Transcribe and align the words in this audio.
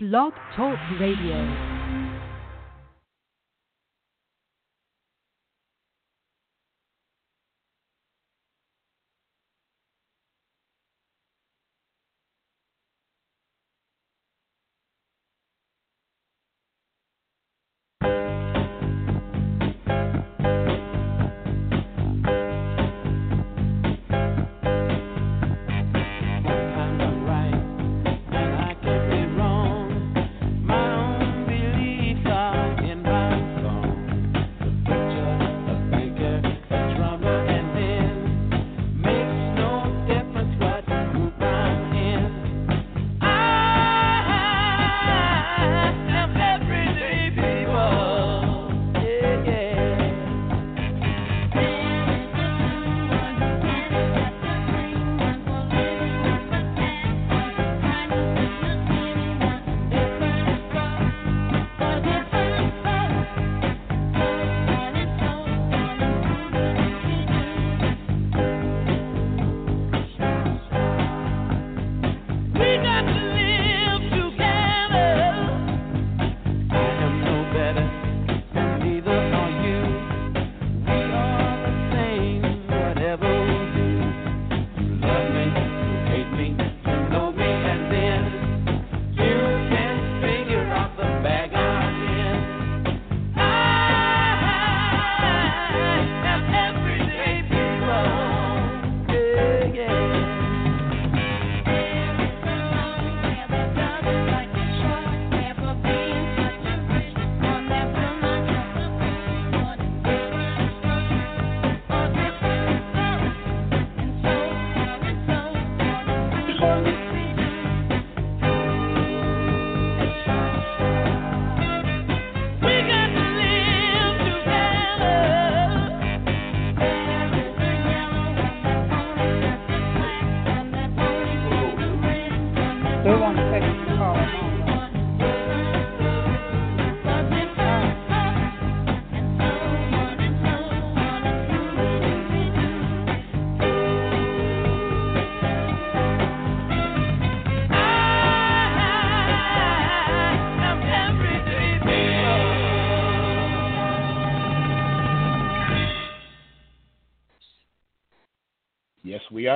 Blog 0.00 0.32
Talk 0.54 0.78
Radio. 1.00 1.77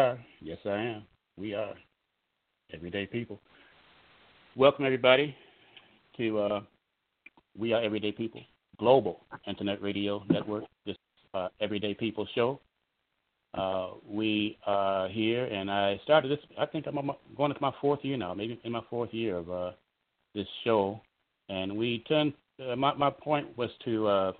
Are. 0.03 0.19
Yes, 0.41 0.59
I 0.65 0.79
am. 0.79 1.03
We 1.37 1.55
are 1.55 1.75
everyday 2.75 3.07
people. 3.07 3.39
Welcome 4.57 4.85
everybody 4.85 5.35
to 6.17 6.39
uh, 6.41 6.61
We 7.57 7.73
Are 7.73 7.81
Everyday 7.81 8.11
People 8.11 8.41
Global 8.81 9.21
Internet 9.47 9.81
Radio 9.81 10.25
Network. 10.29 10.65
This 10.87 10.97
uh, 11.35 11.49
Everyday 11.61 11.95
People 11.95 12.27
show. 12.35 12.59
Uh, 13.55 13.91
we 14.05 14.59
are 14.67 15.09
here, 15.09 15.45
and 15.45 15.71
I 15.71 16.01
started 16.03 16.33
this. 16.33 16.41
I 16.59 16.67
think 16.67 16.87
I'm 16.89 16.97
going 17.37 17.53
into 17.53 17.63
my 17.63 17.73
fourth 17.81 18.01
year 18.03 18.17
now, 18.17 18.35
maybe 18.35 18.61
in 18.65 18.73
my 18.73 18.83
fourth 18.91 19.15
year 19.15 19.37
of 19.37 19.51
uh, 19.53 19.71
this 20.35 20.49
show. 20.65 21.01
And 21.49 21.77
we 21.77 22.01
turned. 22.09 22.33
Uh, 22.61 22.75
my 22.75 22.93
my 22.95 23.11
point 23.11 23.57
was 23.57 23.71
to 23.85 24.09
uh, 24.09 24.33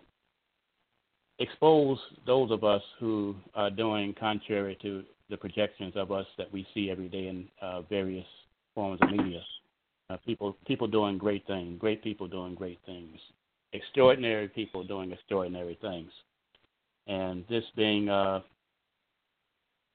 expose 1.39 1.99
those 2.27 2.51
of 2.51 2.65
us 2.65 2.83
who 2.99 3.37
are 3.55 3.71
doing 3.71 4.13
contrary 4.19 4.77
to 4.83 5.05
the 5.31 5.37
projections 5.37 5.95
of 5.97 6.13
us 6.13 6.27
that 6.39 6.53
we 6.53 6.67
see 6.75 6.91
every 6.91 7.09
day 7.09 7.29
in 7.29 7.49
uh, 7.61 7.83
various 7.83 8.27
forms 8.75 8.99
of 9.03 9.11
media. 9.11 9.41
Uh, 10.11 10.17
people, 10.27 10.57
people 10.67 10.87
doing 10.87 11.17
great 11.17 11.47
things, 11.47 11.79
great 11.79 12.03
people 12.03 12.29
doing 12.29 12.55
great 12.55 12.79
things, 12.85 13.19
extraordinary 13.73 14.49
people 14.49 14.85
doing 14.85 15.13
extraordinary 15.13 15.79
things. 15.81 16.11
And 17.07 17.45
this 17.49 17.65
being 17.77 18.09
uh, 18.09 18.41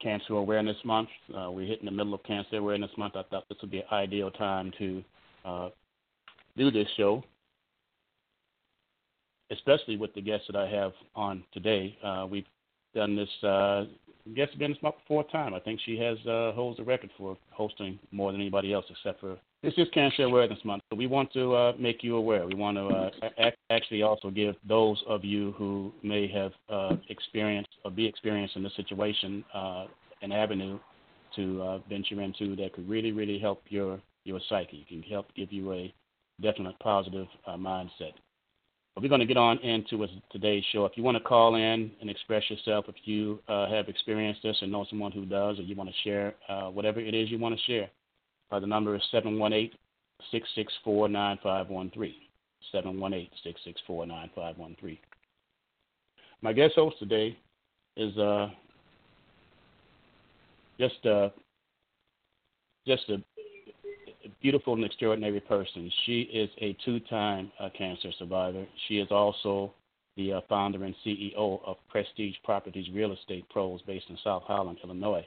Cancer 0.00 0.34
Awareness 0.34 0.76
Month, 0.84 1.08
uh, 1.36 1.50
we're 1.50 1.66
hitting 1.66 1.86
the 1.86 1.90
middle 1.90 2.14
of 2.14 2.22
Cancer 2.24 2.56
Awareness 2.56 2.90
Month. 2.96 3.16
I 3.16 3.22
thought 3.24 3.48
this 3.48 3.58
would 3.60 3.70
be 3.70 3.78
an 3.78 3.86
ideal 3.92 4.30
time 4.30 4.72
to 4.78 5.04
uh, 5.44 5.68
do 6.56 6.70
this 6.70 6.88
show, 6.96 7.22
especially 9.50 9.96
with 9.96 10.12
the 10.14 10.20
guests 10.20 10.46
that 10.48 10.56
I 10.56 10.68
have 10.68 10.92
on 11.14 11.44
today. 11.52 11.96
Uh, 12.02 12.26
we've 12.30 12.46
done 12.94 13.16
this 13.16 13.28
uh, 13.42 13.84
guest 14.34 14.58
been 14.58 14.72
this 14.82 14.94
fourth 15.06 15.30
time. 15.30 15.54
I 15.54 15.60
think 15.60 15.80
she 15.84 15.98
has 15.98 16.18
uh, 16.26 16.52
holds 16.52 16.78
the 16.78 16.84
record 16.84 17.10
for 17.16 17.36
hosting 17.50 17.98
more 18.10 18.32
than 18.32 18.40
anybody 18.40 18.72
else, 18.72 18.86
except 18.90 19.20
for 19.20 19.38
this 19.62 19.74
is 19.76 19.88
Cancer 19.92 20.22
Awareness 20.22 20.64
Month. 20.64 20.82
So 20.90 20.96
we 20.96 21.06
want 21.06 21.32
to 21.32 21.54
uh, 21.54 21.72
make 21.78 22.04
you 22.04 22.16
aware. 22.16 22.46
We 22.46 22.54
want 22.54 22.76
to 22.76 22.86
uh, 22.86 23.10
ac- 23.38 23.56
actually 23.70 24.02
also 24.02 24.30
give 24.30 24.54
those 24.68 25.02
of 25.08 25.24
you 25.24 25.52
who 25.58 25.92
may 26.02 26.28
have 26.28 26.52
uh, 26.68 26.96
experienced 27.08 27.70
or 27.84 27.90
be 27.90 28.06
experiencing 28.06 28.62
this 28.62 28.76
situation 28.76 29.44
uh, 29.52 29.86
an 30.22 30.30
avenue 30.30 30.78
to 31.34 31.62
uh, 31.62 31.78
venture 31.88 32.22
into 32.22 32.54
that 32.56 32.72
could 32.72 32.88
really, 32.88 33.12
really 33.12 33.38
help 33.38 33.62
your 33.68 34.00
your 34.24 34.40
psyche. 34.48 34.84
Can 34.88 35.02
help 35.02 35.26
give 35.34 35.52
you 35.52 35.72
a 35.72 35.92
definite 36.40 36.78
positive 36.78 37.26
uh, 37.46 37.56
mindset. 37.56 38.12
But 38.98 39.04
we're 39.04 39.10
going 39.10 39.20
to 39.20 39.26
get 39.26 39.36
on 39.36 39.58
into 39.58 40.04
today's 40.32 40.64
show. 40.72 40.84
If 40.84 40.96
you 40.96 41.04
want 41.04 41.16
to 41.16 41.22
call 41.22 41.54
in 41.54 41.92
and 42.00 42.10
express 42.10 42.42
yourself, 42.50 42.86
if 42.88 42.96
you 43.04 43.38
uh, 43.46 43.70
have 43.70 43.88
experienced 43.88 44.42
this 44.42 44.56
and 44.60 44.72
know 44.72 44.84
someone 44.90 45.12
who 45.12 45.24
does, 45.24 45.60
or 45.60 45.62
you 45.62 45.76
want 45.76 45.88
to 45.88 45.94
share 46.02 46.34
uh, 46.48 46.64
whatever 46.64 46.98
it 46.98 47.14
is 47.14 47.30
you 47.30 47.38
want 47.38 47.56
to 47.56 47.62
share, 47.64 47.88
uh, 48.50 48.58
the 48.58 48.66
number 48.66 48.96
is 48.96 49.02
718 49.12 49.70
664 50.32 51.08
9513. 51.10 52.12
718 52.72 53.30
664 53.44 54.06
9513. 54.06 54.98
My 56.42 56.52
guest 56.52 56.74
host 56.74 56.98
today 56.98 57.38
is 57.96 58.18
uh, 58.18 58.48
just 60.80 61.06
uh, 61.06 61.28
just 62.84 63.08
a 63.10 63.22
beautiful 64.40 64.74
and 64.74 64.84
extraordinary 64.84 65.40
person. 65.40 65.90
She 66.06 66.22
is 66.22 66.50
a 66.58 66.76
two 66.84 67.00
time 67.00 67.50
uh, 67.58 67.68
cancer 67.76 68.10
survivor. 68.18 68.66
She 68.86 68.98
is 68.98 69.08
also 69.10 69.72
the 70.16 70.34
uh, 70.34 70.40
founder 70.48 70.84
and 70.84 70.94
CEO 71.06 71.60
of 71.64 71.76
Prestige 71.88 72.34
Properties 72.44 72.88
Real 72.92 73.12
Estate 73.12 73.48
Pros 73.48 73.80
based 73.82 74.06
in 74.08 74.18
South 74.22 74.42
Holland, 74.46 74.78
Illinois. 74.82 75.26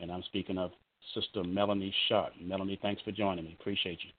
And 0.00 0.10
I'm 0.10 0.22
speaking 0.24 0.58
of 0.58 0.70
Sister 1.14 1.44
Melanie 1.44 1.94
Sharpe. 2.08 2.32
Melanie, 2.40 2.78
thanks 2.80 3.02
for 3.02 3.12
joining 3.12 3.44
me. 3.44 3.56
Appreciate 3.60 3.98
you. 4.02 4.10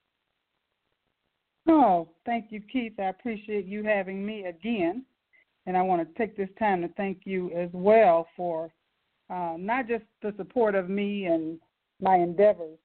Oh, 1.74 2.10
thank 2.26 2.48
you, 2.50 2.62
Keith. 2.72 2.94
I 3.00 3.04
appreciate 3.04 3.66
you 3.66 3.84
having 3.84 4.26
me 4.26 4.46
again. 4.46 5.06
And 5.66 5.78
I 5.78 5.82
want 5.82 6.02
to 6.02 6.18
take 6.18 6.36
this 6.36 6.50
time 6.60 6.82
to 6.82 6.90
thank 6.90 7.20
you 7.24 7.50
as 7.52 7.70
well 7.72 8.28
for 8.36 8.74
uh, 9.30 9.56
not 9.58 9.88
just 9.88 10.04
the 10.22 10.34
support 10.36 10.76
of 10.76 10.90
me 10.90 11.26
and 11.26 11.58
my 12.02 12.18
endeavors, 12.18 12.78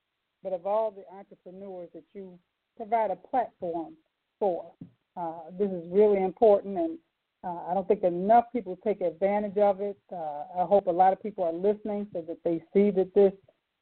but 0.43 0.52
of 0.52 0.67
all 0.67 0.90
the 0.90 1.05
entrepreneurs 1.17 1.88
that 1.94 2.05
you 2.14 2.38
provide 2.76 3.11
a 3.11 3.17
platform 3.17 3.94
for. 4.38 4.73
Uh, 5.17 5.50
this 5.58 5.69
is 5.70 5.82
really 5.90 6.23
important, 6.23 6.79
and 6.79 6.99
uh, 7.44 7.58
I 7.69 7.75
don't 7.75 7.87
think 7.88 8.05
enough 8.05 8.44
people 8.52 8.79
take 8.85 9.00
advantage 9.00 9.58
of 9.58 9.81
it. 9.81 9.99
Uh, 10.12 10.44
I 10.61 10.64
hope 10.64 10.87
a 10.87 10.93
lot 10.93 11.12
of 11.12 11.23
people 11.23 11.44
are 11.44 11.52
listening 11.52 12.06
so 12.12 12.23
that 12.23 12.38
they 12.44 12.62
see 12.73 12.90
that 12.93 13.12
this 13.14 13.32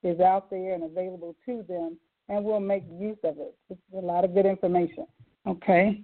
is 0.02 0.20
out 0.20 0.50
there 0.50 0.74
and 0.74 0.84
available 0.84 1.36
to 1.46 1.64
them, 1.68 1.98
and 2.28 2.44
will 2.44 2.60
make 2.60 2.84
use 2.98 3.18
of 3.22 3.38
it. 3.38 3.54
It's 3.70 3.80
a 3.96 4.00
lot 4.00 4.24
of 4.24 4.34
good 4.34 4.46
information. 4.46 5.06
Okay. 5.46 6.02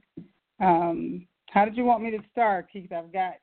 Um, 0.60 1.26
how 1.50 1.64
did 1.64 1.76
you 1.76 1.84
want 1.84 2.02
me 2.02 2.10
to 2.10 2.19
start, 2.31 2.69
Keith? 2.72 2.93
I've 2.93 3.12
got 3.12 3.34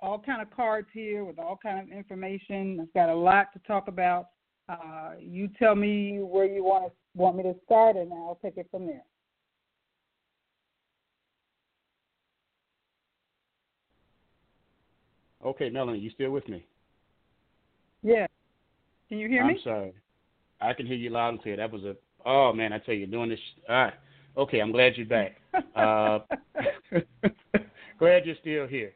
all 0.00 0.18
kind 0.18 0.40
of 0.40 0.50
cards 0.50 0.88
here 0.92 1.24
with 1.24 1.38
all 1.38 1.58
kind 1.62 1.78
of 1.78 1.96
information. 1.96 2.78
I've 2.80 2.92
got 2.94 3.08
a 3.08 3.14
lot 3.14 3.52
to 3.52 3.58
talk 3.60 3.88
about. 3.88 4.28
Uh, 4.70 5.12
you 5.18 5.48
tell 5.58 5.74
me 5.74 6.18
where 6.20 6.44
you 6.44 6.62
want 6.62 6.84
to, 6.84 6.92
want 7.16 7.36
me 7.36 7.42
to 7.42 7.54
start, 7.64 7.96
and 7.96 8.12
I'll 8.12 8.38
take 8.40 8.56
it 8.56 8.68
from 8.70 8.86
there. 8.86 9.02
Okay, 15.44 15.70
Melanie, 15.70 15.98
you 15.98 16.10
still 16.10 16.30
with 16.30 16.48
me? 16.48 16.64
Yeah. 18.02 18.26
Can 19.08 19.18
you 19.18 19.28
hear 19.28 19.44
me? 19.44 19.54
I'm 19.54 19.60
sorry. 19.64 19.92
I 20.60 20.72
can 20.72 20.86
hear 20.86 20.96
you 20.96 21.10
loud 21.10 21.30
and 21.30 21.42
clear. 21.42 21.56
That 21.56 21.72
was 21.72 21.82
a 21.82 21.96
oh 22.24 22.52
man, 22.52 22.72
I 22.72 22.78
tell 22.78 22.94
you, 22.94 23.06
doing 23.06 23.30
this. 23.30 23.40
All 23.68 23.74
right. 23.74 23.94
Okay, 24.36 24.60
I'm 24.60 24.70
glad 24.70 24.92
you're 24.96 25.06
back. 25.06 25.40
Uh, 25.74 26.20
glad 27.98 28.26
you're 28.26 28.36
still 28.40 28.66
here. 28.68 28.92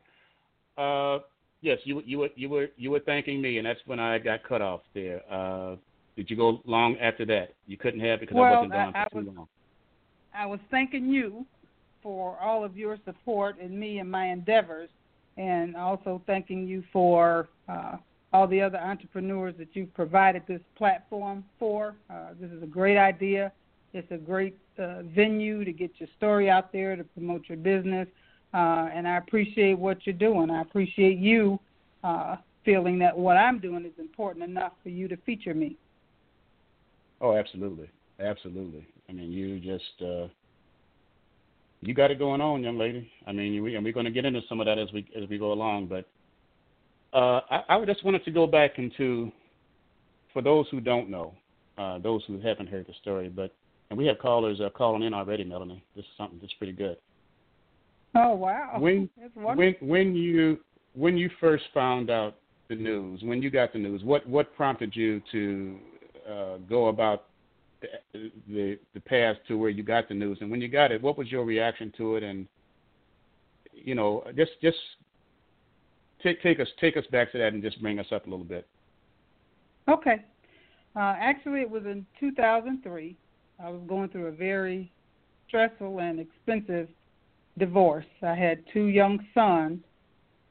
Uh, 0.78 1.18
yes, 1.64 1.78
you 1.84 2.02
you 2.04 2.18
were 2.18 2.28
you 2.36 2.48
were 2.48 2.68
you 2.76 2.90
were 2.90 3.00
thanking 3.00 3.40
me, 3.40 3.58
and 3.58 3.66
that's 3.66 3.80
when 3.86 3.98
I 3.98 4.18
got 4.18 4.44
cut 4.44 4.62
off 4.62 4.82
there. 4.92 5.22
Uh, 5.32 5.76
did 6.16 6.30
you 6.30 6.36
go 6.36 6.60
long 6.64 6.96
after 6.98 7.24
that? 7.26 7.54
You 7.66 7.76
couldn't 7.76 8.00
have 8.00 8.20
because 8.20 8.36
well, 8.36 8.44
I 8.44 8.50
wasn't 8.52 8.72
gone 8.72 8.92
I, 8.94 9.08
for 9.10 9.18
I 9.18 9.20
too 9.22 9.26
was, 9.26 9.36
long. 9.36 9.48
I 10.34 10.46
was 10.46 10.60
thanking 10.70 11.08
you 11.08 11.46
for 12.02 12.38
all 12.38 12.64
of 12.64 12.76
your 12.76 12.98
support 13.04 13.58
in 13.58 13.78
me 13.78 13.98
and 13.98 14.10
my 14.10 14.26
endeavors, 14.26 14.90
and 15.38 15.74
also 15.74 16.20
thanking 16.26 16.68
you 16.68 16.84
for 16.92 17.48
uh, 17.68 17.96
all 18.32 18.46
the 18.46 18.60
other 18.60 18.78
entrepreneurs 18.78 19.54
that 19.58 19.68
you've 19.72 19.92
provided 19.94 20.42
this 20.46 20.60
platform 20.76 21.44
for. 21.58 21.94
Uh, 22.10 22.28
this 22.38 22.50
is 22.50 22.62
a 22.62 22.66
great 22.66 22.98
idea. 22.98 23.50
It's 23.94 24.10
a 24.10 24.18
great 24.18 24.56
uh, 24.78 25.02
venue 25.02 25.64
to 25.64 25.72
get 25.72 25.92
your 25.98 26.08
story 26.16 26.50
out 26.50 26.72
there 26.72 26.94
to 26.94 27.04
promote 27.04 27.44
your 27.48 27.58
business, 27.58 28.08
uh, 28.54 28.88
and 28.94 29.06
I 29.06 29.16
appreciate 29.16 29.78
what 29.78 30.06
you're 30.06 30.14
doing. 30.14 30.48
I 30.48 30.62
appreciate 30.62 31.18
you 31.18 31.58
uh, 32.04 32.36
feeling 32.64 32.98
that 33.00 33.16
what 33.16 33.36
I'm 33.36 33.58
doing 33.58 33.84
is 33.84 33.92
important 33.98 34.44
enough 34.44 34.72
for 34.82 34.90
you 34.90 35.08
to 35.08 35.16
feature 35.18 35.54
me. 35.54 35.76
Oh, 37.20 37.36
absolutely, 37.36 37.90
absolutely. 38.20 38.86
I 39.08 39.12
mean, 39.12 39.32
you 39.32 39.58
just 39.58 40.02
uh, 40.02 40.28
you 41.80 41.94
got 41.94 42.10
it 42.10 42.18
going 42.18 42.40
on, 42.40 42.62
young 42.62 42.78
lady. 42.78 43.10
I 43.26 43.32
mean, 43.32 43.62
we, 43.62 43.74
and 43.74 43.84
we're 43.84 43.92
going 43.92 44.06
to 44.06 44.12
get 44.12 44.24
into 44.24 44.40
some 44.48 44.60
of 44.60 44.66
that 44.66 44.78
as 44.78 44.92
we 44.92 45.06
as 45.20 45.28
we 45.28 45.36
go 45.36 45.52
along. 45.52 45.88
But 45.88 46.06
uh, 47.16 47.40
I, 47.50 47.62
I 47.68 47.84
just 47.84 48.04
wanted 48.04 48.24
to 48.24 48.30
go 48.30 48.46
back 48.46 48.78
into, 48.78 49.30
for 50.32 50.42
those 50.42 50.66
who 50.70 50.80
don't 50.80 51.10
know, 51.10 51.34
uh, 51.76 51.98
those 51.98 52.22
who 52.26 52.40
haven't 52.40 52.68
heard 52.68 52.86
the 52.86 52.94
story, 53.00 53.28
but 53.28 53.54
and 53.90 53.98
we 53.98 54.06
have 54.06 54.18
callers 54.18 54.60
uh, 54.60 54.70
calling 54.70 55.02
in 55.02 55.12
already, 55.12 55.44
Melanie. 55.44 55.82
This 55.94 56.04
is 56.04 56.10
something 56.16 56.38
that's 56.40 56.54
pretty 56.54 56.72
good. 56.72 56.96
Oh 58.16 58.34
wow! 58.34 58.76
When 58.78 59.10
when 59.34 59.74
when 59.80 60.14
you 60.14 60.60
when 60.94 61.16
you 61.16 61.28
first 61.40 61.64
found 61.74 62.10
out 62.10 62.36
the 62.68 62.76
news, 62.76 63.20
when 63.24 63.42
you 63.42 63.50
got 63.50 63.72
the 63.72 63.78
news, 63.80 64.04
what 64.04 64.24
what 64.28 64.54
prompted 64.54 64.94
you 64.94 65.20
to 65.32 65.78
uh, 66.30 66.56
go 66.68 66.86
about 66.86 67.24
the, 68.12 68.30
the 68.48 68.78
the 68.94 69.00
path 69.00 69.36
to 69.48 69.58
where 69.58 69.70
you 69.70 69.82
got 69.82 70.08
the 70.08 70.14
news, 70.14 70.38
and 70.40 70.50
when 70.50 70.60
you 70.60 70.68
got 70.68 70.92
it, 70.92 71.02
what 71.02 71.18
was 71.18 71.30
your 71.30 71.44
reaction 71.44 71.92
to 71.96 72.14
it, 72.14 72.22
and 72.22 72.46
you 73.72 73.94
know, 73.96 74.24
just 74.36 74.52
just 74.62 74.78
take 76.22 76.40
take 76.42 76.60
us 76.60 76.68
take 76.80 76.96
us 76.96 77.04
back 77.10 77.32
to 77.32 77.38
that 77.38 77.52
and 77.52 77.62
just 77.62 77.80
bring 77.82 77.98
us 77.98 78.06
up 78.12 78.26
a 78.26 78.30
little 78.30 78.44
bit. 78.44 78.66
Okay. 79.88 80.24
Uh, 80.96 81.16
actually, 81.18 81.60
it 81.60 81.68
was 81.68 81.84
in 81.84 82.06
2003. 82.20 83.16
I 83.62 83.68
was 83.68 83.80
going 83.88 84.08
through 84.08 84.26
a 84.26 84.32
very 84.32 84.92
stressful 85.48 85.98
and 85.98 86.20
expensive 86.20 86.88
divorce. 87.58 88.06
I 88.22 88.34
had 88.34 88.64
two 88.72 88.86
young 88.86 89.24
sons 89.34 89.80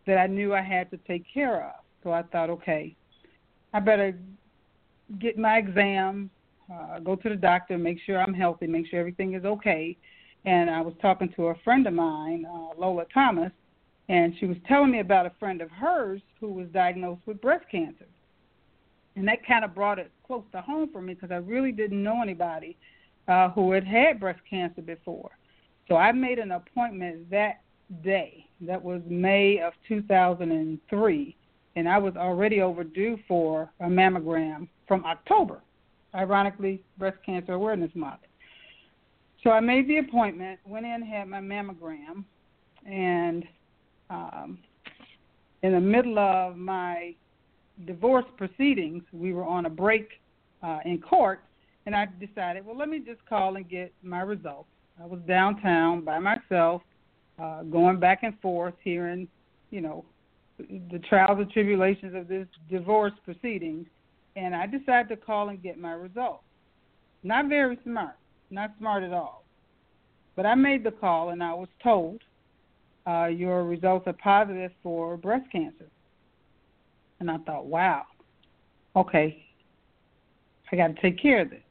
that 0.05 0.17
I 0.17 0.27
knew 0.27 0.53
I 0.53 0.61
had 0.61 0.89
to 0.91 0.97
take 0.97 1.23
care 1.33 1.65
of. 1.65 1.75
So 2.03 2.11
I 2.11 2.23
thought, 2.23 2.49
okay, 2.49 2.95
I 3.73 3.79
better 3.79 4.17
get 5.19 5.37
my 5.37 5.57
exam, 5.57 6.29
uh, 6.71 6.99
go 6.99 7.15
to 7.15 7.29
the 7.29 7.35
doctor, 7.35 7.77
make 7.77 7.97
sure 8.05 8.21
I'm 8.21 8.33
healthy, 8.33 8.67
make 8.67 8.87
sure 8.87 8.99
everything 8.99 9.33
is 9.33 9.45
okay. 9.45 9.97
And 10.45 10.69
I 10.69 10.81
was 10.81 10.93
talking 11.01 11.31
to 11.35 11.47
a 11.47 11.55
friend 11.63 11.87
of 11.87 11.93
mine, 11.93 12.45
uh, 12.45 12.79
Lola 12.79 13.05
Thomas, 13.13 13.51
and 14.09 14.33
she 14.39 14.45
was 14.45 14.57
telling 14.67 14.91
me 14.91 14.99
about 14.99 15.25
a 15.25 15.31
friend 15.39 15.61
of 15.61 15.71
hers 15.71 16.21
who 16.39 16.51
was 16.51 16.67
diagnosed 16.73 17.21
with 17.25 17.41
breast 17.41 17.65
cancer. 17.71 18.05
And 19.15 19.27
that 19.27 19.45
kind 19.45 19.63
of 19.63 19.73
brought 19.73 19.99
it 19.99 20.11
close 20.25 20.43
to 20.51 20.61
home 20.61 20.89
for 20.91 21.01
me 21.01 21.13
because 21.13 21.31
I 21.31 21.35
really 21.35 21.71
didn't 21.71 22.01
know 22.01 22.21
anybody 22.21 22.75
uh, 23.27 23.49
who 23.51 23.71
had 23.71 23.85
had 23.85 24.19
breast 24.19 24.41
cancer 24.49 24.81
before. 24.81 25.31
So 25.87 25.95
I 25.95 26.11
made 26.11 26.39
an 26.39 26.51
appointment 26.51 27.29
that 27.29 27.61
day. 28.03 28.45
That 28.61 28.81
was 28.81 29.01
May 29.07 29.59
of 29.59 29.73
2003, 29.87 31.35
and 31.75 31.89
I 31.89 31.97
was 31.97 32.15
already 32.15 32.61
overdue 32.61 33.17
for 33.27 33.69
a 33.79 33.85
mammogram 33.85 34.67
from 34.87 35.05
October. 35.05 35.61
Ironically, 36.15 36.83
Breast 36.97 37.17
Cancer 37.25 37.53
Awareness 37.53 37.91
Month. 37.95 38.21
So 39.43 39.49
I 39.49 39.59
made 39.59 39.89
the 39.89 39.97
appointment, 39.97 40.59
went 40.65 40.85
in, 40.85 41.01
had 41.01 41.27
my 41.27 41.41
mammogram, 41.41 42.23
and 42.85 43.43
um, 44.09 44.59
in 45.63 45.73
the 45.73 45.81
middle 45.81 46.17
of 46.19 46.55
my 46.55 47.15
divorce 47.85 48.25
proceedings, 48.37 49.03
we 49.11 49.33
were 49.33 49.43
on 49.43 49.65
a 49.65 49.69
break 49.69 50.07
uh, 50.61 50.79
in 50.85 51.01
court, 51.01 51.41
and 51.85 51.95
I 51.95 52.07
decided, 52.19 52.65
well, 52.65 52.77
let 52.77 52.87
me 52.87 52.99
just 52.99 53.25
call 53.27 53.57
and 53.57 53.67
get 53.67 53.91
my 54.01 54.21
results. 54.21 54.69
I 55.01 55.05
was 55.05 55.19
downtown 55.27 56.01
by 56.01 56.19
myself, 56.19 56.81
uh, 57.39 57.63
going 57.63 57.99
back 57.99 58.23
and 58.23 58.39
forth, 58.39 58.75
hearing, 58.83 59.27
you 59.71 59.81
know, 59.81 60.05
the 60.57 60.99
trials 61.09 61.39
and 61.39 61.49
tribulations 61.51 62.15
of 62.15 62.27
this 62.27 62.47
divorce 62.69 63.13
proceedings, 63.25 63.87
and 64.35 64.55
I 64.55 64.67
decided 64.67 65.09
to 65.09 65.17
call 65.17 65.49
and 65.49 65.61
get 65.61 65.79
my 65.79 65.93
results. 65.93 66.43
Not 67.23 67.47
very 67.47 67.77
smart, 67.83 68.15
not 68.51 68.71
smart 68.77 69.03
at 69.03 69.13
all. 69.13 69.43
But 70.35 70.45
I 70.45 70.55
made 70.55 70.83
the 70.83 70.91
call, 70.91 71.29
and 71.29 71.43
I 71.43 71.53
was 71.53 71.69
told 71.81 72.21
uh, 73.07 73.25
your 73.25 73.63
results 73.63 74.07
are 74.07 74.13
positive 74.13 74.71
for 74.81 75.17
breast 75.17 75.51
cancer. 75.51 75.87
And 77.19 77.29
I 77.31 77.37
thought, 77.39 77.65
wow, 77.65 78.03
okay, 78.95 79.43
I 80.71 80.75
got 80.75 80.95
to 80.95 81.01
take 81.01 81.21
care 81.21 81.41
of 81.41 81.49
this. 81.49 81.62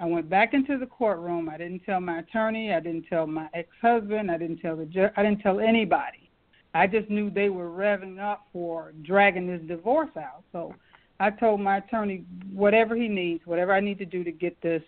I 0.00 0.06
went 0.06 0.28
back 0.30 0.54
into 0.54 0.78
the 0.78 0.86
courtroom. 0.86 1.48
I 1.48 1.58
didn't 1.58 1.80
tell 1.80 2.00
my 2.00 2.20
attorney. 2.20 2.72
I 2.72 2.80
didn't 2.80 3.06
tell 3.08 3.26
my 3.26 3.48
ex-husband. 3.52 4.30
I 4.30 4.38
didn't 4.38 4.58
tell 4.58 4.76
the 4.76 4.86
judge. 4.86 5.12
I 5.16 5.22
didn't 5.22 5.40
tell 5.40 5.58
anybody. 5.60 6.30
I 6.74 6.86
just 6.86 7.10
knew 7.10 7.30
they 7.30 7.48
were 7.48 7.70
revving 7.70 8.20
up 8.20 8.46
for 8.52 8.92
dragging 9.02 9.46
this 9.46 9.60
divorce 9.66 10.10
out. 10.16 10.44
So 10.52 10.74
I 11.18 11.30
told 11.30 11.60
my 11.60 11.78
attorney 11.78 12.24
whatever 12.52 12.94
he 12.94 13.08
needs, 13.08 13.44
whatever 13.44 13.72
I 13.72 13.80
need 13.80 13.98
to 13.98 14.04
do 14.04 14.22
to 14.22 14.30
get 14.30 14.60
this 14.60 14.82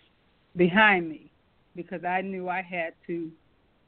behind 0.55 1.09
me, 1.09 1.29
because 1.75 2.05
I 2.05 2.21
knew 2.21 2.47
I 2.47 2.61
had 2.61 2.93
to 3.07 3.29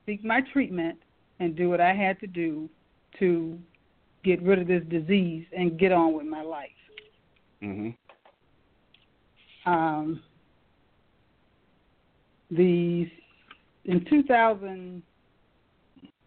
seek 0.06 0.26
my 0.26 0.42
treatment 0.42 0.98
and 1.40 1.56
do 1.56 1.70
what 1.70 1.80
I 1.80 1.94
had 1.94 2.20
to 2.20 2.28
do 2.28 2.70
to 3.20 3.58
get 4.24 4.42
rid 4.42 4.60
of 4.60 4.68
this 4.68 4.84
disease 4.90 5.46
and 5.56 5.78
get 5.78 5.92
on 5.92 6.14
with 6.14 6.26
my 6.26 6.42
life. 6.42 6.70
Mhm. 7.62 7.96
Um, 9.66 10.22
the 12.56 13.10
in 13.86 14.06
2000, 14.06 15.04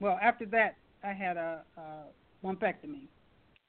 well, 0.00 0.18
after 0.22 0.44
that, 0.46 0.76
I 1.02 1.12
had 1.12 1.36
a, 1.36 1.62
a 1.76 2.46
lumpectomy. 2.46 3.08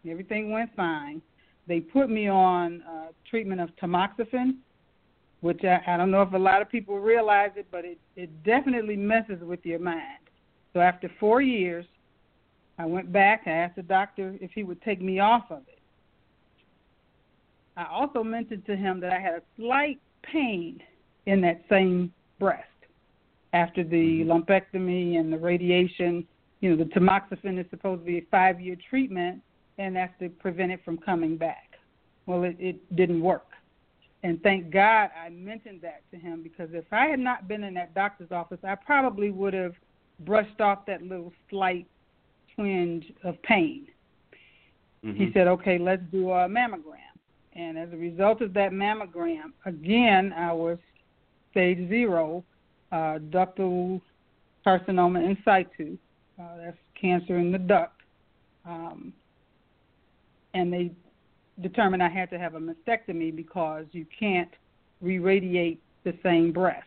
Everything 0.07 0.51
went 0.51 0.75
fine. 0.75 1.21
They 1.67 1.79
put 1.79 2.09
me 2.09 2.29
on 2.29 2.81
uh, 2.83 3.07
treatment 3.29 3.61
of 3.61 3.69
tamoxifen, 3.81 4.57
which 5.41 5.63
I, 5.63 5.81
I 5.87 5.97
don't 5.97 6.11
know 6.11 6.21
if 6.21 6.33
a 6.33 6.37
lot 6.37 6.61
of 6.61 6.69
people 6.69 6.99
realize 6.99 7.51
it, 7.55 7.67
but 7.71 7.85
it, 7.85 7.97
it 8.15 8.43
definitely 8.43 8.95
messes 8.95 9.41
with 9.41 9.65
your 9.65 9.79
mind. 9.79 10.19
So 10.73 10.79
after 10.79 11.09
four 11.19 11.41
years, 11.41 11.85
I 12.77 12.85
went 12.85 13.11
back. 13.11 13.43
I 13.45 13.51
asked 13.51 13.75
the 13.75 13.83
doctor 13.83 14.35
if 14.39 14.51
he 14.51 14.63
would 14.63 14.81
take 14.81 15.01
me 15.01 15.19
off 15.19 15.45
of 15.49 15.63
it. 15.67 15.79
I 17.75 17.85
also 17.91 18.23
mentioned 18.23 18.65
to 18.65 18.75
him 18.75 18.99
that 19.01 19.11
I 19.11 19.19
had 19.19 19.33
a 19.33 19.41
slight 19.57 19.99
pain 20.23 20.81
in 21.25 21.41
that 21.41 21.61
same 21.69 22.11
breast 22.39 22.63
after 23.53 23.83
the 23.83 24.21
Mhm. 24.23 24.27
lumpectomy 24.27 25.17
and 25.19 25.31
the 25.31 25.37
radiation. 25.37 26.27
You 26.61 26.71
know, 26.71 26.75
the 26.83 26.89
tamoxifen 26.89 27.57
is 27.59 27.69
supposed 27.69 28.01
to 28.01 28.05
be 28.05 28.17
a 28.17 28.21
five 28.31 28.59
year 28.59 28.75
treatment, 28.89 29.41
and 29.77 29.95
that's 29.95 30.17
to 30.19 30.29
prevent 30.29 30.71
it 30.71 30.83
from 30.83 30.97
coming 30.97 31.37
back. 31.37 31.77
Well, 32.25 32.43
it, 32.43 32.57
it 32.59 32.95
didn't 32.95 33.21
work. 33.21 33.45
and 34.23 34.41
thank 34.41 34.71
God 34.71 35.11
I 35.15 35.29
mentioned 35.29 35.81
that 35.83 36.01
to 36.11 36.17
him 36.17 36.41
because 36.41 36.73
if 36.73 36.91
I 36.91 37.05
had 37.05 37.19
not 37.19 37.47
been 37.47 37.63
in 37.63 37.75
that 37.75 37.93
doctor's 37.93 38.31
office, 38.31 38.57
I 38.63 38.73
probably 38.75 39.29
would 39.29 39.53
have 39.53 39.75
brushed 40.21 40.59
off 40.59 40.85
that 40.87 41.03
little 41.03 41.31
slight 41.49 41.85
twinge 42.55 43.13
of 43.23 43.39
pain. 43.43 43.87
Mm-hmm. 45.05 45.23
He 45.23 45.31
said, 45.33 45.47
"Okay, 45.47 45.77
let's 45.77 46.01
do 46.11 46.31
a 46.31 46.47
mammogram." 46.49 47.13
And 47.53 47.77
as 47.77 47.93
a 47.93 47.97
result 47.97 48.41
of 48.41 48.53
that 48.53 48.71
mammogram, 48.71 49.53
again, 49.65 50.33
I 50.33 50.51
was 50.51 50.79
stage 51.57 51.89
zero, 51.89 52.43
uh, 52.91 53.17
ductal 53.31 53.99
carcinoma 54.63 55.25
in 55.25 55.35
situ. 55.43 55.97
Uh, 56.39 56.57
that's 56.57 56.77
cancer 56.99 57.39
in 57.39 57.51
the 57.51 57.57
duct. 57.57 57.99
Um, 58.63 59.11
and 60.53 60.71
they 60.71 60.91
determined 61.61 62.03
I 62.03 62.09
had 62.09 62.29
to 62.29 62.37
have 62.37 62.53
a 62.53 62.59
mastectomy 62.59 63.35
because 63.35 63.85
you 63.91 64.05
can't 64.19 64.51
re-radiate 65.01 65.81
the 66.03 66.13
same 66.21 66.51
breast. 66.51 66.83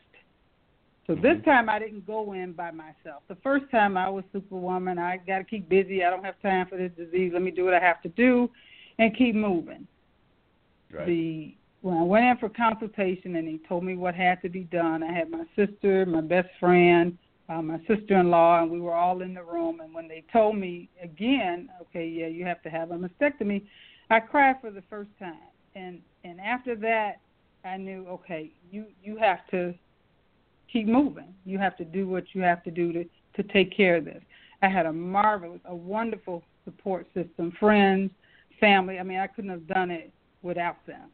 So 1.09 1.17
this 1.17 1.39
Mhm. 1.39 1.45
time 1.45 1.69
I 1.69 1.81
didn't 1.81 2.07
go 2.07 2.33
in 2.35 2.53
by 2.53 2.71
myself. 2.71 3.25
The 3.27 3.35
first 3.37 3.69
time 3.71 3.97
I 3.97 4.09
was 4.09 4.25
superwoman. 4.33 4.99
I 4.99 5.17
got 5.17 5.39
to 5.39 5.45
keep 5.45 5.69
busy. 5.69 6.05
I 6.05 6.11
don't 6.11 6.25
have 6.25 6.41
time 6.41 6.67
for 6.67 6.77
this 6.77 6.93
disease. 6.93 7.33
Let 7.33 7.43
me 7.43 7.51
do 7.51 7.65
what 7.65 7.75
I 7.75 7.81
have 7.81 8.01
to 8.03 8.09
do 8.11 8.49
and 8.99 9.17
keep 9.17 9.35
moving. 9.35 9.89
Right. 10.93 11.07
The 11.07 11.55
when 11.83 11.97
I 11.97 12.03
went 12.03 12.25
in 12.25 12.37
for 12.37 12.49
consultation 12.49 13.37
and 13.37 13.49
he 13.49 13.61
told 13.69 13.85
me 13.85 13.97
what 13.97 14.15
had 14.15 14.43
to 14.43 14.49
be 14.49 14.65
done, 14.65 15.03
I 15.03 15.13
had 15.13 15.31
my 15.31 15.45
sister, 15.57 16.05
my 16.05 16.21
best 16.21 16.49
friend, 16.59 17.17
uh, 17.49 17.63
my 17.63 17.79
sister-in-law, 17.89 18.63
and 18.63 18.71
we 18.71 18.81
were 18.81 18.95
all 18.95 19.23
in 19.23 19.35
the 19.35 19.43
room. 19.43 19.81
And 19.81 19.93
when 19.95 20.07
they 20.07 20.25
told 20.33 20.57
me 20.57 20.89
again, 21.03 21.69
okay, 21.83 22.07
yeah, 22.07 22.27
you 22.27 22.45
have 22.45 22.63
to 22.63 22.71
have 22.71 22.91
a 22.91 22.95
mastectomy, 22.95 23.63
I 24.11 24.21
cried 24.21 24.57
for 24.61 24.71
the 24.71 24.83
first 24.91 25.11
time. 25.19 25.35
And 25.75 26.01
and 26.25 26.41
after 26.41 26.77
that, 26.77 27.21
I 27.65 27.77
knew, 27.77 28.07
okay, 28.09 28.51
you 28.71 28.87
you 29.03 29.17
have 29.17 29.47
to 29.53 29.75
keep 30.71 30.87
moving. 30.87 31.33
You 31.45 31.59
have 31.59 31.77
to 31.79 31.85
do 31.85 32.09
what 32.09 32.25
you 32.35 32.43
have 32.43 32.63
to 32.65 32.71
do 32.71 32.93
to 32.93 33.05
to 33.37 33.43
take 33.53 33.75
care 33.75 33.97
of 33.97 34.05
this. 34.05 34.23
I 34.63 34.69
had 34.69 34.87
a 34.87 34.93
marvelous, 34.93 35.61
a 35.65 35.75
wonderful 35.75 36.43
support 36.65 37.07
system, 37.15 37.53
friends, 37.59 38.11
family. 38.59 38.99
I 38.99 39.03
mean, 39.03 39.19
I 39.19 39.27
couldn't 39.29 39.51
have 39.51 39.67
done 39.67 39.91
it 39.91 40.13
without 40.43 40.85
them. 40.87 41.09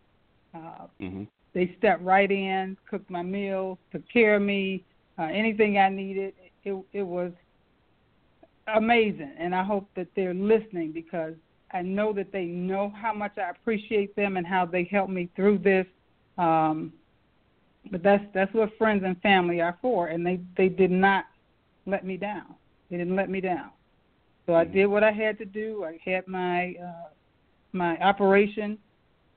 Uh, 0.56 0.86
hmm 1.00 1.25
they 1.54 1.75
stepped 1.78 2.02
right 2.02 2.30
in, 2.30 2.76
cooked 2.90 3.10
my 3.10 3.22
meals, 3.22 3.78
took 3.92 4.02
care 4.12 4.36
of 4.36 4.42
me, 4.42 4.84
uh, 5.18 5.25
anything 5.25 5.78
I 5.78 5.88
needed. 5.90 6.34
It 6.64 6.84
it 6.92 7.02
was 7.02 7.32
amazing, 8.75 9.34
and 9.38 9.54
I 9.54 9.62
hope 9.64 9.88
that 9.96 10.08
they're 10.16 10.34
listening 10.34 10.92
because 10.92 11.34
I 11.72 11.82
know 11.82 12.12
that 12.14 12.32
they 12.32 12.46
know 12.46 12.90
how 12.96 13.12
much 13.14 13.38
I 13.38 13.50
appreciate 13.50 14.14
them 14.16 14.36
and 14.36 14.46
how 14.46 14.66
they 14.66 14.84
helped 14.90 15.12
me 15.12 15.30
through 15.36 15.58
this. 15.58 15.86
Um, 16.38 16.94
but 17.90 18.02
that's 18.02 18.25
that's 18.34 18.52
what 18.54 18.76
friends 18.78 19.04
and 19.04 19.20
family 19.22 19.60
are 19.60 19.78
for, 19.82 20.08
and 20.08 20.26
they 20.26 20.40
they 20.56 20.68
did 20.68 20.90
not 20.90 21.26
let 21.86 22.04
me 22.04 22.16
down. 22.16 22.56
They 22.90 22.96
didn't 22.98 23.16
let 23.16 23.30
me 23.30 23.40
down. 23.40 23.70
So 24.46 24.54
I 24.54 24.64
Mhm. 24.64 24.72
did 24.72 24.86
what 24.86 25.04
I 25.04 25.12
had 25.12 25.38
to 25.38 25.44
do. 25.44 25.84
I 25.84 25.98
had 26.04 26.26
my 26.28 26.75
uh, 26.82 27.10
my 27.72 27.98
operation, 27.98 28.78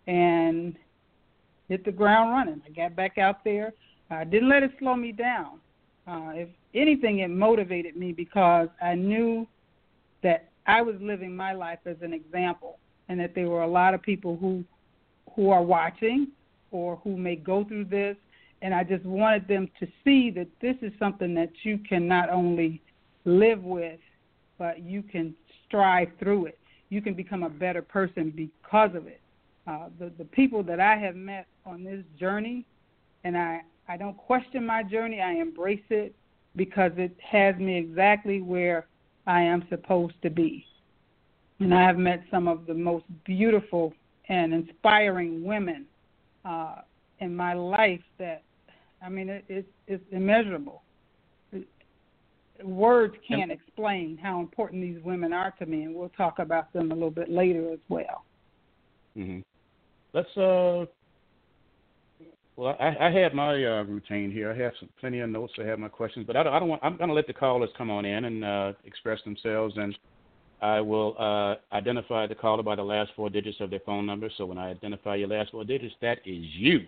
and 0.08 0.78
hit 1.70 1.86
the 1.86 1.92
ground 1.92 2.32
running. 2.32 2.62
I 2.66 2.72
got 2.72 2.96
back 2.96 3.18
out 3.18 3.44
there. 3.46 3.74
I 4.10 4.24
didn't 4.24 4.50
let 4.50 4.64
it 4.64 4.72
slow 4.80 4.96
me 4.96 5.12
down. 5.12 5.60
Uh, 6.08 6.32
if 6.34 6.50
anything, 6.74 7.20
it 7.20 7.30
motivated 7.30 7.96
me 7.96 8.12
because 8.12 8.68
I 8.82 8.96
knew 8.96 9.48
that 10.24 10.50
I 10.66 10.82
was 10.82 10.96
living 11.00 11.36
my 11.36 11.54
life 11.54 11.80
as 11.86 11.98
an 12.02 12.14
example, 12.14 12.80
and 13.08 13.20
that 13.20 13.36
there 13.36 13.48
were 13.48 13.62
a 13.62 13.68
lot 13.68 13.94
of 13.94 14.02
people 14.02 14.36
who 14.38 14.64
who 15.36 15.52
are 15.52 15.64
watching 15.64 16.28
or 16.72 16.98
who 17.04 17.16
may 17.16 17.36
go 17.36 17.64
through 17.64 17.86
this, 17.86 18.18
and 18.62 18.74
I 18.74 18.84
just 18.84 19.06
wanted 19.06 19.48
them 19.48 19.70
to 19.80 19.88
see 20.04 20.32
that 20.32 20.48
this 20.62 20.76
is 20.82 20.92
something 21.00 21.34
that 21.36 21.52
you 21.64 21.78
can 21.78 22.08
not 22.08 22.30
only 22.30 22.82
live 23.26 23.64
with, 23.64 24.00
but 24.58 24.82
you 24.84 25.04
can 25.04 25.36
strive 25.66 26.10
through 26.20 26.48
it. 26.48 26.60
You 26.90 27.02
can 27.02 27.14
become 27.14 27.44
a 27.44 27.50
better 27.50 27.82
person 27.82 28.34
because 28.36 28.96
of 28.96 29.08
it. 29.08 29.22
Uh, 29.68 29.90
the 30.00 30.12
the 30.18 30.26
people 30.26 30.64
that 30.64 30.80
I 30.80 30.96
have 30.98 31.16
met 31.16 31.48
on 31.66 31.84
this 31.84 32.04
journey, 32.20 32.66
and 33.24 33.38
I 33.38 33.62
I 33.88 33.98
don't 33.98 34.18
question 34.18 34.66
my 34.66 34.84
journey. 34.84 35.22
I 35.22 35.34
embrace 35.34 35.84
it 35.90 36.16
because 36.56 36.92
it 36.98 37.16
has 37.22 37.56
me 37.58 37.78
exactly 37.78 38.42
where 38.42 38.88
I 39.28 39.42
am 39.42 39.66
supposed 39.70 40.16
to 40.24 40.30
be. 40.30 40.66
And 41.60 41.74
I 41.74 41.84
have 41.84 41.98
met 41.98 42.24
some 42.32 42.48
of 42.48 42.66
the 42.66 42.74
most 42.74 43.04
beautiful 43.26 43.94
and 44.30 44.54
inspiring 44.54 45.44
women 45.44 45.86
uh, 46.46 46.76
in 47.20 47.36
my 47.36 47.54
life 47.54 48.02
that 48.18 48.44
I 49.04 49.10
mean 49.10 49.30
it, 49.30 49.44
it 49.50 49.66
it's 49.88 50.04
immeasurable. 50.12 50.84
Words 52.64 53.16
can't 53.26 53.52
explain 53.52 54.18
how 54.22 54.42
important 54.42 54.82
these 54.82 55.02
women 55.04 55.32
are 55.32 55.54
to 55.60 55.66
me, 55.66 55.84
and 55.84 55.96
we'll 55.96 56.10
talk 56.10 56.40
about 56.40 56.74
them 56.74 56.92
a 56.92 56.94
little 56.94 57.10
bit 57.10 57.30
later 57.30 57.72
as 57.72 57.80
well. 57.88 58.26
hmm 59.16 59.40
Let's 60.14 60.38
uh. 60.38 60.86
Well, 62.56 62.76
I, 62.78 63.08
I 63.08 63.12
have 63.12 63.34
my 63.34 63.54
uh, 63.54 63.84
routine 63.84 64.32
here. 64.32 64.52
I 64.52 64.58
have 64.58 64.74
some 64.82 64.90
plenty 65.00 65.20
of 65.20 65.30
notes. 65.30 65.54
I 65.58 65.64
have 65.64 65.80
my 65.80 65.88
questions, 65.88 66.26
but 66.28 66.36
I 66.36 66.44
don't. 66.44 66.54
I 66.54 66.60
don't 66.60 66.68
want. 66.68 66.84
I'm 66.84 66.98
going 66.98 67.08
to 67.08 67.14
let 67.14 67.28
the 67.28 67.34
callers 67.34 67.70
come 67.78 67.90
on 67.90 68.06
in 68.06 68.26
and 68.26 68.44
uh, 68.44 68.74
express 68.84 69.20
themselves, 69.24 69.76
and 69.78 69.98
I 70.62 70.82
will 70.82 71.16
uh, 71.18 71.56
identify 71.74 72.28
the 72.28 72.36
caller 72.36 72.64
by 72.64 72.76
the 72.76 72.84
last 72.84 73.12
four 73.16 73.30
digits 73.30 73.58
of 73.62 73.70
their 73.70 73.80
phone 73.86 74.06
number. 74.06 74.30
So 74.38 74.46
when 74.46 74.58
I 74.58 74.70
identify 74.72 75.16
your 75.16 75.30
last 75.30 75.52
four 75.52 75.64
digits, 75.64 75.96
that 76.02 76.20
is 76.26 76.44
you. 76.54 76.82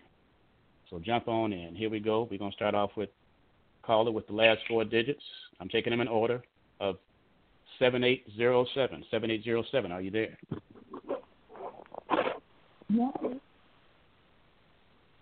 So 0.89 0.99
jump 0.99 1.29
on 1.29 1.53
in. 1.53 1.73
Here 1.73 1.89
we 1.89 2.01
go. 2.01 2.27
We're 2.29 2.37
going 2.37 2.51
to 2.51 2.55
start 2.55 2.75
off 2.75 2.91
with 2.97 3.09
caller 3.81 4.11
with 4.11 4.27
the 4.27 4.33
last 4.33 4.59
four 4.67 4.83
digits. 4.83 5.23
I'm 5.61 5.69
taking 5.69 5.91
them 5.91 6.01
in 6.01 6.09
order 6.09 6.43
of 6.81 6.97
7807. 7.79 9.05
7807. 9.09 9.91
Are 9.91 10.01
you 10.01 10.11
there? 10.11 10.37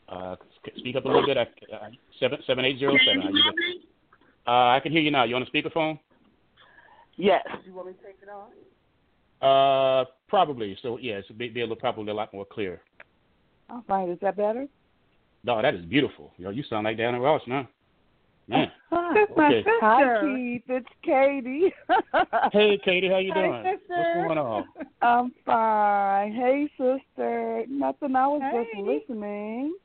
Uh, 0.08 0.36
speak 0.78 0.96
up 0.96 1.06
a 1.06 1.08
little 1.08 1.26
bit. 1.26 1.38
I, 1.38 1.42
uh, 1.74 1.90
seven 2.20 2.40
seven 2.48 2.66
eight 2.66 2.80
zero 2.80 2.96
seven. 3.06 3.28
Are 3.28 3.32
you 3.32 3.44
there? 3.44 4.54
Uh, 4.54 4.76
I 4.76 4.80
can 4.82 4.92
hear 4.92 5.02
you 5.02 5.12
now. 5.12 5.24
You 5.24 5.36
on 5.36 5.46
the 5.46 5.62
speakerphone? 5.62 6.00
Yes. 7.16 7.44
Do 7.46 7.70
you 7.70 7.76
want 7.76 7.88
me 7.88 7.94
to 7.94 8.00
take 8.00 8.18
it 8.22 8.30
off? 8.30 8.50
Uh, 9.42 10.10
probably. 10.28 10.78
So 10.82 10.98
yes, 10.98 11.24
it'd 11.26 11.38
be, 11.38 11.50
be 11.50 11.62
a 11.62 11.64
little 11.64 11.76
probably 11.76 12.12
a 12.12 12.16
lot 12.16 12.34
more 12.34 12.46
clear. 12.46 12.82
All 13.70 13.84
right. 13.88 14.10
Is 14.10 14.18
that 14.22 14.36
better? 14.36 14.68
No, 15.44 15.62
that 15.62 15.76
is 15.76 15.86
beautiful. 15.86 16.32
Yo, 16.38 16.50
you 16.50 16.64
sound 16.64 16.86
like 16.86 16.98
Diana 16.98 17.20
Ross 17.20 17.42
now. 17.48 17.68
Man. 18.50 18.72
That's 18.92 19.32
my 19.38 19.48
Okay. 19.48 19.60
sister. 19.60 19.80
Hi, 19.82 20.20
Keith. 20.22 20.64
It's 20.68 20.88
Katie. 21.04 21.74
Hey, 22.52 22.80
Katie, 22.84 23.08
how 23.10 23.18
you 23.20 23.32
Hi, 23.34 23.42
doing? 23.64 23.78
sister. 23.78 23.96
What's 23.96 24.10
going 24.14 24.38
on? 24.38 24.66
I'm 25.02 25.32
fine. 25.46 26.34
Hey, 26.34 26.70
sister. 26.78 27.66
Nothing. 27.70 28.16
I 28.16 28.28
was 28.28 28.42
just 28.52 28.86
listening, 28.88 29.76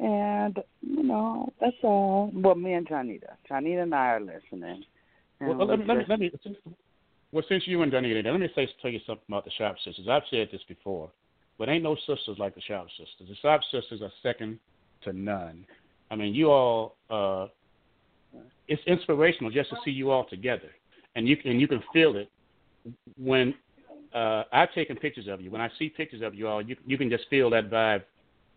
and 0.00 0.58
you 0.80 1.02
know 1.02 1.52
that's 1.60 1.76
all. 1.82 2.30
Well, 2.34 2.54
me 2.54 2.72
and 2.72 2.88
Janita. 2.88 3.36
Janita 3.50 3.82
and 3.82 3.94
I 3.94 4.06
are 4.14 4.20
listening. 4.20 4.84
Well, 5.40 5.56
well, 5.56 5.66
let, 5.68 5.78
me, 5.78 5.84
let 5.86 5.98
me 5.98 6.04
let 6.08 6.18
me. 6.20 6.30
Well, 7.32 7.44
since 7.48 7.64
you 7.66 7.82
and 7.82 7.92
Donita, 7.92 8.24
let 8.24 8.40
me 8.40 8.48
say 8.54 8.68
tell 8.80 8.90
you 8.90 9.00
something 9.06 9.24
about 9.28 9.44
the 9.44 9.50
Sharpe 9.58 9.76
Sisters. 9.84 10.06
I've 10.08 10.22
said 10.30 10.48
this 10.50 10.62
before, 10.66 11.10
but 11.58 11.68
ain't 11.68 11.84
no 11.84 11.96
sisters 12.06 12.38
like 12.38 12.54
the 12.54 12.62
Sharpe 12.62 12.88
Sisters. 12.90 13.28
The 13.28 13.36
Sharpe 13.42 13.62
Sisters 13.70 14.00
are 14.02 14.12
second 14.22 14.58
to 15.02 15.12
none. 15.12 15.66
I 16.10 16.16
mean, 16.16 16.34
you 16.34 16.50
all. 16.50 16.96
uh 17.10 17.48
It's 18.68 18.82
inspirational 18.86 19.50
just 19.50 19.70
to 19.70 19.76
see 19.84 19.90
you 19.90 20.10
all 20.10 20.24
together, 20.24 20.70
and 21.16 21.28
you 21.28 21.36
can 21.36 21.60
you 21.60 21.68
can 21.68 21.82
feel 21.92 22.16
it 22.16 22.30
when 23.16 23.54
uh 24.14 24.44
I've 24.52 24.72
taken 24.72 24.96
pictures 24.96 25.28
of 25.28 25.40
you. 25.40 25.50
When 25.50 25.60
I 25.60 25.70
see 25.78 25.88
pictures 25.88 26.22
of 26.22 26.34
you 26.34 26.48
all, 26.48 26.62
you 26.62 26.76
you 26.86 26.96
can 26.96 27.10
just 27.10 27.24
feel 27.28 27.50
that 27.50 27.70
vibe 27.70 28.02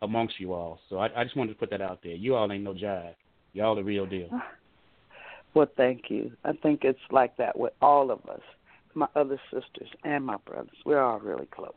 amongst 0.01 0.39
you 0.39 0.53
all. 0.53 0.79
So 0.89 0.97
I, 0.97 1.09
I 1.19 1.23
just 1.23 1.35
wanted 1.35 1.53
to 1.53 1.59
put 1.59 1.69
that 1.71 1.81
out 1.81 1.99
there. 2.03 2.13
You 2.13 2.35
all 2.35 2.51
ain't 2.51 2.63
no 2.63 2.73
jive. 2.73 3.15
Y'all 3.53 3.75
the 3.75 3.83
real 3.83 4.05
deal. 4.05 4.29
Well, 5.53 5.67
thank 5.75 6.11
you. 6.11 6.33
I 6.45 6.51
think 6.53 6.83
it's 6.83 6.99
like 7.09 7.35
that 7.37 7.57
with 7.57 7.73
all 7.81 8.11
of 8.11 8.23
us, 8.29 8.41
my 8.93 9.07
other 9.15 9.41
sisters 9.51 9.89
and 10.03 10.23
my 10.23 10.37
brothers. 10.45 10.77
We're 10.85 11.01
all 11.01 11.19
really 11.19 11.47
close. 11.47 11.73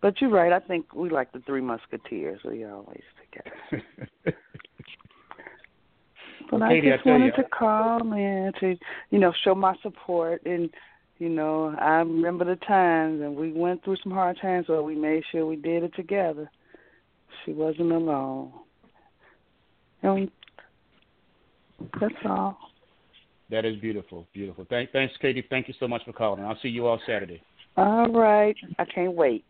But 0.00 0.20
you're 0.20 0.30
right. 0.30 0.52
I 0.52 0.60
think 0.60 0.94
we 0.94 1.10
like 1.10 1.32
the 1.32 1.40
Three 1.40 1.60
Musketeers. 1.60 2.38
We 2.44 2.64
always 2.64 3.02
together. 3.32 3.84
But 6.50 6.62
I 6.62 6.68
Katie, 6.68 6.88
I 6.88 6.96
just 6.96 7.04
tell 7.04 7.12
wanted 7.12 7.26
you- 7.36 7.42
to 7.42 7.48
call 7.48 8.12
in 8.12 8.52
to, 8.60 8.76
you 9.10 9.18
know, 9.18 9.32
show 9.42 9.54
my 9.54 9.74
support. 9.82 10.42
And, 10.44 10.70
you 11.18 11.28
know, 11.28 11.74
I 11.78 11.98
remember 11.98 12.44
the 12.44 12.56
times, 12.56 13.20
and 13.22 13.34
we 13.36 13.52
went 13.52 13.82
through 13.82 13.96
some 13.96 14.12
hard 14.12 14.36
times, 14.38 14.66
but 14.68 14.82
we 14.82 14.94
made 14.94 15.24
sure 15.30 15.46
we 15.46 15.56
did 15.56 15.82
it 15.82 15.94
together. 15.94 16.50
She 17.44 17.52
wasn't 17.52 17.92
alone. 17.92 18.52
And 20.02 20.30
that's 22.00 22.14
all. 22.24 22.58
That 23.50 23.64
is 23.64 23.76
beautiful, 23.76 24.26
beautiful. 24.32 24.64
Thank, 24.68 24.90
thanks, 24.90 25.14
Katie. 25.18 25.42
Thank 25.48 25.68
you 25.68 25.74
so 25.78 25.86
much 25.88 26.04
for 26.04 26.12
calling. 26.12 26.44
I'll 26.44 26.58
see 26.60 26.68
you 26.68 26.86
all 26.86 27.00
Saturday. 27.06 27.42
All 27.76 28.08
right. 28.10 28.56
I 28.78 28.84
can't 28.84 29.14
wait. 29.14 29.44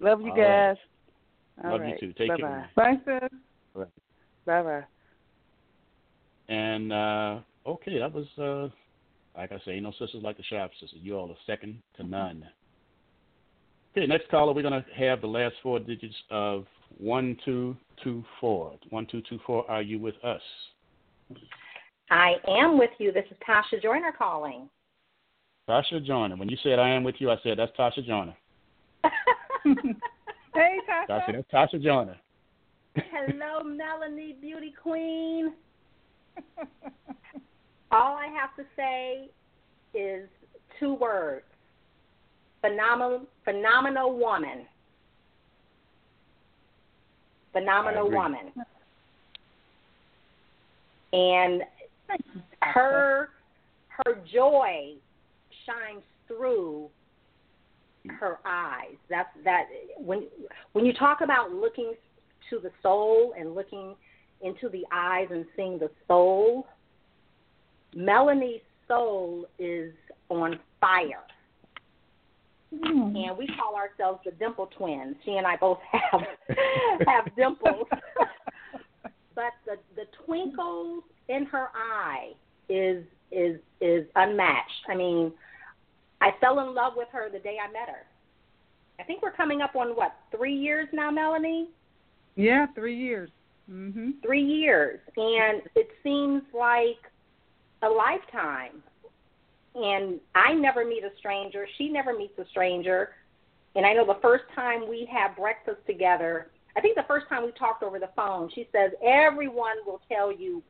Love 0.00 0.20
you 0.20 0.30
All 0.30 0.36
guys. 0.36 0.76
right. 1.58 1.64
All 1.64 1.70
Love 1.72 1.80
right. 1.80 2.02
you 2.02 2.08
too. 2.08 2.12
Take 2.14 2.28
Bye-bye. 2.28 2.40
care. 2.40 2.70
Bye, 2.76 2.94
sis. 3.04 3.84
Bye 4.44 4.62
bye. 4.62 4.84
And 6.48 6.92
uh 6.92 7.38
okay, 7.66 7.98
that 7.98 8.12
was 8.12 8.26
uh 8.38 8.74
like 9.38 9.52
I 9.52 9.58
say, 9.64 9.72
ain't 9.72 9.82
no 9.82 9.92
sisters 9.92 10.22
like 10.22 10.36
the 10.36 10.42
Sharpe 10.44 10.72
sisters. 10.80 11.00
You 11.02 11.16
all 11.16 11.30
are 11.30 11.36
second 11.46 11.78
to 11.96 12.04
none. 12.04 12.44
Okay, 13.96 14.06
next 14.06 14.28
caller, 14.30 14.52
we're 14.52 14.62
gonna 14.62 14.84
have 14.96 15.20
the 15.20 15.26
last 15.26 15.54
four 15.62 15.78
digits 15.78 16.14
of 16.30 16.66
one 16.98 17.36
two 17.44 17.76
two 18.02 18.24
four. 18.40 18.74
One 18.90 19.06
two 19.06 19.22
two 19.28 19.38
four. 19.46 19.68
Are 19.70 19.82
you 19.82 19.98
with 19.98 20.14
us? 20.24 20.42
I 22.10 22.34
am 22.48 22.78
with 22.78 22.90
you. 22.98 23.12
This 23.12 23.24
is 23.30 23.36
Tasha 23.46 23.82
Joiner 23.82 24.12
calling. 24.16 24.68
Tasha 25.68 26.04
Joiner. 26.04 26.36
When 26.36 26.48
you 26.48 26.56
said 26.62 26.78
I 26.78 26.90
am 26.90 27.02
with 27.02 27.16
you, 27.18 27.30
I 27.30 27.36
said 27.42 27.58
that's 27.58 27.76
Tasha 27.76 28.06
Joiner. 28.06 28.36
hey, 29.04 29.10
I 30.54 31.10
Tasha. 31.10 31.32
that's 31.32 31.50
Tasha 31.74 31.82
Joiner. 31.82 32.16
Hello, 32.94 33.62
Melanie, 33.64 34.36
beauty 34.40 34.72
queen. 34.80 35.52
All 37.90 38.16
I 38.16 38.26
have 38.26 38.54
to 38.56 38.64
say 38.76 39.28
is 39.94 40.28
two 40.78 40.94
words: 40.94 41.44
phenomenal, 42.60 43.22
phenomenal 43.44 44.16
woman. 44.16 44.66
Phenomenal 47.52 48.10
woman. 48.10 48.52
And 51.12 51.62
her 52.60 53.30
her 53.88 54.18
joy 54.32 54.94
shines 55.64 56.02
through 56.28 56.90
her 58.20 58.38
eyes. 58.44 58.96
That's 59.08 59.28
that 59.44 59.64
when 59.96 60.26
when 60.72 60.84
you 60.84 60.92
talk 60.92 61.20
about 61.22 61.52
looking 61.52 61.94
to 62.50 62.58
the 62.58 62.70
soul 62.82 63.34
and 63.38 63.54
looking 63.54 63.94
into 64.42 64.68
the 64.68 64.84
eyes 64.92 65.28
and 65.30 65.44
seeing 65.56 65.78
the 65.78 65.90
soul, 66.06 66.66
Melanie's 67.94 68.60
soul 68.88 69.46
is 69.58 69.92
on 70.28 70.58
fire. 70.80 71.22
Hmm. 72.74 73.16
And 73.16 73.38
we 73.38 73.46
call 73.46 73.76
ourselves 73.76 74.20
the 74.24 74.32
dimple 74.32 74.68
twins. 74.76 75.16
She 75.24 75.32
and 75.32 75.46
I 75.46 75.56
both 75.56 75.78
have 75.92 76.20
have 77.06 77.36
dimples. 77.36 77.86
but 79.34 79.52
the 79.64 79.76
the 79.94 80.04
twinkle 80.24 81.04
in 81.28 81.44
her 81.46 81.68
eye 81.74 82.32
is 82.68 83.04
is 83.30 83.60
is 83.80 84.06
unmatched. 84.16 84.86
I 84.88 84.96
mean, 84.96 85.32
I 86.20 86.30
fell 86.40 86.60
in 86.60 86.74
love 86.74 86.94
with 86.96 87.08
her 87.12 87.30
the 87.30 87.38
day 87.38 87.56
I 87.62 87.70
met 87.72 87.88
her. 87.88 88.04
I 88.98 89.04
think 89.04 89.22
we're 89.22 89.32
coming 89.32 89.60
up 89.60 89.76
on 89.76 89.90
what 89.90 90.16
three 90.36 90.54
years 90.54 90.88
now, 90.92 91.10
Melanie. 91.10 91.68
Yeah, 92.34 92.66
three 92.74 92.96
years. 92.96 93.30
Mhm. 93.70 94.22
Three 94.22 94.42
years, 94.42 95.00
and 95.16 95.62
it 95.74 95.90
seems 96.02 96.42
like 96.52 97.10
a 97.82 97.88
lifetime. 97.88 98.82
And 99.74 100.20
I 100.34 100.54
never 100.54 100.84
meet 100.84 101.04
a 101.04 101.14
stranger. 101.18 101.66
She 101.76 101.88
never 101.88 102.12
meets 102.16 102.38
a 102.38 102.46
stranger. 102.46 103.14
And 103.74 103.84
I 103.84 103.92
know 103.92 104.06
the 104.06 104.20
first 104.22 104.44
time 104.54 104.88
we 104.88 105.04
had 105.04 105.36
breakfast 105.36 105.84
together, 105.86 106.50
I 106.76 106.80
think 106.80 106.96
the 106.96 107.04
first 107.04 107.28
time 107.28 107.44
we 107.44 107.52
talked 107.52 107.82
over 107.82 107.98
the 107.98 108.10
phone, 108.16 108.50
she 108.54 108.68
says, 108.72 108.92
Everyone 109.02 109.76
will 109.84 110.00
tell 110.08 110.32
you 110.32 110.62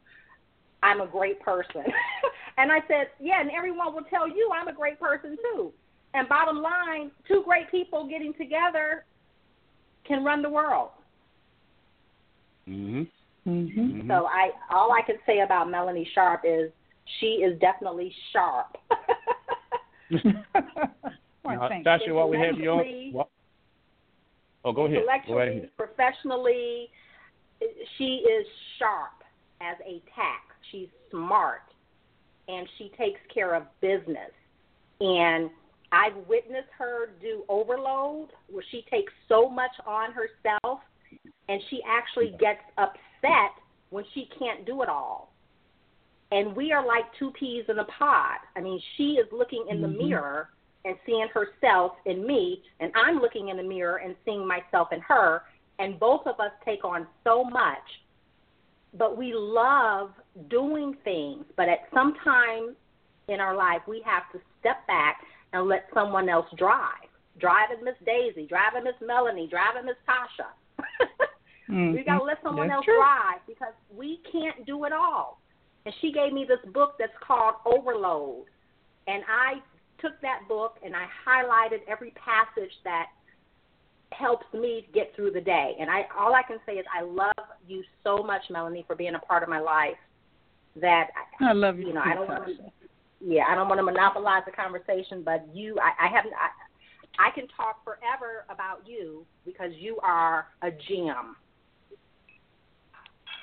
I'm 0.83 1.01
a 1.01 1.07
great 1.07 1.41
person. 1.41 1.85
and 2.59 2.73
I 2.73 2.81
said, 2.89 3.11
Yeah, 3.21 3.41
and 3.41 3.51
everyone 3.51 3.95
will 3.95 4.05
tell 4.05 4.29
you 4.29 4.51
I'm 4.53 4.69
a 4.69 4.73
great 4.73 4.99
person 4.99 5.37
too. 5.37 5.73
And 6.15 6.29
bottom 6.29 6.63
line, 6.63 7.11
two 7.29 7.43
great 7.45 7.71
people 7.71 8.09
getting 8.09 8.35
together 8.35 9.05
can 10.05 10.25
run 10.25 10.43
the 10.43 10.51
world. 10.51 10.91
Mhm. 12.69 13.09
Mhm. 13.47 13.77
Mhm. 13.77 14.09
So 14.09 14.27
I 14.27 14.51
all 14.71 14.93
I 14.93 15.03
can 15.03 15.17
say 15.27 15.41
about 15.41 15.71
Melanie 15.71 16.09
Sharpe 16.15 16.45
is 16.45 16.73
she 17.21 17.43
is 17.45 17.59
definitely 17.61 18.15
sharp. 18.33 18.77
Well, 21.47 21.61
Now, 21.61 21.69
thank 21.69 21.87
Tasha, 21.87 22.13
while 22.13 22.29
we 22.29 22.39
have 22.39 22.59
you 22.59 22.71
on, 22.71 23.13
what? 23.13 23.29
oh, 24.65 24.73
go 24.73 24.87
ahead. 24.87 25.05
Go 25.29 25.39
ahead. 25.39 25.71
professionally, 25.77 26.91
she 27.97 28.25
is 28.29 28.47
sharp 28.79 29.23
as 29.61 29.77
a 29.87 30.03
tack. 30.15 30.43
She's 30.73 30.89
smart, 31.11 31.63
and 32.49 32.67
she 32.79 32.91
takes 32.99 33.21
care 33.33 33.55
of 33.55 33.63
business. 33.81 34.33
And 35.01 35.51
I've 35.93 36.17
witnessed 36.29 36.69
her 36.77 37.11
do 37.21 37.45
overload, 37.49 38.31
where 38.51 38.65
she 38.73 38.85
takes 38.91 39.13
so 39.29 39.49
much 39.49 39.71
on 39.87 40.11
herself, 40.11 40.81
and 41.49 41.61
she 41.71 41.81
actually 41.87 42.37
gets 42.39 42.61
upset 42.79 43.53
when 43.91 44.05
she 44.15 44.29
can't 44.39 44.67
do 44.67 44.83
it 44.83 44.89
all. 44.89 45.33
And 46.33 46.57
we 46.57 46.73
are 46.73 46.85
like 46.85 47.05
two 47.19 47.31
peas 47.33 47.65
in 47.69 47.79
a 47.79 47.85
pod. 47.85 48.39
I 48.57 48.61
mean, 48.61 48.81
she 48.97 49.13
is 49.13 49.31
looking 49.31 49.65
in 49.69 49.81
the 49.81 49.87
Mhm. 49.87 49.99
mirror 49.99 50.51
and 50.85 50.99
seeing 51.05 51.29
herself 51.29 51.97
in 52.05 52.27
me, 52.27 52.65
and 52.81 52.93
I'm 52.95 53.19
looking 53.19 53.49
in 53.49 53.57
the 53.57 53.63
mirror 53.63 53.97
and 53.97 54.17
seeing 54.25 54.47
myself 54.47 54.93
in 54.93 55.01
her, 55.01 55.45
and 55.79 55.99
both 55.99 56.27
of 56.27 56.41
us 56.41 56.53
take 56.65 56.85
on 56.85 57.07
so 57.25 57.45
much. 57.45 58.03
But 58.95 59.17
we 59.17 59.35
love 59.35 60.15
doing 60.49 60.95
things, 61.05 61.45
but 61.57 61.69
at 61.69 61.91
some 61.93 62.15
time 62.15 62.77
in 63.29 63.41
our 63.41 63.55
life, 63.55 63.87
we 63.87 64.01
have 64.03 64.31
to 64.33 64.41
step 64.61 64.87
back 64.87 65.25
and 65.53 65.69
let 65.69 65.93
someone 65.93 66.29
else 66.29 66.51
drive. 66.53 67.09
Driving 67.39 67.85
Miss 67.85 67.99
Daisy, 68.05 68.47
driving 68.47 68.85
Miss 68.85 69.01
Melanie, 69.01 69.49
driving 69.49 69.87
Miss 69.87 69.97
Tasha. 70.09 70.47
We 71.69 72.05
got 72.05 72.19
to 72.19 72.25
let 72.25 72.39
someone 72.43 72.69
Mm-hmm. 72.69 72.71
That's 72.71 72.77
else 72.77 72.85
true. 72.85 72.97
drive 72.97 73.41
because 73.47 73.75
we 73.95 74.21
can't 74.31 74.65
do 74.67 74.85
it 74.85 74.93
all. 74.93 75.41
And 75.85 75.95
she 76.01 76.13
gave 76.13 76.33
me 76.33 76.45
this 76.47 76.59
book 76.73 76.95
that's 76.99 77.13
called 77.27 77.55
Overload. 77.65 78.45
And 79.07 79.23
I 79.29 79.61
took 80.01 80.21
that 80.23 80.41
book 80.49 80.77
and 80.85 80.95
I 80.95 81.07
highlighted 81.27 81.81
every 81.89 82.13
passage 82.13 82.73
that 82.85 83.07
helps 84.13 84.47
me 84.53 84.87
get 84.95 85.13
through 85.17 85.33
the 85.33 85.41
day. 85.41 85.75
And 85.81 85.91
I 85.91 86.03
all 86.19 86.35
I 86.35 86.43
can 86.43 86.59
say 86.67 86.75
is 86.75 86.87
I 86.97 87.03
love 87.03 87.33
you 87.67 87.83
so 88.05 88.23
much, 88.23 88.43
Melanie, 88.51 88.85
for 88.87 88.95
being 88.97 89.15
a 89.15 89.19
part 89.19 89.43
of 89.43 89.49
my 89.49 89.61
life. 89.61 89.97
That 90.81 91.09
I 91.41 91.53
love 91.53 91.79
you, 91.79 91.89
you 91.89 91.95
know, 91.95 92.03
I 92.05 92.15
don't 92.15 92.29
want 92.29 92.47
to. 92.47 92.53
Yeah, 93.21 93.45
I 93.49 93.55
don't 93.55 93.69
want 93.69 93.79
to 93.79 93.83
monopolize 93.83 94.43
the 94.45 94.53
conversation, 94.53 95.23
but 95.25 95.49
you, 95.55 95.79
I, 95.81 96.07
I 96.07 96.09
haven't. 96.15 96.35
I, 96.35 97.29
I 97.29 97.31
can 97.31 97.49
talk 97.49 97.83
forever 97.83 98.45
about 98.51 98.87
you 98.87 99.25
because 99.47 99.71
you 99.79 99.99
are 100.03 100.49
a 100.63 100.71
gem. 100.71 101.37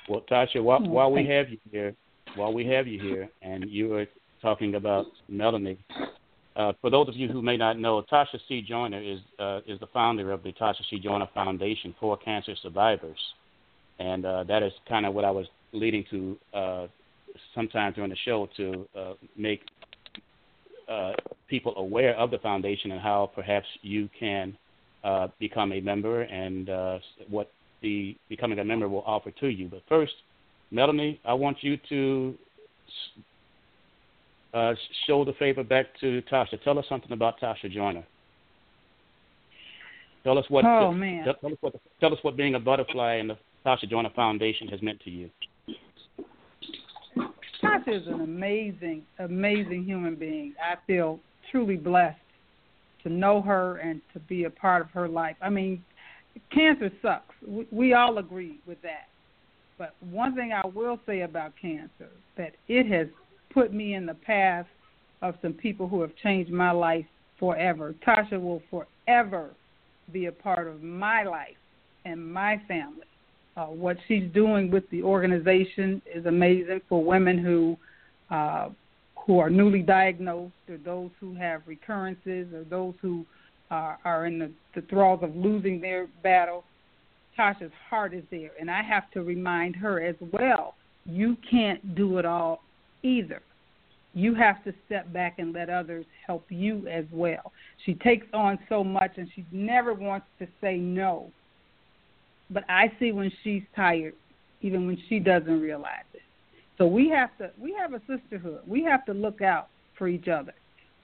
Well, 0.08 0.22
Tasha, 0.30 0.62
while, 0.62 0.80
Oh, 0.82 0.88
while 0.88 1.12
we 1.12 1.26
have 1.26 1.48
you 1.48 1.58
here, 1.70 1.94
while 2.36 2.52
we 2.52 2.66
have 2.66 2.86
you 2.86 3.00
here, 3.00 3.28
and 3.42 3.64
you 3.68 3.88
were 3.88 4.06
talking 4.42 4.74
about 4.74 5.06
Melanie, 5.28 5.78
uh, 6.56 6.72
for 6.80 6.90
those 6.90 7.08
of 7.08 7.16
you 7.16 7.28
who 7.28 7.42
may 7.42 7.56
not 7.56 7.78
know, 7.78 8.02
Tasha 8.02 8.38
C. 8.48 8.62
Joiner 8.62 9.00
is 9.02 9.20
uh, 9.38 9.60
is 9.66 9.80
the 9.80 9.88
founder 9.88 10.30
of 10.30 10.42
the 10.42 10.52
Tasha 10.52 10.82
C. 10.90 10.98
Joiner 10.98 11.28
Foundation 11.34 11.94
for 11.98 12.16
Cancer 12.16 12.54
Survivors, 12.62 13.18
and 13.98 14.24
uh, 14.24 14.44
that 14.44 14.62
is 14.62 14.72
kind 14.88 15.06
of 15.06 15.14
what 15.14 15.24
I 15.24 15.30
was 15.30 15.46
leading 15.72 16.04
to 16.10 16.38
uh, 16.52 16.86
sometime 17.54 17.92
during 17.92 18.10
the 18.10 18.16
show 18.24 18.48
to 18.56 18.88
uh, 18.96 19.14
make 19.36 19.62
uh, 20.88 21.12
people 21.48 21.74
aware 21.76 22.14
of 22.16 22.30
the 22.30 22.38
foundation 22.38 22.92
and 22.92 23.00
how 23.00 23.30
perhaps 23.34 23.66
you 23.82 24.08
can 24.18 24.56
uh, 25.02 25.28
become 25.38 25.72
a 25.72 25.80
member 25.80 26.22
and 26.22 26.68
uh, 26.68 26.98
what 27.28 27.50
the 27.84 28.16
becoming 28.30 28.58
a 28.58 28.64
member 28.64 28.88
will 28.88 29.04
offer 29.06 29.30
to 29.30 29.46
you. 29.46 29.68
But 29.68 29.82
first, 29.88 30.14
Melanie, 30.72 31.20
I 31.24 31.34
want 31.34 31.58
you 31.60 31.76
to 31.90 32.34
uh, 34.54 34.74
show 35.06 35.24
the 35.24 35.34
favor 35.34 35.62
back 35.62 35.86
to 36.00 36.22
Tasha. 36.32 36.60
Tell 36.64 36.78
us 36.78 36.86
something 36.88 37.12
about 37.12 37.38
Tasha 37.38 37.70
Joiner. 37.70 38.04
Tell 40.24 40.38
us 40.38 40.46
what. 40.48 40.64
Oh, 40.64 40.92
man. 40.92 41.24
Tell, 41.24 41.34
tell 41.34 41.52
us 41.52 41.58
what. 41.60 41.74
Tell 42.00 42.12
us 42.12 42.18
what 42.22 42.36
being 42.36 42.54
a 42.54 42.60
butterfly 42.60 43.16
in 43.16 43.28
the 43.28 43.36
Tasha 43.64 43.88
Joiner 43.88 44.10
Foundation 44.16 44.66
has 44.68 44.80
meant 44.82 45.00
to 45.00 45.10
you. 45.10 45.30
Tasha 47.62 48.00
is 48.00 48.06
an 48.06 48.22
amazing, 48.22 49.02
amazing 49.18 49.84
human 49.84 50.14
being. 50.14 50.54
I 50.60 50.76
feel 50.86 51.20
truly 51.50 51.76
blessed 51.76 52.18
to 53.02 53.10
know 53.10 53.42
her 53.42 53.76
and 53.76 54.00
to 54.14 54.20
be 54.20 54.44
a 54.44 54.50
part 54.50 54.80
of 54.80 54.90
her 54.90 55.06
life. 55.06 55.36
I 55.42 55.50
mean, 55.50 55.84
cancer 56.52 56.90
sucks. 57.02 57.34
We, 57.46 57.66
we 57.70 57.94
all 57.94 58.18
agree 58.18 58.58
with 58.66 58.80
that. 58.82 59.08
But 59.78 59.94
one 60.00 60.34
thing 60.34 60.52
I 60.52 60.66
will 60.66 61.00
say 61.06 61.22
about 61.22 61.52
cancer 61.60 62.08
that 62.36 62.52
it 62.68 62.86
has 62.86 63.08
put 63.52 63.72
me 63.72 63.94
in 63.94 64.06
the 64.06 64.14
path 64.14 64.66
of 65.22 65.34
some 65.42 65.52
people 65.52 65.88
who 65.88 66.00
have 66.02 66.14
changed 66.22 66.52
my 66.52 66.70
life 66.70 67.06
forever. 67.38 67.94
Tasha 68.06 68.40
will 68.40 68.62
forever 68.70 69.50
be 70.12 70.26
a 70.26 70.32
part 70.32 70.68
of 70.68 70.82
my 70.82 71.24
life 71.24 71.56
and 72.04 72.32
my 72.32 72.60
family. 72.68 73.06
Uh, 73.56 73.66
what 73.66 73.96
she's 74.06 74.30
doing 74.32 74.70
with 74.70 74.88
the 74.90 75.02
organization 75.02 76.02
is 76.12 76.26
amazing 76.26 76.80
for 76.88 77.02
women 77.02 77.38
who 77.38 77.76
uh, 78.30 78.68
who 79.26 79.38
are 79.38 79.48
newly 79.48 79.80
diagnosed, 79.80 80.52
or 80.68 80.76
those 80.76 81.10
who 81.18 81.34
have 81.34 81.62
recurrences, 81.66 82.52
or 82.52 82.64
those 82.64 82.94
who 83.00 83.24
are, 83.70 83.98
are 84.04 84.26
in 84.26 84.38
the, 84.38 84.50
the 84.74 84.82
thralls 84.82 85.20
of 85.22 85.34
losing 85.36 85.80
their 85.80 86.06
battle. 86.22 86.64
Tasha's 87.38 87.72
heart 87.88 88.14
is 88.14 88.22
there, 88.30 88.50
and 88.60 88.70
I 88.70 88.82
have 88.82 89.10
to 89.12 89.22
remind 89.22 89.74
her 89.76 90.00
as 90.00 90.16
well. 90.32 90.74
You 91.04 91.36
can't 91.50 91.94
do 91.94 92.18
it 92.18 92.24
all 92.24 92.62
either. 93.02 93.42
You 94.14 94.34
have 94.34 94.62
to 94.64 94.72
step 94.86 95.12
back 95.12 95.38
and 95.38 95.52
let 95.52 95.68
others 95.68 96.06
help 96.24 96.44
you 96.48 96.86
as 96.86 97.04
well. 97.12 97.52
She 97.84 97.94
takes 97.94 98.26
on 98.32 98.58
so 98.68 98.84
much, 98.84 99.12
and 99.16 99.28
she 99.34 99.44
never 99.50 99.92
wants 99.92 100.26
to 100.38 100.46
say 100.60 100.76
no. 100.76 101.30
But 102.50 102.64
I 102.68 102.92
see 103.00 103.10
when 103.10 103.32
she's 103.42 103.62
tired, 103.74 104.14
even 104.62 104.86
when 104.86 104.98
she 105.08 105.18
doesn't 105.18 105.60
realize 105.60 106.04
it. 106.12 106.22
So 106.78 106.86
we 106.86 107.08
have 107.08 107.36
to 107.38 107.50
we 107.60 107.74
have 107.78 107.94
a 107.94 108.00
sisterhood. 108.06 108.60
We 108.66 108.82
have 108.84 109.04
to 109.06 109.12
look 109.12 109.42
out 109.42 109.68
for 109.96 110.08
each 110.08 110.28
other. 110.28 110.54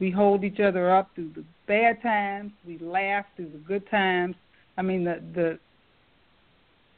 We 0.00 0.10
hold 0.10 0.44
each 0.44 0.60
other 0.60 0.90
up 0.94 1.10
through 1.14 1.32
the 1.34 1.44
bad 1.68 2.02
times. 2.02 2.52
We 2.66 2.78
laugh 2.78 3.26
through 3.36 3.50
the 3.50 3.58
good 3.58 3.88
times. 3.90 4.34
I 4.76 4.82
mean 4.82 5.04
the 5.04 5.22
the 5.34 5.58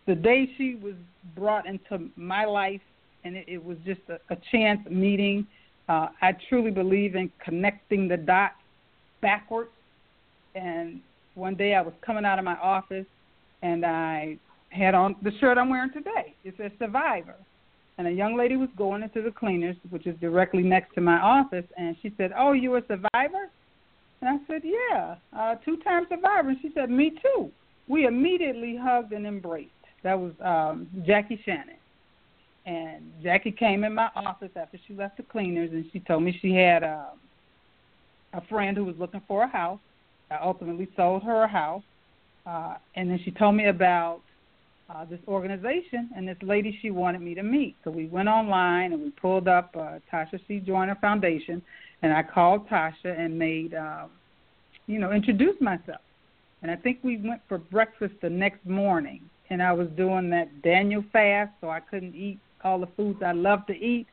the 0.06 0.14
day 0.14 0.48
she 0.56 0.76
was 0.76 0.94
brought 1.36 1.66
into 1.66 2.08
my 2.16 2.44
life 2.44 2.80
and 3.24 3.36
it, 3.36 3.44
it 3.46 3.64
was 3.64 3.76
just 3.84 4.00
a, 4.08 4.18
a 4.32 4.36
chance 4.50 4.80
meeting. 4.90 5.46
Uh, 5.88 6.08
I 6.20 6.32
truly 6.48 6.70
believe 6.70 7.14
in 7.14 7.30
connecting 7.44 8.08
the 8.08 8.16
dots 8.16 8.54
backwards. 9.20 9.70
And 10.54 11.00
one 11.34 11.54
day 11.54 11.74
I 11.74 11.82
was 11.82 11.94
coming 12.04 12.24
out 12.24 12.38
of 12.38 12.44
my 12.44 12.56
office 12.56 13.06
and 13.62 13.84
I 13.84 14.38
had 14.70 14.94
on 14.94 15.16
the 15.22 15.30
shirt 15.40 15.58
I'm 15.58 15.70
wearing 15.70 15.92
today. 15.92 16.34
It 16.44 16.54
says 16.56 16.72
Survivor. 16.78 17.34
And 17.98 18.06
a 18.06 18.10
young 18.10 18.36
lady 18.36 18.56
was 18.56 18.70
going 18.76 19.02
into 19.02 19.22
the 19.22 19.30
cleaners, 19.30 19.76
which 19.90 20.06
is 20.06 20.18
directly 20.20 20.62
next 20.62 20.94
to 20.94 21.00
my 21.00 21.18
office, 21.20 21.66
and 21.76 21.94
she 22.00 22.12
said, 22.16 22.32
"Oh, 22.36 22.52
you 22.52 22.74
a 22.76 22.80
survivor?" 22.82 23.50
And 24.20 24.30
I 24.30 24.38
said, 24.46 24.62
"Yeah, 24.64 25.16
uh, 25.36 25.56
two-time 25.56 26.06
survivor." 26.08 26.50
And 26.50 26.58
she 26.62 26.70
said, 26.74 26.90
"Me 26.90 27.10
too." 27.10 27.50
We 27.88 28.06
immediately 28.06 28.76
hugged 28.76 29.12
and 29.12 29.26
embraced. 29.26 29.70
That 30.02 30.18
was 30.18 30.32
um, 30.40 30.88
Jackie 31.06 31.40
Shannon. 31.44 31.76
And 32.64 33.12
Jackie 33.22 33.52
came 33.52 33.84
in 33.84 33.94
my 33.94 34.08
office 34.14 34.50
after 34.56 34.78
she 34.86 34.94
left 34.94 35.16
the 35.16 35.24
cleaners, 35.24 35.70
and 35.72 35.84
she 35.92 36.00
told 36.00 36.22
me 36.22 36.36
she 36.40 36.54
had 36.54 36.82
a, 36.82 37.08
um, 37.12 38.40
a 38.40 38.46
friend 38.46 38.76
who 38.76 38.84
was 38.84 38.96
looking 38.98 39.22
for 39.26 39.42
a 39.42 39.48
house. 39.48 39.80
I 40.30 40.38
ultimately 40.42 40.88
sold 40.96 41.24
her 41.24 41.42
a 41.42 41.48
house, 41.48 41.82
uh, 42.46 42.76
and 42.94 43.10
then 43.10 43.20
she 43.24 43.32
told 43.32 43.56
me 43.56 43.66
about 43.66 44.20
uh, 44.90 45.04
this 45.04 45.20
organization 45.26 46.10
and 46.16 46.26
this 46.26 46.36
lady 46.42 46.78
she 46.82 46.90
wanted 46.90 47.20
me 47.20 47.34
to 47.34 47.42
meet. 47.42 47.76
So 47.84 47.90
we 47.90 48.06
went 48.06 48.28
online 48.28 48.92
and 48.92 49.02
we 49.02 49.10
pulled 49.10 49.48
up 49.48 49.74
uh, 49.76 49.98
Tasha 50.12 50.40
C. 50.46 50.58
Joiner 50.58 50.96
Foundation, 51.00 51.62
and 52.02 52.12
I 52.12 52.22
called 52.22 52.68
Tasha 52.68 53.18
and 53.18 53.38
made, 53.38 53.74
um, 53.74 54.10
you 54.86 54.98
know, 54.98 55.12
introduced 55.12 55.60
myself. 55.60 56.00
And 56.62 56.70
I 56.70 56.76
think 56.76 56.98
we 57.02 57.16
went 57.16 57.40
for 57.48 57.58
breakfast 57.58 58.14
the 58.22 58.30
next 58.30 58.64
morning, 58.66 59.20
and 59.50 59.62
I 59.62 59.72
was 59.72 59.88
doing 59.96 60.30
that 60.30 60.62
Daniel 60.62 61.04
fast, 61.12 61.50
so 61.60 61.70
I 61.70 61.80
couldn't 61.80 62.14
eat 62.14 62.38
all 62.62 62.78
the 62.78 62.88
foods 62.96 63.20
I 63.24 63.32
love 63.32 63.66
to 63.66 63.72
eat. 63.72 64.06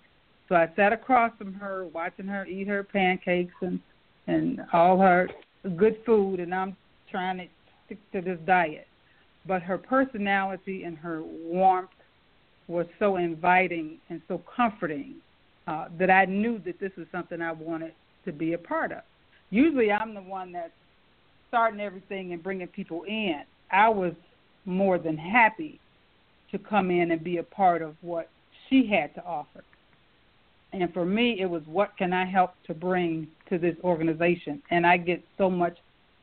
So 0.47 0.55
I 0.55 0.67
sat 0.75 0.93
across 0.93 1.31
from 1.37 1.53
her, 1.53 1.85
watching 1.85 2.25
her 2.25 2.45
eat 2.45 2.67
her 2.67 2.83
pancakes 2.83 3.53
and 3.61 3.79
and 4.27 4.61
all 4.73 4.99
her 4.99 5.27
good 5.75 5.97
food, 6.05 6.39
and 6.39 6.53
I'm 6.53 6.77
trying 7.09 7.37
to 7.39 7.45
stick 7.85 7.97
to 8.13 8.21
this 8.21 8.39
diet. 8.45 8.87
But 9.45 9.61
her 9.63 9.77
personality 9.77 10.83
and 10.83 10.97
her 10.97 11.21
warmth 11.23 11.89
was 12.67 12.85
so 12.99 13.17
inviting 13.17 13.97
and 14.09 14.21
so 14.27 14.41
comforting 14.55 15.15
uh, 15.67 15.85
that 15.97 16.09
I 16.09 16.25
knew 16.25 16.59
that 16.65 16.79
this 16.79 16.91
was 16.97 17.07
something 17.11 17.41
I 17.41 17.51
wanted 17.51 17.93
to 18.25 18.31
be 18.31 18.53
a 18.53 18.57
part 18.57 18.91
of. 18.91 19.01
Usually, 19.49 19.91
I'm 19.91 20.13
the 20.13 20.21
one 20.21 20.51
that's 20.51 20.71
starting 21.47 21.79
everything 21.79 22.33
and 22.33 22.43
bringing 22.43 22.67
people 22.67 23.03
in. 23.03 23.41
I 23.71 23.89
was 23.89 24.13
more 24.65 24.99
than 24.99 25.17
happy 25.17 25.79
to 26.51 26.59
come 26.59 26.91
in 26.91 27.11
and 27.11 27.23
be 27.23 27.37
a 27.37 27.43
part 27.43 27.81
of 27.81 27.95
what 28.01 28.29
she 28.69 28.87
had 28.87 29.13
to 29.15 29.23
offer. 29.23 29.63
And 30.71 30.93
for 30.93 31.05
me, 31.05 31.39
it 31.39 31.49
was 31.49 31.63
what 31.65 31.97
can 31.97 32.13
I 32.13 32.25
help 32.25 32.51
to 32.67 32.73
bring 32.73 33.27
to 33.49 33.57
this 33.57 33.75
organization? 33.83 34.61
And 34.69 34.85
I 34.85 34.97
get 34.97 35.23
so 35.37 35.49
much 35.49 35.77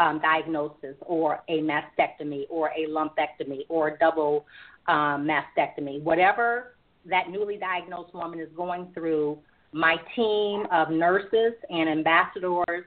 um, 0.00 0.18
diagnosis 0.18 0.96
or 1.02 1.42
a 1.48 1.60
mastectomy 1.60 2.46
or 2.48 2.70
a 2.70 2.88
lumpectomy 2.88 3.60
or 3.68 3.88
a 3.88 3.98
double 3.98 4.46
um, 4.88 5.28
mastectomy. 5.28 6.02
Whatever 6.02 6.74
that 7.04 7.30
newly 7.30 7.56
diagnosed 7.56 8.12
woman 8.14 8.40
is 8.40 8.48
going 8.56 8.88
through, 8.94 9.38
my 9.72 9.96
team 10.16 10.66
of 10.72 10.90
nurses 10.90 11.52
and 11.68 11.88
ambassadors 11.88 12.86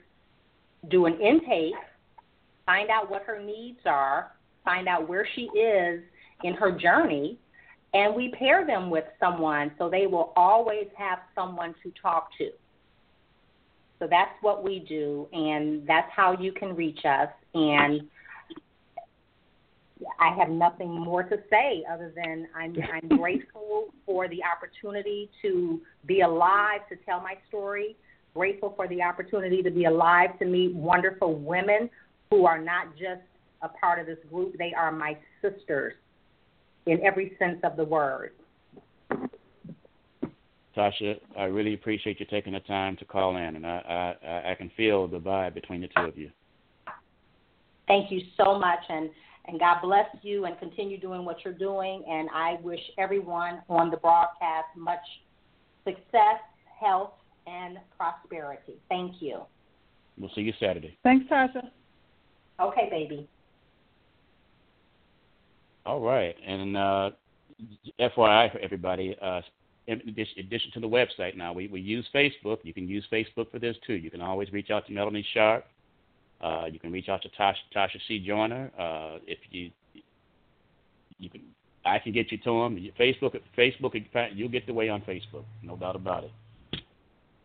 do 0.90 1.06
an 1.06 1.14
intake, 1.22 1.74
find 2.66 2.90
out 2.90 3.10
what 3.10 3.24
her 3.24 3.42
needs 3.42 3.80
are, 3.86 4.34
find 4.66 4.88
out 4.88 5.08
where 5.08 5.28
she 5.36 5.44
is 5.58 6.02
in 6.44 6.54
her 6.56 6.72
journey, 6.72 7.38
and 7.94 8.16
we 8.16 8.34
pair 8.38 8.66
them 8.66 8.90
with 8.90 9.06
someone 9.20 9.72
so 9.78 9.90
they 9.90 10.08
will 10.08 10.34
always 10.36 10.88
have 10.98 11.20
someone 11.36 11.76
to 11.84 11.92
talk 12.02 12.30
to. 12.38 12.50
So 14.04 14.08
that's 14.10 14.34
what 14.42 14.66
we 14.66 14.80
do, 14.80 15.30
and 15.32 15.88
that's 15.88 16.12
how 16.14 16.34
you 16.38 16.52
can 16.52 16.76
reach 16.76 17.06
us. 17.06 17.30
And 17.54 18.02
I 20.20 20.36
have 20.36 20.50
nothing 20.50 20.90
more 20.90 21.24
to 21.24 21.38
say 21.50 21.86
other 21.90 22.12
than 22.14 22.50
I'm, 22.54 22.76
I'm 22.94 23.18
grateful 23.18 23.94
for 24.06 24.28
the 24.28 24.42
opportunity 24.44 25.30
to 25.42 25.80
be 26.06 26.20
alive 26.20 26.82
to 26.90 26.98
tell 26.98 27.22
my 27.22 27.36
story. 27.48 27.96
Grateful 28.34 28.74
for 28.76 28.90
the 28.90 29.02
opportunity 29.02 29.64
to 29.64 29.72
be 29.72 29.86
alive 29.86 30.38
to 30.40 30.46
meet 30.46 30.76
wonderful 30.76 31.36
women 31.36 31.90
who 32.30 32.46
are 32.46 32.60
not 32.60 32.98
just 32.98 33.22
a 33.62 33.70
part 33.70 34.00
of 34.00 34.06
this 34.06 34.20
group, 34.30 34.58
they 34.58 34.74
are 34.74 34.92
my 34.92 35.18
sisters 35.42 35.94
in 36.88 37.00
every 37.06 37.38
sense 37.40 37.60
of 37.64 37.78
the 37.78 37.86
word. 37.86 38.32
Tasha, 40.76 41.20
I 41.38 41.44
really 41.44 41.74
appreciate 41.74 42.20
you 42.20 42.26
taking 42.26 42.54
the 42.54 42.60
time 42.62 42.96
to 42.98 43.06
call 43.06 43.38
in, 43.38 43.56
and 43.56 43.66
I, 43.66 44.16
I, 44.24 44.52
I 44.52 44.56
can 44.56 44.72
feel 44.76 45.08
the 45.08 45.20
vibe 45.20 45.54
between 45.54 45.82
the 45.82 45.88
two 45.96 46.04
of 46.04 46.18
you. 46.18 46.32
Thank 47.88 48.12
you 48.12 48.22
so 48.38 48.58
much, 48.58 48.80
and 48.90 49.10
and 49.46 49.60
God 49.60 49.82
bless 49.82 50.08
you, 50.22 50.46
and 50.46 50.58
continue 50.58 50.98
doing 50.98 51.26
what 51.26 51.44
you're 51.44 51.54
doing. 51.54 52.04
And 52.10 52.30
I 52.34 52.58
wish 52.64 52.80
everyone 52.98 53.62
on 53.68 53.92
the 53.92 53.98
broadcast 53.98 54.68
much 54.78 55.02
success, 55.86 56.40
health, 56.80 57.12
and 57.46 57.78
prosperity. 57.98 58.76
Thank 58.88 59.22
you. 59.22 59.42
We'll 60.18 60.32
see 60.34 60.42
you 60.42 60.54
Saturday. 60.60 60.98
Thanks, 61.04 61.30
Tasha. 61.30 61.70
Okay, 62.60 62.88
baby. 62.90 63.28
All 65.86 66.00
right, 66.00 66.36
and 66.46 66.78
uh, 66.78 67.10
FYI 68.00 68.52
for 68.52 68.60
everybody, 68.60 69.18
uh, 69.22 69.42
in 69.88 70.02
addition 70.38 70.72
to 70.74 70.80
the 70.80 70.88
website 70.88 71.36
now, 71.36 71.52
we, 71.54 71.68
we 71.68 71.82
use 71.82 72.08
Facebook. 72.14 72.60
You 72.64 72.74
can 72.74 72.88
use 72.88 73.06
Facebook 73.12 73.52
for 73.52 73.60
this 73.60 73.76
too. 73.86 73.94
You 73.94 74.10
can 74.10 74.22
always 74.22 74.52
reach 74.54 74.70
out 74.70 74.86
to 74.88 74.94
Melanie 74.94 75.26
Sharpe. 75.34 75.66
Uh, 76.42 76.66
you 76.72 76.80
can 76.80 76.92
reach 76.92 77.10
out 77.10 77.22
to 77.22 77.30
Tasha, 77.30 77.56
Tasha 77.76 78.00
C. 78.08 78.20
Joiner. 78.26 78.72
Uh, 78.78 79.20
if 79.28 79.40
you 79.50 79.72
you 81.20 81.30
can, 81.30 81.42
I 81.86 82.00
can 82.00 82.12
get 82.12 82.32
you 82.32 82.38
to 82.40 82.44
them. 82.44 82.90
Facebook, 83.00 83.40
Facebook, 83.58 84.06
you'll 84.34 84.50
get 84.50 84.66
the 84.68 84.74
way 84.74 84.90
on 84.90 85.02
Facebook, 85.02 85.44
no 85.62 85.76
doubt 85.76 85.96
about 85.96 86.26
it. 86.26 86.32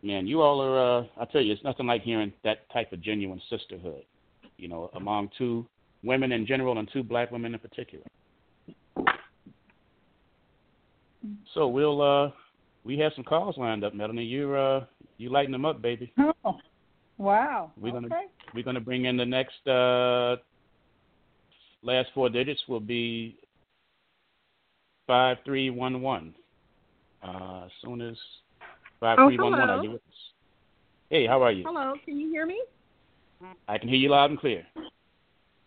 Man, 0.01 0.27
you 0.27 0.41
all 0.41 0.61
are. 0.61 0.99
Uh, 0.99 1.03
I 1.17 1.25
tell 1.25 1.41
you, 1.41 1.51
it's 1.51 1.63
nothing 1.63 1.87
like 1.87 2.01
hearing 2.03 2.31
that 2.43 2.69
type 2.71 2.93
of 2.93 3.01
genuine 3.01 3.41
sisterhood. 3.49 4.03
You 4.57 4.69
know, 4.69 4.89
among 4.95 5.29
two 5.37 5.65
women 6.03 6.31
in 6.31 6.45
general 6.45 6.77
and 6.77 6.89
two 6.91 7.03
black 7.03 7.31
women 7.31 7.53
in 7.53 7.59
particular. 7.59 8.05
So 11.53 11.67
we'll 11.67 12.01
uh 12.01 12.31
we 12.83 12.97
have 12.99 13.11
some 13.15 13.23
calls 13.23 13.57
lined 13.57 13.83
up, 13.83 13.93
Melanie. 13.93 14.23
You're 14.23 14.57
uh 14.57 14.85
you 15.17 15.29
lighten 15.29 15.51
them 15.51 15.65
up, 15.65 15.81
baby. 15.81 16.13
Oh, 16.45 16.57
wow. 17.17 17.71
We're 17.79 17.89
okay. 17.89 18.07
gonna 18.07 18.15
we're 18.53 18.63
gonna 18.63 18.79
bring 18.79 19.05
in 19.05 19.17
the 19.17 19.25
next 19.25 19.67
uh 19.67 20.37
last 21.81 22.09
four 22.13 22.29
digits 22.29 22.61
will 22.67 22.79
be 22.79 23.37
five 25.07 25.37
three 25.45 25.69
one 25.69 26.01
one. 26.01 26.33
Uh 27.23 27.63
as 27.65 27.71
soon 27.83 28.01
as 28.01 28.15
five 28.99 29.17
three 29.17 29.37
one 29.37 29.51
one 29.51 29.69
are 29.69 29.83
you 29.83 29.91
with 29.91 30.01
us? 30.07 30.15
Hey, 31.09 31.25
how 31.27 31.41
are 31.41 31.51
you? 31.51 31.63
Hello, 31.65 31.93
can 32.05 32.19
you 32.19 32.29
hear 32.29 32.45
me? 32.45 32.61
I 33.67 33.77
can 33.77 33.89
hear 33.89 33.97
you 33.97 34.09
loud 34.09 34.29
and 34.29 34.39
clear. 34.39 34.65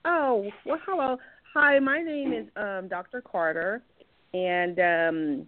Oh, 0.04 0.50
well 0.64 0.78
hello. 0.86 1.18
Hi, 1.54 1.78
my 1.78 1.98
name 1.98 2.32
is 2.32 2.46
um 2.56 2.88
Dr. 2.88 3.20
Carter 3.20 3.82
and 4.34 4.78
um 4.78 5.46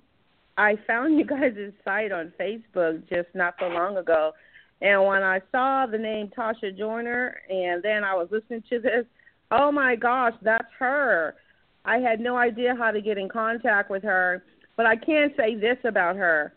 I 0.57 0.77
found 0.87 1.19
you 1.19 1.25
guys' 1.25 1.73
site 1.85 2.13
on 2.13 2.33
Facebook 2.39 3.09
just 3.09 3.29
not 3.35 3.55
so 3.59 3.67
long 3.67 3.97
ago. 3.97 4.33
And 4.81 5.05
when 5.05 5.23
I 5.23 5.41
saw 5.51 5.87
the 5.87 5.99
name 5.99 6.31
Tasha 6.37 6.77
Joiner 6.77 7.41
and 7.49 7.83
then 7.83 8.05
I 8.05 8.15
was 8.15 8.29
listening 8.31 8.63
to 8.71 8.79
this, 8.79 9.05
oh 9.51 9.73
my 9.73 9.97
gosh, 9.97 10.35
that's 10.43 10.69
her. 10.79 11.35
I 11.85 11.99
had 11.99 12.21
no 12.21 12.37
idea 12.37 12.75
how 12.79 12.91
to 12.91 13.01
get 13.01 13.19
in 13.19 13.29
contact 13.29 13.91
with 13.91 14.03
her, 14.05 14.45
but 14.77 14.87
I 14.87 14.97
can 14.97 15.33
say 15.37 15.55
this 15.55 15.79
about 15.85 16.17
her, 16.17 16.55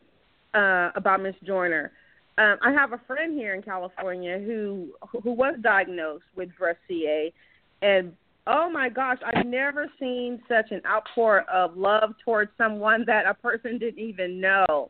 uh, 0.54 0.92
about 0.96 1.22
Miss 1.22 1.36
Joiner. 1.44 1.92
Um, 2.38 2.58
I 2.62 2.72
have 2.72 2.94
a 2.94 3.02
friend 3.08 3.38
here 3.38 3.56
in 3.56 3.64
California 3.64 4.38
who 4.38 4.90
who 5.24 5.32
was 5.32 5.56
diagnosed 5.62 6.26
with 6.36 6.56
breast 6.56 6.80
CA, 6.88 7.34
and 7.82 8.14
oh 8.48 8.70
my 8.70 8.90
gosh, 8.90 9.18
I've 9.26 9.46
never 9.46 9.88
seen 10.00 10.42
such 10.48 10.72
an 10.72 10.82
outpour 10.86 11.42
of 11.52 11.76
love 11.78 12.14
towards 12.24 12.52
someone 12.58 13.04
that 13.06 13.26
a 13.26 13.34
person 13.34 13.78
didn't 13.78 14.00
even 14.00 14.40
know. 14.40 14.90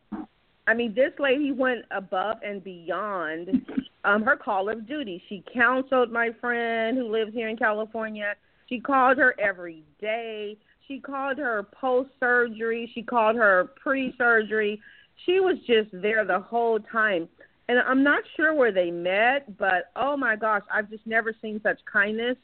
I 0.67 0.73
mean, 0.73 0.93
this 0.93 1.13
lady 1.17 1.51
went 1.51 1.85
above 1.91 2.37
and 2.45 2.63
beyond 2.63 3.65
um, 4.03 4.21
her 4.23 4.35
call 4.35 4.69
of 4.69 4.87
duty. 4.87 5.21
She 5.27 5.43
counseled 5.53 6.11
my 6.11 6.29
friend 6.39 6.97
who 6.97 7.11
lives 7.11 7.33
here 7.33 7.49
in 7.49 7.57
California. 7.57 8.35
She 8.67 8.79
called 8.79 9.17
her 9.17 9.33
every 9.39 9.83
day. 9.99 10.57
She 10.87 10.99
called 10.99 11.37
her 11.37 11.63
post 11.79 12.09
surgery. 12.19 12.91
She 12.93 13.01
called 13.01 13.37
her 13.37 13.71
pre 13.81 14.13
surgery. 14.17 14.81
She 15.25 15.39
was 15.39 15.57
just 15.65 15.89
there 15.93 16.25
the 16.25 16.39
whole 16.39 16.79
time. 16.79 17.27
And 17.69 17.79
I'm 17.79 18.03
not 18.03 18.23
sure 18.35 18.53
where 18.53 18.71
they 18.71 18.91
met, 18.91 19.57
but 19.57 19.91
oh 19.95 20.15
my 20.15 20.35
gosh, 20.35 20.63
I've 20.73 20.89
just 20.89 21.05
never 21.05 21.33
seen 21.41 21.59
such 21.63 21.79
kindness 21.91 22.37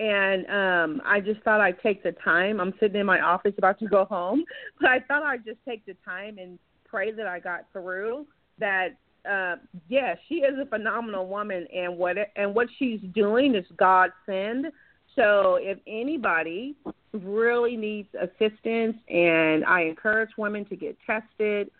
and 0.00 0.46
um 0.46 1.02
I 1.04 1.20
just 1.20 1.42
thought 1.42 1.60
I'd 1.60 1.80
take 1.80 2.02
the 2.02 2.12
time. 2.12 2.60
I'm 2.60 2.74
sitting 2.80 3.00
in 3.00 3.06
my 3.06 3.20
office 3.20 3.54
about 3.58 3.78
to 3.80 3.86
go 3.86 4.04
home, 4.04 4.44
but 4.80 4.90
I 4.90 5.00
thought 5.00 5.22
I'd 5.22 5.44
just 5.44 5.58
take 5.66 5.84
the 5.86 5.96
time 6.04 6.38
and 6.38 6.58
pray 6.84 7.12
that 7.12 7.26
I 7.26 7.40
got 7.40 7.66
through. 7.72 8.26
That 8.58 8.96
uh 9.28 9.56
yes, 9.88 10.18
she 10.28 10.36
is 10.36 10.58
a 10.60 10.66
phenomenal 10.66 11.26
woman 11.26 11.66
and 11.74 11.96
what 11.96 12.16
and 12.36 12.54
what 12.54 12.68
she's 12.78 13.00
doing 13.14 13.54
is 13.54 13.64
God 13.76 14.10
send. 14.26 14.66
So 15.14 15.58
if 15.60 15.78
anybody 15.86 16.76
really 17.12 17.76
needs 17.76 18.08
assistance 18.14 18.96
and 19.08 19.64
I 19.64 19.82
encourage 19.82 20.30
women 20.36 20.66
to 20.66 20.76
get 20.76 20.96
tested 21.06 21.70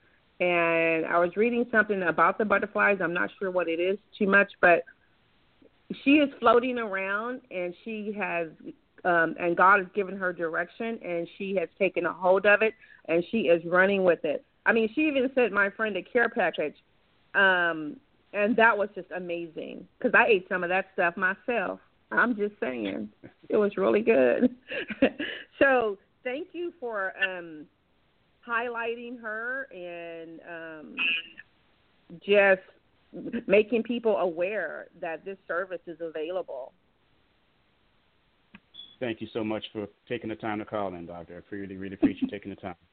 and 0.40 1.06
I 1.06 1.18
was 1.18 1.36
reading 1.36 1.66
something 1.70 2.02
about 2.02 2.36
the 2.38 2.44
butterflies. 2.44 2.98
I'm 3.02 3.14
not 3.14 3.30
sure 3.38 3.50
what 3.50 3.68
it 3.68 3.80
is 3.80 3.98
too 4.18 4.26
much, 4.26 4.52
but 4.60 4.84
she 6.04 6.12
is 6.12 6.30
floating 6.40 6.78
around 6.78 7.40
and 7.50 7.74
she 7.84 8.14
has 8.18 8.48
um 9.04 9.34
and 9.38 9.56
God 9.56 9.78
has 9.80 9.88
given 9.94 10.16
her 10.16 10.32
direction 10.32 10.98
and 11.04 11.28
she 11.38 11.54
has 11.56 11.68
taken 11.78 12.06
a 12.06 12.12
hold 12.12 12.46
of 12.46 12.62
it 12.62 12.74
and 13.08 13.24
she 13.30 13.42
is 13.42 13.62
running 13.64 14.02
with 14.02 14.24
it. 14.24 14.44
I 14.64 14.72
mean, 14.72 14.90
she 14.94 15.02
even 15.02 15.30
sent 15.34 15.52
my 15.52 15.70
friend 15.70 15.96
a 15.96 16.02
care 16.02 16.28
package. 16.28 16.76
Um 17.34 17.96
and 18.32 18.56
that 18.56 18.76
was 18.76 18.88
just 18.94 19.10
amazing 19.14 19.86
cuz 20.00 20.12
I 20.14 20.26
ate 20.26 20.48
some 20.48 20.64
of 20.64 20.70
that 20.70 20.86
stuff 20.94 21.16
myself. 21.16 21.80
I'm 22.12 22.36
just 22.36 22.54
saying. 22.60 23.08
It 23.48 23.56
was 23.56 23.76
really 23.76 24.00
good. 24.00 24.54
so, 25.58 25.98
thank 26.22 26.48
you 26.52 26.72
for 26.80 27.12
um 27.22 27.66
highlighting 28.46 29.20
her 29.20 29.68
and 29.72 30.40
um 30.48 30.96
just 32.24 32.62
making 33.46 33.82
people 33.82 34.16
aware 34.18 34.88
that 35.00 35.24
this 35.24 35.38
service 35.46 35.80
is 35.86 35.98
available. 36.00 36.72
Thank 38.98 39.20
you 39.20 39.28
so 39.32 39.44
much 39.44 39.64
for 39.72 39.86
taking 40.08 40.30
the 40.30 40.36
time 40.36 40.58
to 40.58 40.64
call 40.64 40.94
in, 40.94 41.06
Doctor. 41.06 41.42
I 41.50 41.54
really, 41.54 41.76
really 41.76 41.94
appreciate 41.94 42.22
you 42.22 42.28
taking 42.28 42.50
the 42.50 42.56
time. 42.56 42.74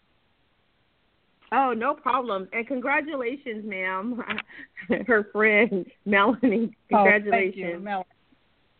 Oh, 1.56 1.72
no 1.72 1.94
problem. 1.94 2.48
And 2.52 2.66
congratulations, 2.66 3.64
ma'am. 3.64 4.24
Her 5.06 5.30
friend, 5.32 5.86
Melanie. 6.04 6.76
Congratulations. 6.90 7.24
Oh, 7.24 7.30
thank 7.30 7.56
you, 7.56 7.80
Melanie. 7.80 8.06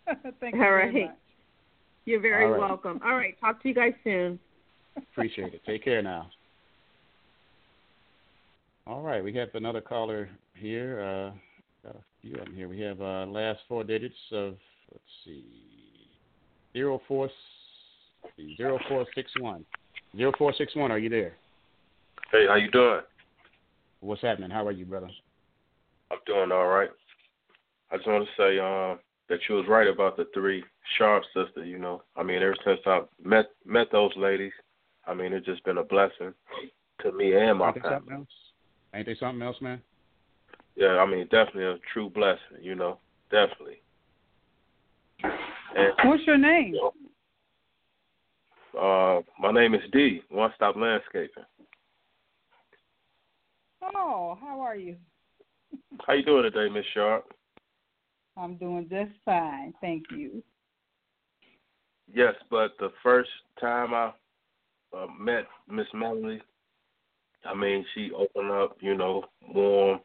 thank 0.40 0.56
you 0.56 0.62
All 0.62 0.70
very 0.70 0.92
right. 0.92 1.06
much. 1.10 1.18
You're 2.06 2.22
very 2.22 2.46
All 2.46 2.52
right. 2.54 2.60
welcome. 2.60 3.00
All 3.06 3.16
right. 3.16 3.40
Talk 3.40 3.62
to 3.62 3.68
you 3.68 3.76
guys 3.76 3.94
soon. 4.04 4.40
Appreciate 4.98 5.54
it. 5.54 5.62
Take 5.68 5.84
care 5.84 6.02
now. 6.02 6.32
All 8.86 9.02
right, 9.02 9.24
we 9.24 9.34
have 9.36 9.50
another 9.54 9.80
caller 9.80 10.30
here. 10.56 11.02
Uh, 11.02 11.88
got 11.88 11.96
a 11.96 12.04
few 12.22 12.36
of 12.36 12.46
them 12.46 12.56
here. 12.56 12.68
We 12.68 12.80
have 12.82 13.02
uh, 13.02 13.26
last 13.26 13.60
four 13.68 13.84
digits 13.84 14.16
of 14.32 14.56
let's 14.92 15.04
see, 15.26 15.46
zero 16.74 17.02
four 17.08 17.30
zero 18.58 18.80
four 18.88 19.06
six 19.16 19.32
one. 19.40 19.66
Zero 20.16 20.32
four 20.38 20.54
six 20.58 20.76
one. 20.76 20.92
Are 20.92 21.00
you 21.00 21.10
there? 21.10 21.34
Hey, 22.32 22.46
how 22.48 22.56
you 22.56 22.72
doing? 22.72 23.02
What's 24.00 24.22
happening? 24.22 24.50
How 24.50 24.66
are 24.68 24.72
you, 24.72 24.86
brother? 24.86 25.10
I'm 26.12 26.20
doing 26.26 26.52
all 26.52 26.68
right. 26.68 26.90
I 27.92 27.98
just 27.98 28.08
want 28.08 28.26
to 28.26 28.42
say 28.42 28.60
um, 28.60 29.00
that 29.30 29.40
you 29.48 29.56
was 29.56 29.66
right 29.68 29.88
about 29.88 30.18
the 30.18 30.26
three 30.34 30.64
Sharpe 30.98 31.24
sisters. 31.34 31.68
You 31.68 31.80
know, 31.80 32.04
I 32.16 32.24
mean, 32.24 32.42
ever 32.42 32.56
since 32.66 32.80
I 32.86 33.02
met 33.24 33.46
met 33.66 33.88
those 33.92 34.12
ladies, 34.18 34.52
I 35.06 35.14
mean, 35.14 35.34
it's 35.34 35.46
just 35.46 35.64
been 35.64 35.78
a 35.78 35.84
blessing 35.84 36.34
to 37.02 37.12
me 37.12 37.34
and 37.34 37.60
my 37.60 37.70
Ain't 37.70 37.82
family. 37.82 38.26
Ain't 38.96 39.06
they 39.06 39.16
something 39.20 39.42
else, 39.42 39.58
man? 39.62 39.82
Yeah, 40.76 40.98
I 40.98 41.06
mean, 41.06 41.24
definitely 41.26 41.66
a 41.66 41.78
true 41.94 42.10
blessing. 42.10 42.62
You 42.62 42.76
know, 42.76 43.00
definitely. 43.30 43.82
And 45.24 45.94
What's 46.06 46.26
your 46.26 46.38
name? 46.38 46.76
uh, 48.80 49.22
my 49.40 49.52
name 49.52 49.76
is 49.76 49.82
D. 49.92 50.22
One 50.30 50.52
Stop 50.56 50.76
Landscaping. 50.76 51.44
Oh, 53.96 54.38
how 54.40 54.60
are 54.62 54.76
you? 54.76 54.96
How 56.06 56.14
you 56.14 56.24
doing 56.24 56.44
today, 56.44 56.72
Miss 56.74 56.86
Sharpe? 56.94 57.26
I'm 58.38 58.56
doing 58.56 58.88
just 58.90 59.12
fine, 59.26 59.74
thank 59.82 60.04
you. 60.12 60.42
Yes, 62.12 62.34
but 62.50 62.72
the 62.80 62.92
first 63.02 63.30
time 63.60 63.94
I 63.94 64.12
uh, 64.96 65.08
met 65.20 65.46
Miss 65.70 65.88
Melanie, 65.94 66.42
I 67.46 67.54
mean, 67.54 67.86
she 67.94 68.12
opened 68.12 68.52
up, 68.52 68.78
you 68.80 68.96
know, 68.96 69.26
warm, 69.54 70.00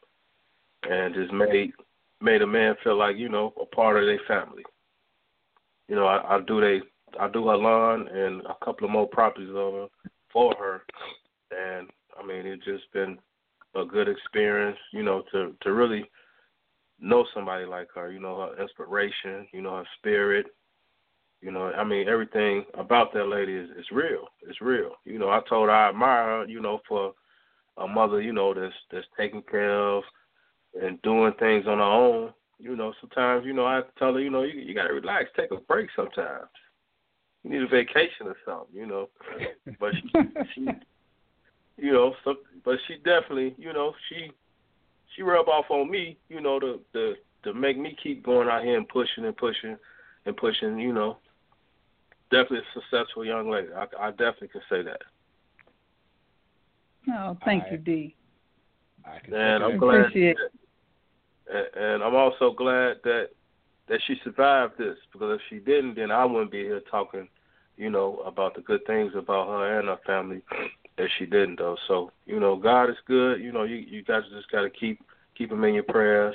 and 0.89 1.15
just 1.15 1.33
made 1.33 1.73
made 2.21 2.43
a 2.43 2.47
man 2.47 2.75
feel 2.83 2.97
like 2.97 3.17
you 3.17 3.29
know 3.29 3.53
a 3.61 3.67
part 3.67 3.97
of 3.97 4.07
their 4.07 4.21
family. 4.27 4.65
You 5.89 5.97
know, 5.97 6.07
I, 6.07 6.37
I 6.37 6.41
do 6.41 6.61
they 6.61 6.81
I 7.19 7.29
do 7.29 7.49
her 7.49 7.57
lawn 7.57 8.09
and 8.09 8.43
a 8.43 8.65
couple 8.65 8.87
of 8.87 8.91
more 8.93 9.09
properties 9.09 9.51
over 9.55 9.87
for 10.33 10.55
her, 10.57 10.83
and 11.51 11.89
I 12.19 12.27
mean, 12.27 12.47
it's 12.47 12.65
just 12.65 12.93
been 12.93 13.19
a 13.75 13.85
good 13.85 14.09
experience, 14.09 14.79
you 14.93 15.03
know, 15.03 15.23
to 15.33 15.55
to 15.63 15.73
really 15.73 16.05
know 17.01 17.25
somebody 17.35 17.65
like 17.65 17.89
her. 17.95 18.13
You 18.13 18.21
know, 18.21 18.41
her 18.41 18.63
inspiration, 18.63 19.47
you 19.53 19.63
know, 19.63 19.77
her 19.77 19.89
spirit. 19.99 20.47
You 21.41 21.53
know, 21.53 21.71
I 21.71 21.85
mean, 21.85 22.09
everything 22.09 22.65
about 22.75 23.13
that 23.15 23.29
lady 23.29 23.55
is 23.55 23.71
is 23.71 23.87
real. 23.93 24.27
It's 24.43 24.61
real. 24.61 24.93
You 25.05 25.19
know, 25.19 25.31
I 25.31 25.41
told 25.49 25.69
her 25.69 25.75
I 25.75 25.91
admire 25.91 26.25
her. 26.25 26.45
You 26.47 26.61
know, 26.61 26.81
for 26.89 27.13
a 27.77 27.87
mother, 27.87 28.21
you 28.21 28.33
know, 28.33 28.53
that's 28.53 28.75
that's 28.91 29.07
taking 29.17 29.43
care 29.43 29.73
of 29.73 30.03
and 30.81 31.01
doing 31.03 31.33
things 31.39 31.67
on 31.67 31.79
her 31.79 31.85
own. 31.85 32.33
You 32.59 32.77
know, 32.77 32.93
sometimes, 33.01 33.47
you 33.47 33.53
know, 33.53 33.67
I 33.67 33.77
have 33.77 33.87
to 33.87 33.99
tell 33.99 34.15
her, 34.15 34.21
you 34.21 34.31
know, 34.31 34.43
you 34.43 34.61
you 34.61 34.75
gotta 34.75 34.93
relax, 34.93 35.31
take 35.37 35.51
a 35.53 35.57
break 35.57 35.89
sometimes. 35.95 36.49
You 37.45 37.51
need 37.51 37.63
a 37.63 37.69
vacation 37.69 38.27
or 38.27 38.37
something, 38.45 38.75
you 38.75 38.87
know. 38.87 39.09
But 39.79 39.93
she 39.95 40.11
she 40.55 40.69
you 41.77 41.93
know, 41.93 42.15
so 42.25 42.35
but 42.65 42.79
she 42.87 42.97
definitely, 42.97 43.55
you 43.59 43.73
know, 43.73 43.93
she 44.09 44.31
she 45.15 45.23
rub 45.23 45.49
off 45.49 45.67
on 45.71 45.91
me, 45.91 46.19
you 46.29 46.41
know, 46.41 46.59
to 46.59 46.81
to 46.93 47.15
to 47.45 47.55
make 47.55 47.79
me 47.79 47.97
keep 48.03 48.25
going 48.25 48.49
out 48.49 48.65
here 48.65 48.77
and 48.77 48.89
pushing 48.89 49.25
and 49.25 49.37
pushing 49.37 49.77
and 50.27 50.37
pushing, 50.37 50.79
you 50.79 50.93
know. 50.93 51.19
Definitely 52.31 52.59
a 52.59 52.81
successful 52.81 53.25
young 53.25 53.49
lady. 53.49 53.69
I, 53.75 53.87
I 53.99 54.11
definitely 54.11 54.49
can 54.49 54.61
say 54.69 54.83
that. 54.83 55.01
Oh, 57.11 57.39
thank 57.45 57.65
I, 57.65 57.71
you, 57.71 57.77
D. 57.79 58.17
I 59.07 59.19
can 59.21 59.33
And 59.33 59.65
I'm 59.65 59.79
glad. 59.79 60.07
Appreciate 60.07 60.37
and, 61.59 61.85
and 61.85 62.03
I'm 62.03 62.15
also 62.15 62.53
glad 62.53 62.99
that 63.05 63.29
that 63.89 64.01
she 64.07 64.17
survived 64.23 64.75
this 64.79 64.97
because 65.13 65.37
if 65.37 65.41
she 65.49 65.59
didn't, 65.65 65.97
then 65.97 66.11
I 66.11 66.25
wouldn't 66.25 66.51
be 66.51 66.63
here 66.63 66.83
talking, 66.91 67.27
you 67.77 67.91
know, 67.91 68.19
about 68.27 68.55
the 68.55 68.61
good 68.61 68.85
things 68.87 69.13
about 69.17 69.49
her 69.49 69.79
and 69.79 69.89
her 69.89 69.99
family. 70.07 70.43
That 70.99 71.11
she 71.17 71.27
didn't 71.27 71.61
though. 71.61 71.77
So 71.87 72.11
you 72.27 72.41
know, 72.41 72.57
God 72.57 72.91
is 72.91 72.97
good. 73.07 73.41
You 73.41 73.53
know, 73.53 73.63
you 73.63 73.77
you 73.77 74.03
guys 74.03 74.25
just 74.35 74.51
got 74.51 74.63
to 74.63 74.71
keep 74.71 75.01
keep 75.37 75.53
him 75.53 75.63
in 75.63 75.75
your 75.75 75.85
prayers. 75.85 76.35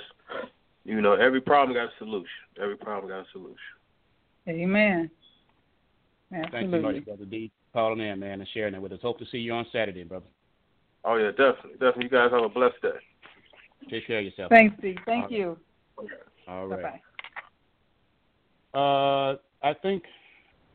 You 0.85 1.01
know, 1.01 1.15
every 1.15 1.41
problem 1.41 1.75
got 1.75 1.87
a 1.87 1.97
solution. 1.97 2.29
Every 2.61 2.77
problem 2.77 3.09
got 3.09 3.27
a 3.27 3.31
solution. 3.33 3.57
Amen. 4.47 5.11
Absolutely. 6.33 6.61
Thank 6.61 6.73
you 6.73 6.81
much, 6.81 7.05
Brother 7.05 7.25
D, 7.25 7.51
calling 7.73 7.99
in, 7.99 8.19
man, 8.19 8.39
and 8.39 8.49
sharing 8.53 8.73
it 8.73 8.81
with 8.81 8.93
us. 8.93 8.99
Hope 9.01 9.19
to 9.19 9.25
see 9.31 9.39
you 9.39 9.51
on 9.53 9.65
Saturday, 9.73 10.05
brother. 10.05 10.25
Oh 11.03 11.17
yeah, 11.17 11.31
definitely, 11.31 11.73
definitely. 11.73 12.05
You 12.05 12.09
guys 12.09 12.31
have 12.31 12.43
a 12.43 12.49
blessed 12.49 12.81
day. 12.81 12.89
Take 13.89 14.07
care 14.07 14.19
of 14.19 14.25
yourself. 14.25 14.49
Thanks, 14.49 14.75
D. 14.81 14.97
Thank 15.05 15.23
All 15.23 15.29
right. 15.29 15.31
you. 15.31 15.57
All 16.47 16.69
Bye-bye. 16.69 17.01
Uh, 18.73 19.35
I 19.61 19.73
think 19.81 20.03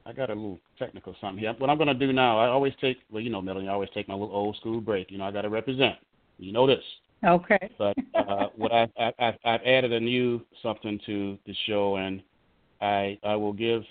I 0.07 0.12
got 0.12 0.31
a 0.31 0.35
little 0.35 0.61
technical 0.79 1.14
something 1.21 1.38
here. 1.38 1.55
What 1.59 1.68
I'm 1.68 1.77
going 1.77 1.88
to 1.88 1.94
do 1.94 2.12
now, 2.12 2.38
I 2.38 2.49
always 2.49 2.73
take, 2.81 2.99
well, 3.11 3.23
you 3.23 3.31
know, 3.31 3.42
Melanie, 3.42 3.68
I 3.68 3.73
always 3.73 3.90
take 3.92 4.09
my 4.09 4.14
little 4.14 4.35
old 4.35 4.57
school 4.57 4.81
break. 4.81 5.11
You 5.11 5.18
know, 5.18 5.25
I 5.25 5.31
got 5.33 5.42
to 5.42 5.51
represent. 5.51 5.97
You 6.38 6.53
know 6.53 6.66
this. 6.66 6.83
Okay. 7.25 7.71
But 7.79 7.97
uh, 8.14 8.49
what 8.57 8.73
I, 8.73 8.88
I, 8.99 9.12
I, 9.18 9.38
I've 9.44 9.61
added 9.66 9.92
a 9.92 10.01
new 10.01 10.40
something 10.62 11.01
to 11.07 11.38
the 11.47 11.55
show, 11.66 11.97
and 11.97 12.23
I, 12.81 13.18
I 13.25 13.35
will 13.35 13.53
give, 13.53 13.83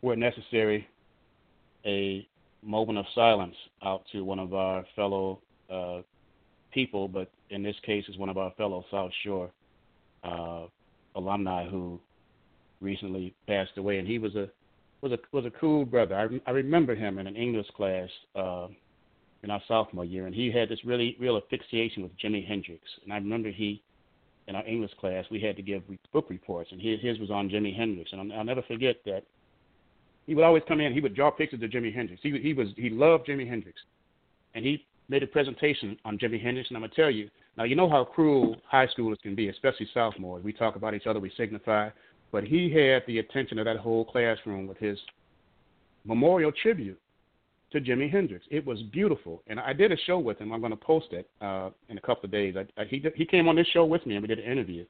where 0.00 0.16
necessary, 0.16 0.86
a 1.84 2.26
moment 2.62 2.98
of 2.98 3.06
silence 3.14 3.56
out 3.84 4.04
to 4.12 4.22
one 4.22 4.38
of 4.38 4.54
our 4.54 4.84
fellow 4.94 5.40
uh, 5.70 6.02
people, 6.72 7.08
but 7.08 7.30
in 7.50 7.62
this 7.62 7.76
case, 7.84 8.04
is 8.08 8.18
one 8.18 8.28
of 8.28 8.38
our 8.38 8.52
fellow 8.52 8.84
South 8.90 9.12
Shore 9.22 9.50
uh, 10.24 10.66
alumni 11.14 11.68
who 11.68 12.00
recently 12.80 13.34
passed 13.46 13.76
away, 13.76 13.98
and 13.98 14.08
he 14.08 14.18
was 14.18 14.34
a 14.34 14.48
was 15.00 15.12
a 15.12 15.18
was 15.32 15.44
a 15.44 15.50
cool 15.50 15.84
brother. 15.84 16.16
I, 16.16 16.50
I 16.50 16.52
remember 16.52 16.94
him 16.94 17.18
in 17.18 17.26
an 17.26 17.36
English 17.36 17.68
class 17.76 18.08
uh, 18.34 18.68
in 19.42 19.50
our 19.50 19.60
sophomore 19.66 20.04
year, 20.04 20.26
and 20.26 20.34
he 20.34 20.50
had 20.50 20.68
this 20.68 20.84
really 20.84 21.16
real 21.18 21.36
asphyxiation 21.36 22.02
with 22.02 22.12
Jimi 22.18 22.46
Hendrix. 22.46 22.82
And 23.04 23.12
I 23.12 23.16
remember 23.16 23.50
he 23.50 23.82
in 24.48 24.56
our 24.56 24.66
English 24.66 24.92
class 25.00 25.24
we 25.30 25.40
had 25.40 25.56
to 25.56 25.62
give 25.62 25.82
book 26.12 26.26
reports, 26.28 26.70
and 26.72 26.80
his 26.80 27.00
his 27.00 27.18
was 27.18 27.30
on 27.30 27.48
Jimi 27.48 27.76
Hendrix, 27.76 28.12
and 28.12 28.32
I'll, 28.32 28.38
I'll 28.38 28.44
never 28.44 28.62
forget 28.62 28.96
that. 29.06 29.24
He 30.26 30.36
would 30.36 30.44
always 30.44 30.62
come 30.68 30.80
in. 30.80 30.92
He 30.92 31.00
would 31.00 31.16
draw 31.16 31.32
pictures 31.32 31.62
of 31.62 31.70
Jimi 31.70 31.94
Hendrix. 31.94 32.22
He 32.22 32.38
he 32.38 32.52
was 32.52 32.68
he 32.76 32.90
loved 32.90 33.26
Jimi 33.26 33.48
Hendrix, 33.48 33.80
and 34.54 34.64
he 34.64 34.84
made 35.08 35.22
a 35.22 35.26
presentation 35.26 35.96
on 36.04 36.18
Jimi 36.18 36.42
Hendrix. 36.42 36.70
And 36.70 36.76
I'm 36.76 36.82
gonna 36.82 36.94
tell 36.94 37.10
you 37.10 37.28
now. 37.56 37.64
You 37.64 37.76
know 37.76 37.88
how 37.88 38.04
cruel 38.04 38.56
high 38.66 38.86
schoolers 38.86 39.20
can 39.22 39.34
be, 39.34 39.48
especially 39.48 39.88
sophomores. 39.92 40.44
We 40.44 40.52
talk 40.52 40.76
about 40.76 40.94
each 40.94 41.06
other. 41.06 41.20
We 41.20 41.32
signify 41.36 41.90
but 42.32 42.44
he 42.44 42.72
had 42.72 43.02
the 43.06 43.18
attention 43.18 43.58
of 43.58 43.66
that 43.66 43.76
whole 43.76 44.06
classroom 44.06 44.66
with 44.66 44.78
his 44.78 44.98
memorial 46.04 46.50
tribute 46.50 46.98
to 47.70 47.80
Jimi 47.80 48.10
Hendrix. 48.10 48.44
It 48.50 48.66
was 48.66 48.82
beautiful, 48.84 49.42
and 49.46 49.60
I 49.60 49.74
did 49.74 49.92
a 49.92 49.96
show 50.06 50.18
with 50.18 50.38
him. 50.38 50.50
I'm 50.50 50.62
to 50.62 50.76
post 50.76 51.12
it 51.12 51.28
uh, 51.40 51.70
in 51.90 51.98
a 51.98 52.00
couple 52.00 52.24
of 52.24 52.32
days. 52.32 52.56
I, 52.56 52.80
I, 52.80 52.86
he 52.86 53.04
he 53.14 53.26
came 53.26 53.48
on 53.48 53.56
this 53.56 53.66
show 53.68 53.84
with 53.84 54.04
me, 54.06 54.16
and 54.16 54.22
we 54.22 54.28
did 54.28 54.38
an 54.38 54.50
interview. 54.50 54.84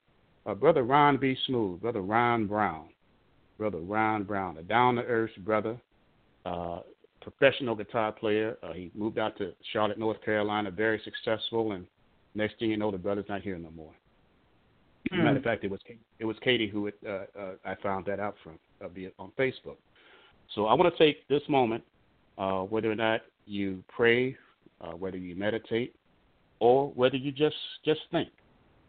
Uh, 0.47 0.55
brother 0.55 0.85
Ron 0.85 1.19
B. 1.19 1.37
Smooth, 1.47 1.81
brother 1.83 2.01
Ron 2.01 2.47
Brown, 2.47 2.89
brother 3.59 3.79
Ron 3.79 4.23
Brown, 4.23 4.57
a 4.59 4.63
down 4.63 4.97
to 4.97 5.03
earth 5.03 5.31
brother, 5.39 5.77
uh, 6.47 6.81
professional 7.23 7.75
guitar 7.75 8.13
player. 8.13 8.57
Uh, 8.63 8.73
he 8.73 8.91
moved 8.95 9.19
out 9.19 9.37
to 9.39 9.53
Charlotte, 9.73 9.99
North 9.99 10.23
Carolina, 10.25 10.71
very 10.71 11.01
successful, 11.05 11.73
and 11.73 11.87
next 12.35 12.59
thing 12.59 12.71
you 12.71 12.77
know, 12.77 12.91
the 12.91 12.99
brother's 12.99 13.29
not 13.29 13.43
here 13.43 13.59
no 13.59 13.71
more. 13.71 13.93
A 15.11 15.17
matter 15.17 15.37
of 15.37 15.43
fact, 15.43 15.65
it 15.65 15.71
was 15.71 15.81
it 16.19 16.25
was 16.25 16.37
Katie 16.43 16.69
who 16.69 16.87
it, 16.87 16.95
uh, 17.07 17.25
uh, 17.39 17.53
I 17.65 17.75
found 17.83 18.07
that 18.07 18.21
out 18.21 18.37
from 18.43 18.59
uh, 18.83 18.89
via 18.89 19.11
on 19.19 19.33
Facebook. 19.39 19.77
So 20.55 20.67
I 20.67 20.75
want 20.75 20.95
to 20.95 21.05
take 21.05 21.27
this 21.29 21.43
moment, 21.49 21.83
uh, 22.39 22.61
whether 22.61 22.91
or 22.91 22.95
not 22.95 23.21
you 23.45 23.83
pray, 23.95 24.37
uh, 24.81 24.93
whether 24.93 25.17
you 25.17 25.35
meditate, 25.35 25.95
or 26.61 26.89
whether 26.93 27.17
you 27.17 27.33
just 27.33 27.57
just 27.85 28.01
think. 28.11 28.29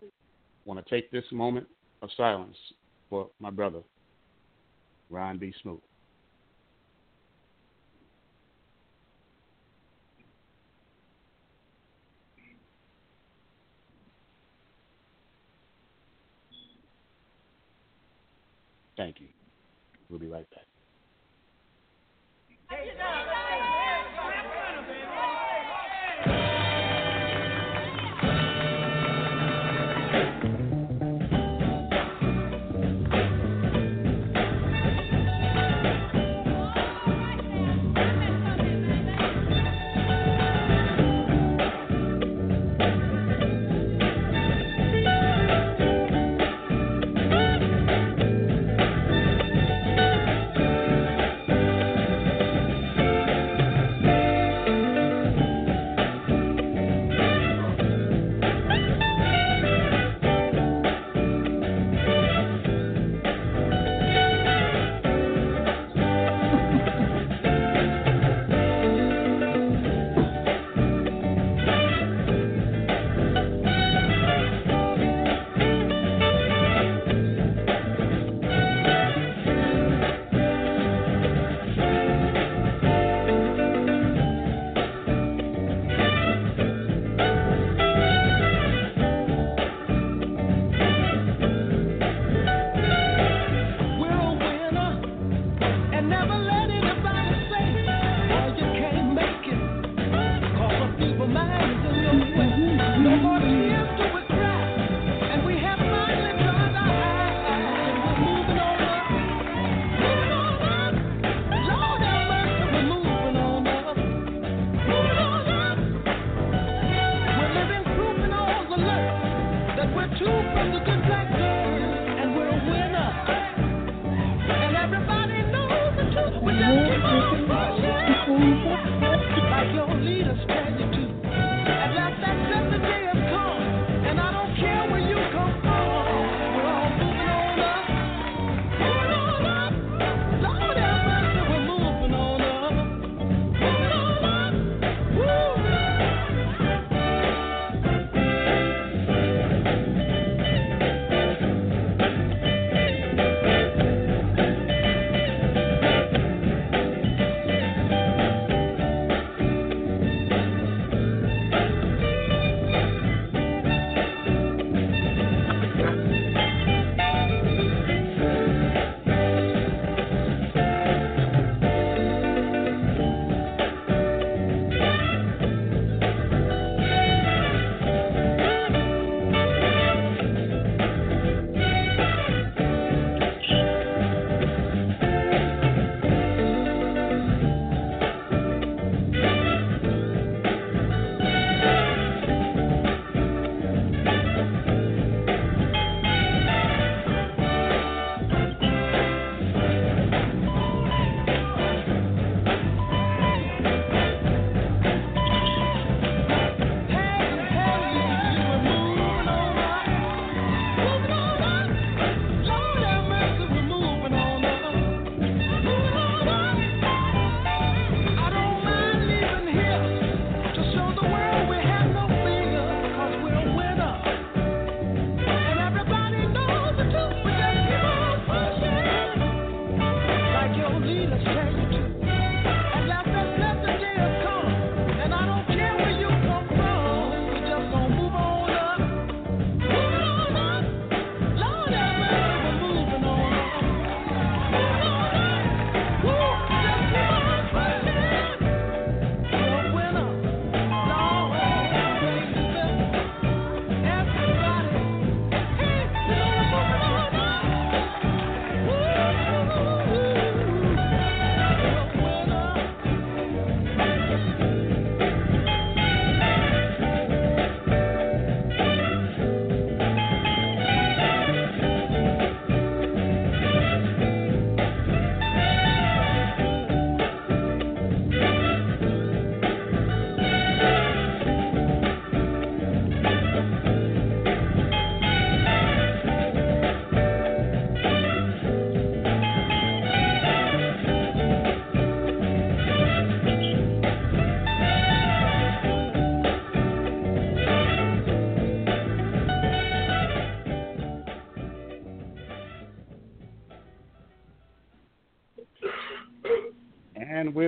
I 0.01 0.07
want 0.65 0.85
to 0.85 0.89
take 0.89 1.11
this 1.11 1.25
moment 1.31 1.67
of 2.01 2.09
silence 2.15 2.55
for 3.09 3.29
my 3.39 3.49
brother, 3.49 3.81
Ron 5.09 5.39
B. 5.39 5.53
Smooth. 5.61 5.79
Thank 18.97 19.19
you. 19.21 19.29
We'll 20.09 20.19
be 20.19 20.27
right 20.27 20.47
back. 20.51 20.67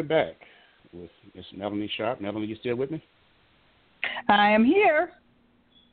Back 0.08 0.36
with 0.94 1.10
Miss 1.34 1.46
Melanie 1.56 1.92
Sharpe. 1.98 2.22
Melanie, 2.22 2.48
you 2.48 2.56
still 2.58 2.76
with 2.76 2.92
me? 2.92 3.04
I 4.30 4.52
am 4.52 4.64
here. 4.64 5.12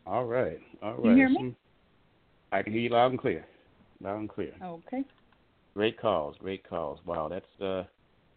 All 0.06 0.24
right. 0.24 0.58
All 0.82 0.92
right. 0.92 1.02
Can 1.02 1.10
you 1.10 1.16
hear 1.16 1.28
me? 1.28 1.56
I 2.50 2.62
can 2.62 2.72
hear 2.72 2.82
you 2.82 2.90
loud 2.90 3.10
and 3.12 3.20
clear. 3.20 3.44
Loud 4.02 4.20
and 4.20 4.28
clear. 4.28 4.52
Okay. 4.62 5.04
Great 5.74 5.98
calls. 5.98 6.36
Great 6.38 6.68
calls. 6.68 6.98
Wow, 7.06 7.28
that's 7.28 7.62
uh 7.62 7.84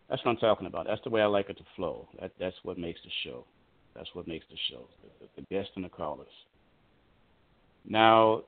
that's 0.09 0.23
what 0.23 0.31
I'm 0.31 0.37
talking 0.37 0.67
about. 0.67 0.85
That's 0.87 1.01
the 1.03 1.09
way 1.09 1.21
I 1.21 1.25
like 1.25 1.49
it 1.49 1.57
to 1.57 1.63
flow. 1.75 2.07
That 2.21 2.31
that's 2.39 2.55
what 2.63 2.77
makes 2.77 3.01
the 3.03 3.11
show. 3.23 3.45
That's 3.95 4.09
what 4.13 4.27
makes 4.27 4.45
the 4.49 4.57
show. 4.69 4.87
The, 5.03 5.25
the, 5.25 5.41
the 5.41 5.55
guests 5.55 5.71
and 5.75 5.83
the 5.83 5.89
callers. 5.89 6.27
Now, 7.87 8.41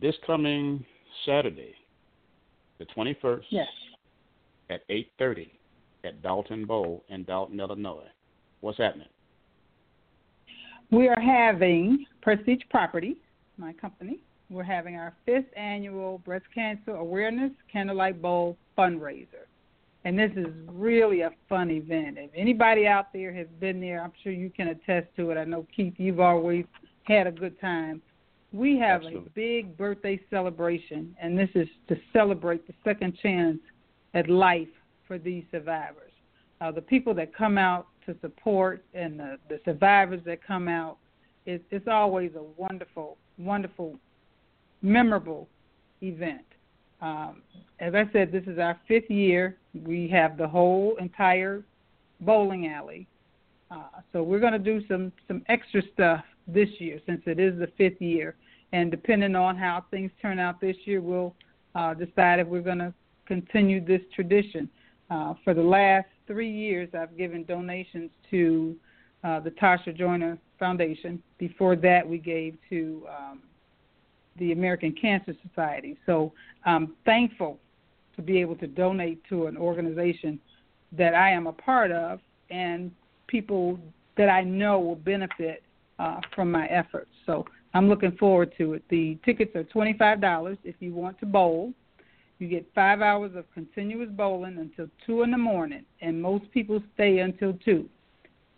this 0.00 0.14
coming 0.26 0.84
Saturday, 1.26 1.74
the 2.78 2.86
21st, 2.96 3.42
yes. 3.50 3.66
at 4.68 4.86
8:30, 4.88 5.50
at 6.04 6.22
Dolton 6.22 6.64
Bowl 6.64 7.04
in 7.08 7.24
Dolton, 7.24 7.60
Illinois. 7.60 8.08
What's 8.60 8.78
happening? 8.78 9.08
We 10.90 11.08
are 11.08 11.20
having 11.20 12.04
Prestige 12.20 12.62
Property, 12.68 13.16
my 13.56 13.72
company. 13.74 14.18
We're 14.50 14.64
having 14.64 14.96
our 14.96 15.14
fifth 15.24 15.46
annual 15.56 16.18
Breast 16.18 16.46
Cancer 16.52 16.96
Awareness 16.96 17.52
Candlelight 17.72 18.20
Bowl 18.20 18.56
fundraiser. 18.76 19.46
And 20.04 20.18
this 20.18 20.32
is 20.34 20.46
really 20.66 21.20
a 21.20 21.30
fun 21.48 21.70
event. 21.70 22.16
If 22.18 22.30
anybody 22.34 22.86
out 22.86 23.12
there 23.12 23.32
has 23.34 23.46
been 23.60 23.80
there, 23.80 24.02
I'm 24.02 24.12
sure 24.22 24.32
you 24.32 24.50
can 24.50 24.68
attest 24.68 25.08
to 25.16 25.30
it. 25.30 25.36
I 25.36 25.44
know, 25.44 25.66
Keith, 25.74 25.94
you've 25.98 26.20
always 26.20 26.64
had 27.04 27.26
a 27.26 27.30
good 27.30 27.60
time. 27.60 28.02
We 28.52 28.78
have 28.78 29.02
Absolutely. 29.02 29.26
a 29.26 29.30
big 29.30 29.76
birthday 29.76 30.18
celebration, 30.30 31.14
and 31.20 31.38
this 31.38 31.50
is 31.54 31.68
to 31.88 31.96
celebrate 32.12 32.66
the 32.66 32.74
second 32.82 33.16
chance 33.22 33.58
at 34.14 34.28
life 34.28 34.68
for 35.10 35.18
these 35.18 35.42
survivors. 35.50 36.12
Uh, 36.60 36.70
the 36.70 36.80
people 36.80 37.12
that 37.12 37.34
come 37.34 37.58
out 37.58 37.88
to 38.06 38.14
support 38.20 38.84
and 38.94 39.18
the, 39.18 39.38
the 39.48 39.58
survivors 39.64 40.20
that 40.24 40.38
come 40.46 40.68
out, 40.68 40.98
it, 41.46 41.64
it's 41.72 41.88
always 41.88 42.30
a 42.36 42.42
wonderful, 42.56 43.16
wonderful, 43.36 43.98
memorable 44.82 45.48
event. 46.00 46.44
Um, 47.02 47.42
as 47.80 47.92
I 47.96 48.04
said, 48.12 48.30
this 48.30 48.44
is 48.46 48.60
our 48.60 48.78
fifth 48.86 49.10
year. 49.10 49.56
We 49.84 50.06
have 50.10 50.38
the 50.38 50.46
whole 50.46 50.94
entire 51.00 51.64
bowling 52.20 52.68
alley. 52.68 53.08
Uh, 53.68 53.88
so 54.12 54.22
we're 54.22 54.38
going 54.38 54.52
to 54.52 54.60
do 54.60 54.80
some 54.86 55.10
some 55.26 55.42
extra 55.48 55.82
stuff 55.92 56.24
this 56.46 56.68
year 56.78 57.00
since 57.04 57.22
it 57.26 57.40
is 57.40 57.58
the 57.58 57.68
fifth 57.76 58.00
year, 58.00 58.36
and 58.72 58.92
depending 58.92 59.34
on 59.34 59.56
how 59.56 59.84
things 59.90 60.12
turn 60.22 60.38
out 60.38 60.60
this 60.60 60.76
year, 60.84 61.00
we'll 61.00 61.34
uh, 61.74 61.94
decide 61.94 62.38
if 62.38 62.46
we're 62.46 62.60
going 62.60 62.78
to 62.78 62.94
continue 63.26 63.84
this 63.84 64.02
tradition. 64.14 64.68
Uh, 65.10 65.34
for 65.44 65.54
the 65.54 65.62
last 65.62 66.06
three 66.26 66.50
years, 66.50 66.88
I've 66.98 67.16
given 67.16 67.44
donations 67.44 68.10
to 68.30 68.76
uh, 69.24 69.40
the 69.40 69.50
Tasha 69.50 69.96
Joiner 69.96 70.38
Foundation. 70.58 71.22
Before 71.38 71.74
that, 71.76 72.08
we 72.08 72.18
gave 72.18 72.56
to 72.68 73.06
um, 73.08 73.40
the 74.38 74.52
American 74.52 74.92
Cancer 74.92 75.34
Society. 75.46 75.98
So 76.06 76.32
I'm 76.64 76.94
thankful 77.04 77.58
to 78.16 78.22
be 78.22 78.40
able 78.40 78.56
to 78.56 78.66
donate 78.66 79.22
to 79.28 79.46
an 79.46 79.56
organization 79.56 80.38
that 80.92 81.14
I 81.14 81.30
am 81.30 81.46
a 81.46 81.52
part 81.52 81.90
of 81.90 82.20
and 82.50 82.90
people 83.26 83.78
that 84.16 84.28
I 84.28 84.42
know 84.42 84.78
will 84.80 84.96
benefit 84.96 85.62
uh, 85.98 86.20
from 86.34 86.50
my 86.50 86.66
efforts. 86.66 87.10
So 87.26 87.44
I'm 87.74 87.88
looking 87.88 88.12
forward 88.12 88.52
to 88.58 88.74
it. 88.74 88.82
The 88.90 89.18
tickets 89.24 89.54
are 89.54 89.64
$25 89.64 90.58
if 90.64 90.74
you 90.80 90.94
want 90.94 91.18
to 91.20 91.26
bowl. 91.26 91.72
You 92.40 92.48
get 92.48 92.66
five 92.74 93.02
hours 93.02 93.32
of 93.36 93.44
continuous 93.52 94.08
bowling 94.10 94.56
until 94.58 94.88
two 95.04 95.22
in 95.22 95.30
the 95.30 95.38
morning, 95.38 95.84
and 96.00 96.20
most 96.20 96.50
people 96.52 96.82
stay 96.94 97.18
until 97.18 97.52
two. 97.52 97.86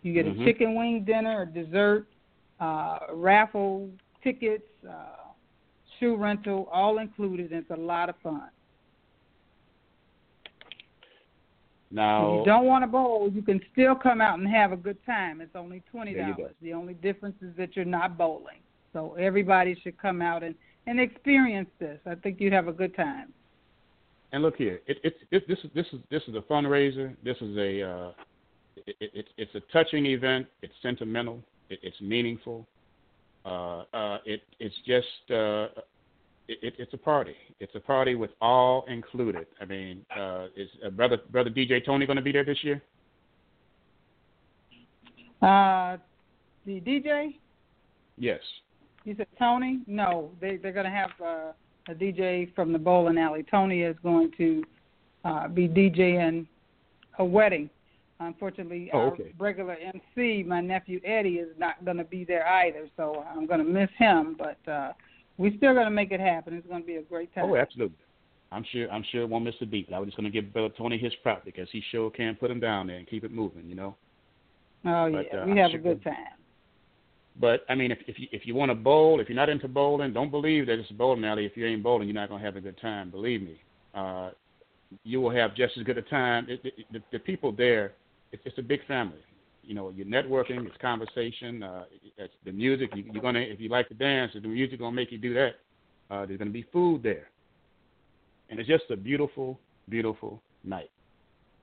You 0.03 0.13
get 0.13 0.25
Mhm. 0.25 0.41
a 0.41 0.45
chicken 0.45 0.75
wing 0.75 1.03
dinner, 1.03 1.41
a 1.41 1.45
dessert, 1.45 2.07
uh, 2.61 2.99
raffle 3.11 3.91
tickets, 4.21 4.69
uh, 4.85 5.33
shoe 5.99 6.15
rental, 6.15 6.69
all 6.71 6.99
included. 6.99 7.51
It's 7.51 7.69
a 7.71 7.75
lot 7.75 8.07
of 8.07 8.15
fun. 8.17 8.49
Now, 11.91 12.31
If 12.31 12.39
you 12.39 12.45
don't 12.45 12.65
want 12.65 12.83
to 12.83 12.87
bowl, 12.87 13.29
you 13.29 13.41
can 13.41 13.61
still 13.71 13.95
come 13.95 14.21
out 14.21 14.39
and 14.39 14.47
have 14.47 14.71
a 14.71 14.77
good 14.77 15.03
time. 15.05 15.41
It's 15.41 15.55
only 15.55 15.81
twenty 15.81 16.13
There 16.13 16.25
you 16.27 16.33
go. 16.35 16.43
dollars. 16.43 16.55
The 16.61 16.73
only 16.73 16.93
difference 16.95 17.39
is 17.41 17.53
that 17.57 17.75
you're 17.75 17.85
not 17.85 18.17
bowling. 18.17 18.61
So 18.93 19.13
everybody 19.15 19.75
should 19.75 19.97
come 19.97 20.21
out 20.21 20.41
and 20.41 20.55
and 20.85 20.99
experience 20.99 21.69
this. 21.79 21.99
I 22.05 22.15
think 22.15 22.41
you'd 22.41 22.53
have 22.53 22.67
a 22.67 22.73
good 22.73 22.95
time. 22.95 23.33
And 24.33 24.41
look 24.41 24.55
here, 24.57 24.81
it, 24.87 24.97
it, 25.03 25.15
it, 25.29 25.47
this 25.47 25.59
is 25.63 25.69
this 25.75 25.85
is 25.93 25.99
this 26.09 26.23
is 26.27 26.35
a 26.35 26.41
fundraiser. 26.51 27.15
This 27.23 27.37
is 27.39 27.55
a 27.55 27.83
uh, 27.83 28.11
it, 28.87 28.95
it, 28.99 29.11
it's 29.13 29.29
it's 29.37 29.55
a 29.55 29.61
touching 29.71 30.07
event. 30.07 30.47
It's 30.63 30.73
sentimental. 30.81 31.39
It, 31.69 31.79
it's 31.83 32.01
meaningful. 32.01 32.67
Uh, 33.45 33.83
uh, 33.93 34.17
it 34.25 34.41
it's 34.59 34.75
just 34.87 35.31
uh, 35.31 35.67
it, 36.47 36.57
it, 36.63 36.73
it's 36.79 36.93
a 36.93 36.97
party. 36.97 37.35
It's 37.59 37.75
a 37.75 37.79
party 37.79 38.15
with 38.15 38.31
all 38.41 38.85
included. 38.87 39.45
I 39.61 39.65
mean, 39.65 40.03
uh, 40.17 40.47
is 40.57 40.67
uh, 40.83 40.89
brother 40.89 41.19
brother 41.29 41.51
DJ 41.51 41.85
Tony 41.85 42.07
going 42.07 42.17
to 42.17 42.23
be 42.23 42.31
there 42.31 42.43
this 42.43 42.63
year? 42.63 42.81
Uh, 45.43 45.97
the 46.65 46.81
DJ, 46.81 47.35
Yes. 48.17 48.39
you 49.03 49.13
said 49.15 49.27
Tony? 49.37 49.81
No, 49.85 50.31
they 50.41 50.57
they're 50.57 50.71
going 50.71 50.85
to 50.85 50.91
have 50.91 51.11
uh, 51.23 51.51
a 51.87 51.93
DJ 51.93 52.53
from 52.55 52.71
the 52.71 52.79
bowling 52.79 53.17
alley. 53.17 53.45
Tony 53.49 53.81
is 53.81 53.95
going 54.03 54.31
to 54.37 54.63
uh, 55.25 55.47
be 55.47 55.67
DJing 55.67 56.45
a 57.19 57.25
wedding. 57.25 57.69
Unfortunately, 58.19 58.89
Oh, 58.93 58.99
our 58.99 59.17
regular 59.37 59.75
MC, 59.75 60.43
my 60.43 60.61
nephew 60.61 61.01
Eddie, 61.03 61.35
is 61.35 61.49
not 61.57 61.83
going 61.83 61.97
to 61.97 62.03
be 62.03 62.23
there 62.23 62.47
either. 62.47 62.87
So 62.95 63.25
I'm 63.29 63.45
going 63.45 63.59
to 63.59 63.65
miss 63.65 63.89
him, 63.97 64.37
but 64.37 64.71
uh, 64.71 64.93
we're 65.37 65.55
still 65.57 65.73
going 65.73 65.85
to 65.85 65.91
make 65.91 66.11
it 66.11 66.19
happen. 66.19 66.53
It's 66.53 66.67
going 66.67 66.81
to 66.81 66.87
be 66.87 66.95
a 66.95 67.01
great 67.01 67.33
time. 67.35 67.45
Oh, 67.45 67.55
absolutely. 67.55 67.97
I'm 68.51 68.63
sure. 68.71 68.89
I'm 68.91 69.03
sure 69.11 69.23
it 69.23 69.29
won't 69.29 69.45
miss 69.45 69.55
a 69.61 69.65
beat. 69.65 69.91
I 69.91 69.99
was 69.99 70.07
just 70.07 70.17
going 70.17 70.31
to 70.31 70.41
give 70.41 70.53
Brother 70.53 70.73
Tony 70.77 70.97
his 70.97 71.11
prop 71.23 71.43
because 71.43 71.67
he 71.71 71.81
sure 71.91 72.11
can 72.11 72.35
put 72.35 72.51
him 72.51 72.59
down 72.59 72.87
there 72.87 72.97
and 72.97 73.07
keep 73.07 73.23
it 73.23 73.31
moving. 73.31 73.67
You 73.67 73.75
know. 73.75 73.95
Oh 74.85 75.11
But, 75.11 75.25
yeah, 75.33 75.39
uh, 75.39 75.45
we 75.47 75.57
have 75.57 75.71
sure. 75.71 75.79
a 75.79 75.83
good 75.83 76.03
time. 76.03 76.15
But 77.39 77.65
I 77.67 77.75
mean, 77.75 77.91
if 77.91 77.99
if 78.07 78.19
you 78.19 78.27
if 78.31 78.45
you 78.45 78.53
want 78.55 78.69
to 78.69 78.75
bowl, 78.75 79.19
if 79.19 79.27
you're 79.27 79.35
not 79.35 79.49
into 79.49 79.67
bowling, 79.67 80.13
don't 80.13 80.29
believe 80.29 80.67
that 80.67 80.79
it's 80.79 80.91
a 80.91 80.93
bowling 80.93 81.25
alley. 81.25 81.45
If 81.45 81.57
you 81.57 81.65
ain't 81.65 81.81
bowling, 81.81 82.07
you're 82.07 82.15
not 82.15 82.29
gonna 82.29 82.43
have 82.43 82.55
a 82.55 82.61
good 82.61 82.79
time. 82.79 83.09
Believe 83.09 83.41
me, 83.41 83.59
uh, 83.95 84.31
you 85.03 85.19
will 85.19 85.31
have 85.31 85.55
just 85.55 85.77
as 85.77 85.83
good 85.83 85.97
a 85.97 86.03
time. 86.03 86.45
It, 86.47 86.61
it, 86.63 86.73
the, 86.91 87.01
the 87.11 87.19
people 87.19 87.51
there, 87.51 87.93
it's, 88.31 88.41
it's 88.45 88.57
a 88.59 88.61
big 88.61 88.85
family. 88.85 89.17
You 89.63 89.73
know, 89.73 89.89
you're 89.89 90.05
networking, 90.05 90.67
it's 90.67 90.77
conversation, 90.77 91.63
uh, 91.63 91.85
it's 92.17 92.33
the 92.45 92.51
music. 92.51 92.91
You, 92.95 93.05
you're 93.11 93.23
gonna 93.23 93.39
if 93.39 93.59
you 93.59 93.69
like 93.69 93.87
to 93.89 93.95
dance, 93.95 94.33
the 94.33 94.47
music 94.47 94.79
gonna 94.79 94.95
make 94.95 95.11
you 95.11 95.17
do 95.17 95.33
that. 95.33 95.51
Uh, 96.11 96.25
there's 96.25 96.37
gonna 96.37 96.51
be 96.51 96.65
food 96.71 97.01
there, 97.01 97.29
and 98.49 98.59
it's 98.59 98.69
just 98.69 98.83
a 98.91 98.95
beautiful, 98.95 99.59
beautiful 99.89 100.41
night. 100.63 100.91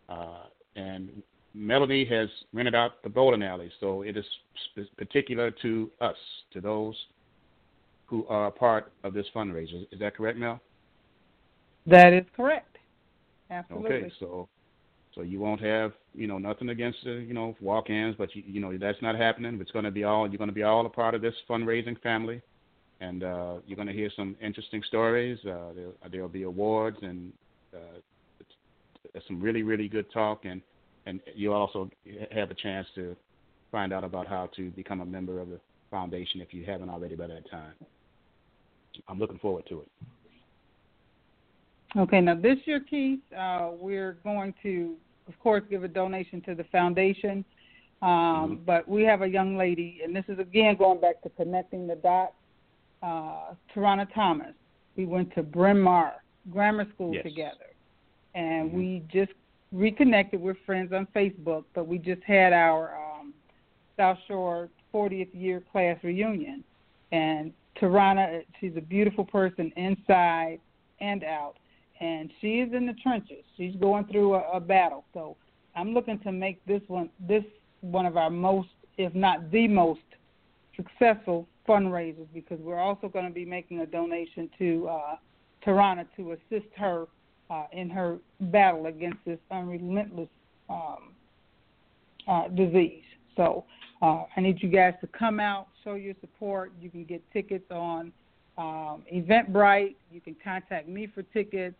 Uh, 0.08 0.46
and 0.74 1.22
Melanie 1.54 2.04
has 2.04 2.28
rented 2.52 2.74
out 2.74 3.02
the 3.02 3.08
bowling 3.08 3.42
alley, 3.42 3.70
so 3.80 4.02
it 4.02 4.16
is 4.16 4.24
sp- 4.70 4.90
particular 4.96 5.50
to 5.62 5.90
us, 6.00 6.16
to 6.52 6.60
those 6.60 6.94
who 8.06 8.26
are 8.28 8.46
a 8.46 8.50
part 8.50 8.92
of 9.04 9.14
this 9.14 9.26
fundraiser. 9.34 9.86
Is 9.92 9.98
that 10.00 10.16
correct, 10.16 10.38
Mel? 10.38 10.60
That 11.86 12.12
is 12.12 12.24
correct. 12.36 12.76
Absolutely. 13.50 13.96
Okay, 13.96 14.12
so 14.20 14.48
so 15.14 15.22
you 15.22 15.40
won't 15.40 15.60
have 15.60 15.92
you 16.14 16.26
know 16.26 16.38
nothing 16.38 16.68
against 16.68 16.98
the 17.04 17.12
you 17.12 17.34
know 17.34 17.56
walk-ins, 17.60 18.14
but 18.16 18.34
you 18.34 18.42
you 18.46 18.60
know 18.60 18.76
that's 18.78 19.00
not 19.02 19.16
happening. 19.16 19.58
It's 19.60 19.70
going 19.72 19.84
to 19.84 19.90
be 19.90 20.04
all 20.04 20.28
you're 20.28 20.38
going 20.38 20.48
to 20.48 20.54
be 20.54 20.62
all 20.62 20.86
a 20.86 20.90
part 20.90 21.14
of 21.14 21.22
this 21.22 21.34
fundraising 21.48 22.00
family, 22.00 22.40
and 23.00 23.24
uh, 23.24 23.54
you're 23.66 23.76
going 23.76 23.88
to 23.88 23.94
hear 23.94 24.10
some 24.14 24.36
interesting 24.40 24.82
stories. 24.86 25.38
Uh, 25.44 25.72
there 25.74 25.88
there'll 26.12 26.28
be 26.28 26.44
awards 26.44 26.98
and 27.02 27.32
uh, 27.74 29.18
some 29.26 29.40
really 29.40 29.62
really 29.62 29.88
good 29.88 30.10
talk, 30.12 30.44
and 30.44 30.62
and 31.10 31.20
you'll 31.34 31.54
also 31.54 31.90
have 32.30 32.50
a 32.50 32.54
chance 32.54 32.86
to 32.94 33.16
find 33.72 33.92
out 33.92 34.04
about 34.04 34.26
how 34.26 34.48
to 34.56 34.70
become 34.70 35.00
a 35.00 35.04
member 35.04 35.40
of 35.40 35.50
the 35.50 35.60
foundation 35.90 36.40
if 36.40 36.54
you 36.54 36.64
haven't 36.64 36.88
already 36.88 37.16
by 37.16 37.26
that 37.26 37.50
time. 37.50 37.74
I'm 39.08 39.18
looking 39.18 39.38
forward 39.38 39.64
to 39.68 39.80
it. 39.80 39.88
Okay, 41.98 42.20
now 42.20 42.36
this 42.36 42.58
year, 42.64 42.80
Keith, 42.88 43.18
uh, 43.36 43.70
we're 43.72 44.12
going 44.22 44.54
to, 44.62 44.96
of 45.26 45.36
course, 45.40 45.64
give 45.68 45.82
a 45.82 45.88
donation 45.88 46.40
to 46.42 46.54
the 46.54 46.64
foundation. 46.64 47.44
Um, 48.02 48.58
Mhm. 48.58 48.64
But 48.64 48.88
we 48.88 49.02
have 49.02 49.22
a 49.22 49.28
young 49.28 49.56
lady, 49.56 50.00
and 50.02 50.14
this 50.16 50.24
is 50.28 50.38
again 50.38 50.76
going 50.76 51.00
back 51.00 51.20
to 51.22 51.30
connecting 51.30 51.86
the 51.86 51.96
dots. 51.96 52.34
Uh, 53.02 53.54
Tarana 53.74 54.06
Thomas. 54.14 54.54
We 54.96 55.04
went 55.06 55.34
to 55.34 55.42
Bryn 55.42 55.80
Mawr 55.80 56.12
Grammar 56.50 56.86
School 56.94 57.14
Yes. 57.14 57.24
together, 57.24 57.74
and 58.34 58.70
Mhm. 58.70 58.74
we 58.74 59.00
just 59.08 59.32
reconnected. 59.72 60.40
We're 60.40 60.56
friends 60.66 60.92
on 60.92 61.06
Facebook, 61.14 61.64
but 61.74 61.86
we 61.86 61.98
just 61.98 62.22
had 62.22 62.52
our 62.52 62.94
um, 62.96 63.32
South 63.96 64.18
Shore 64.26 64.68
40th 64.92 65.28
year 65.32 65.62
class 65.72 65.96
reunion. 66.02 66.64
And 67.12 67.52
Tarana, 67.80 68.42
she's 68.60 68.76
a 68.76 68.80
beautiful 68.80 69.24
person 69.24 69.72
inside 69.76 70.60
and 71.00 71.24
out 71.24 71.54
and 72.00 72.30
she 72.40 72.60
is 72.60 72.72
in 72.72 72.86
the 72.86 72.94
trenches. 72.94 73.44
She's 73.56 73.76
going 73.76 74.06
through 74.06 74.34
a, 74.34 74.40
a 74.54 74.60
battle. 74.60 75.04
So 75.12 75.36
I'm 75.76 75.92
looking 75.92 76.18
to 76.20 76.32
make 76.32 76.64
this 76.66 76.80
one 76.88 77.10
this 77.28 77.44
one 77.82 78.06
of 78.06 78.16
our 78.16 78.30
most, 78.30 78.68
if 78.98 79.14
not 79.14 79.50
the 79.50 79.68
most, 79.68 80.00
successful 80.76 81.46
fundraisers 81.68 82.26
because 82.32 82.58
we're 82.60 82.78
also 82.78 83.08
going 83.08 83.26
to 83.26 83.30
be 83.30 83.44
making 83.44 83.80
a 83.80 83.86
donation 83.86 84.50
to 84.58 84.88
uh, 84.88 85.16
Tarana 85.64 86.06
to 86.16 86.32
assist 86.32 86.66
her 86.76 87.06
uh, 87.50 87.64
in 87.72 87.90
her 87.90 88.18
battle 88.40 88.86
against 88.86 89.18
this 89.26 89.38
unrelentless 89.50 90.28
um, 90.68 91.12
uh, 92.28 92.48
disease. 92.48 93.02
So 93.36 93.64
uh, 94.02 94.24
I 94.36 94.40
need 94.40 94.62
you 94.62 94.68
guys 94.68 94.94
to 95.00 95.06
come 95.08 95.40
out, 95.40 95.66
show 95.84 95.94
your 95.94 96.14
support. 96.20 96.72
You 96.80 96.90
can 96.90 97.04
get 97.04 97.22
tickets 97.32 97.64
on 97.70 98.12
um, 98.56 99.02
Eventbrite. 99.12 99.96
You 100.12 100.20
can 100.20 100.36
contact 100.42 100.88
me 100.88 101.08
for 101.12 101.22
tickets. 101.22 101.74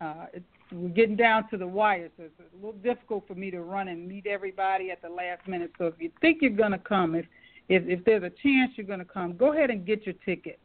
Uh, 0.00 0.26
we're 0.72 0.88
getting 0.90 1.16
down 1.16 1.48
to 1.50 1.56
the 1.56 1.66
wire, 1.66 2.10
so 2.16 2.24
it's 2.24 2.34
a 2.40 2.56
little 2.56 2.78
difficult 2.80 3.26
for 3.26 3.34
me 3.34 3.50
to 3.50 3.62
run 3.62 3.88
and 3.88 4.06
meet 4.06 4.26
everybody 4.26 4.90
at 4.90 5.00
the 5.00 5.08
last 5.08 5.46
minute. 5.46 5.70
So 5.78 5.86
if 5.86 5.94
you 5.98 6.10
think 6.20 6.38
you're 6.42 6.50
going 6.50 6.72
to 6.72 6.78
come, 6.78 7.14
if, 7.14 7.24
if 7.68 7.84
if 7.86 8.04
there's 8.04 8.24
a 8.24 8.32
chance 8.42 8.72
you're 8.76 8.86
going 8.86 8.98
to 8.98 9.04
come, 9.04 9.36
go 9.36 9.52
ahead 9.52 9.70
and 9.70 9.86
get 9.86 10.04
your 10.04 10.16
ticket. 10.24 10.58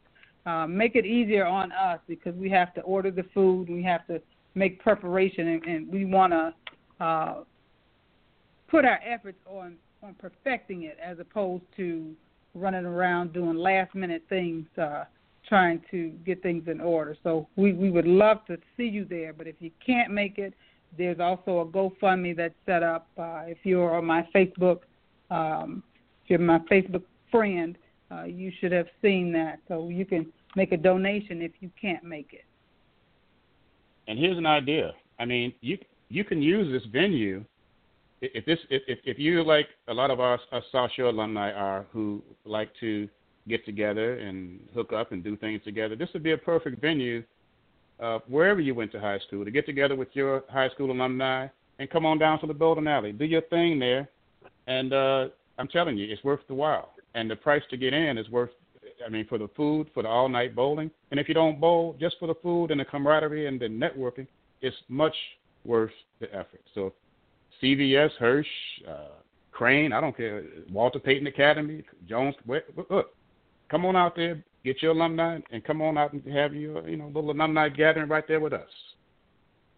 Uh, 0.44 0.66
make 0.66 0.96
it 0.96 1.06
easier 1.06 1.46
on 1.46 1.70
us 1.70 2.00
because 2.08 2.34
we 2.34 2.50
have 2.50 2.74
to 2.74 2.80
order 2.80 3.12
the 3.12 3.24
food, 3.32 3.70
we 3.70 3.80
have 3.80 4.04
to 4.08 4.20
make 4.54 4.80
preparation, 4.80 5.48
and, 5.48 5.64
and 5.64 5.92
we 5.92 6.04
want 6.04 6.32
to 6.32 6.54
uh, 7.04 7.34
put 8.68 8.84
our 8.84 9.00
efforts 9.04 9.38
on 9.46 9.76
on 10.02 10.14
perfecting 10.14 10.82
it 10.82 10.98
as 11.02 11.20
opposed 11.20 11.62
to 11.76 12.12
running 12.54 12.84
around 12.84 13.32
doing 13.32 13.56
last 13.56 13.94
minute 13.94 14.22
things. 14.28 14.66
Uh, 14.76 15.04
trying 15.48 15.82
to 15.90 16.10
get 16.24 16.42
things 16.42 16.68
in 16.68 16.80
order. 16.80 17.16
So 17.22 17.46
we, 17.56 17.72
we 17.72 17.90
would 17.90 18.06
love 18.06 18.38
to 18.46 18.56
see 18.76 18.84
you 18.84 19.04
there, 19.04 19.32
but 19.32 19.46
if 19.46 19.56
you 19.58 19.70
can't 19.84 20.10
make 20.10 20.38
it, 20.38 20.54
there's 20.96 21.20
also 21.20 21.60
a 21.60 21.66
GoFundMe 21.66 22.36
that's 22.36 22.54
set 22.66 22.82
up. 22.82 23.08
Uh, 23.18 23.42
if 23.46 23.58
you're 23.64 23.96
on 23.96 24.04
my 24.04 24.26
Facebook, 24.34 24.80
um, 25.30 25.82
if 26.24 26.30
you're 26.30 26.38
my 26.38 26.60
Facebook 26.70 27.02
friend, 27.30 27.76
uh, 28.10 28.24
you 28.24 28.52
should 28.60 28.72
have 28.72 28.86
seen 29.00 29.32
that. 29.32 29.58
So 29.68 29.88
you 29.88 30.04
can 30.04 30.32
make 30.54 30.72
a 30.72 30.76
donation 30.76 31.40
if 31.40 31.52
you 31.60 31.70
can't 31.80 32.04
make 32.04 32.32
it. 32.32 32.44
And 34.08 34.18
here's 34.18 34.38
an 34.38 34.46
idea. 34.46 34.92
I 35.18 35.24
mean, 35.24 35.54
you 35.60 35.78
you 36.08 36.24
can 36.24 36.42
use 36.42 36.70
this 36.72 36.88
venue 36.92 37.44
if 38.20 38.44
this 38.44 38.58
if 38.70 38.98
if, 39.04 39.18
you 39.18 39.42
like 39.44 39.68
a 39.88 39.94
lot 39.94 40.10
of 40.10 40.20
our, 40.20 40.38
our 40.52 40.62
South 40.70 40.90
Shore 40.96 41.06
alumni 41.06 41.52
are 41.52 41.86
who 41.92 42.22
like 42.44 42.70
to 42.80 43.08
get 43.48 43.64
together 43.64 44.18
and 44.18 44.60
hook 44.74 44.92
up 44.92 45.12
and 45.12 45.24
do 45.24 45.36
things 45.36 45.60
together. 45.64 45.96
This 45.96 46.08
would 46.12 46.22
be 46.22 46.32
a 46.32 46.38
perfect 46.38 46.80
venue 46.80 47.24
uh, 48.00 48.20
wherever 48.28 48.60
you 48.60 48.74
went 48.74 48.92
to 48.92 49.00
high 49.00 49.18
school 49.26 49.44
to 49.44 49.50
get 49.50 49.66
together 49.66 49.96
with 49.96 50.08
your 50.12 50.44
high 50.48 50.68
school 50.70 50.90
alumni 50.92 51.48
and 51.78 51.90
come 51.90 52.06
on 52.06 52.18
down 52.18 52.40
to 52.40 52.46
the 52.46 52.54
Bowling 52.54 52.86
Alley. 52.86 53.12
Do 53.12 53.24
your 53.24 53.42
thing 53.42 53.78
there, 53.78 54.08
and 54.66 54.92
uh, 54.92 55.28
I'm 55.58 55.68
telling 55.68 55.96
you, 55.96 56.12
it's 56.12 56.22
worth 56.22 56.40
the 56.48 56.54
while. 56.54 56.90
And 57.14 57.30
the 57.30 57.36
price 57.36 57.62
to 57.70 57.76
get 57.76 57.92
in 57.92 58.18
is 58.18 58.28
worth. 58.30 58.50
I 59.04 59.08
mean, 59.08 59.26
for 59.26 59.38
the 59.38 59.48
food, 59.56 59.88
for 59.94 60.02
the 60.02 60.08
all-night 60.08 60.54
bowling, 60.54 60.90
and 61.10 61.18
if 61.20 61.28
you 61.28 61.34
don't 61.34 61.60
bowl, 61.60 61.96
just 62.00 62.16
for 62.18 62.26
the 62.26 62.34
food 62.42 62.70
and 62.70 62.80
the 62.80 62.84
camaraderie 62.84 63.46
and 63.46 63.60
the 63.60 63.66
networking, 63.66 64.26
it's 64.60 64.76
much 64.88 65.14
worth 65.64 65.90
the 66.20 66.32
effort. 66.34 66.60
So, 66.74 66.92
CVS, 67.62 68.10
Hirsch, 68.18 68.46
uh, 68.88 69.08
Crane, 69.50 69.92
I 69.92 70.00
don't 70.00 70.16
care, 70.16 70.44
Walter 70.70 70.98
Payton 70.98 71.26
Academy, 71.26 71.84
Jones, 72.08 72.34
look, 72.46 73.14
come 73.70 73.84
on 73.84 73.96
out 73.96 74.16
there, 74.16 74.42
get 74.64 74.82
your 74.82 74.92
alumni, 74.92 75.38
and 75.50 75.62
come 75.64 75.82
on 75.82 75.98
out 75.98 76.12
and 76.12 76.24
have 76.32 76.54
your 76.54 76.88
you 76.88 76.96
know 76.96 77.06
little 77.06 77.30
alumni 77.30 77.68
gathering 77.68 78.08
right 78.08 78.26
there 78.26 78.40
with 78.40 78.52
us. 78.52 78.68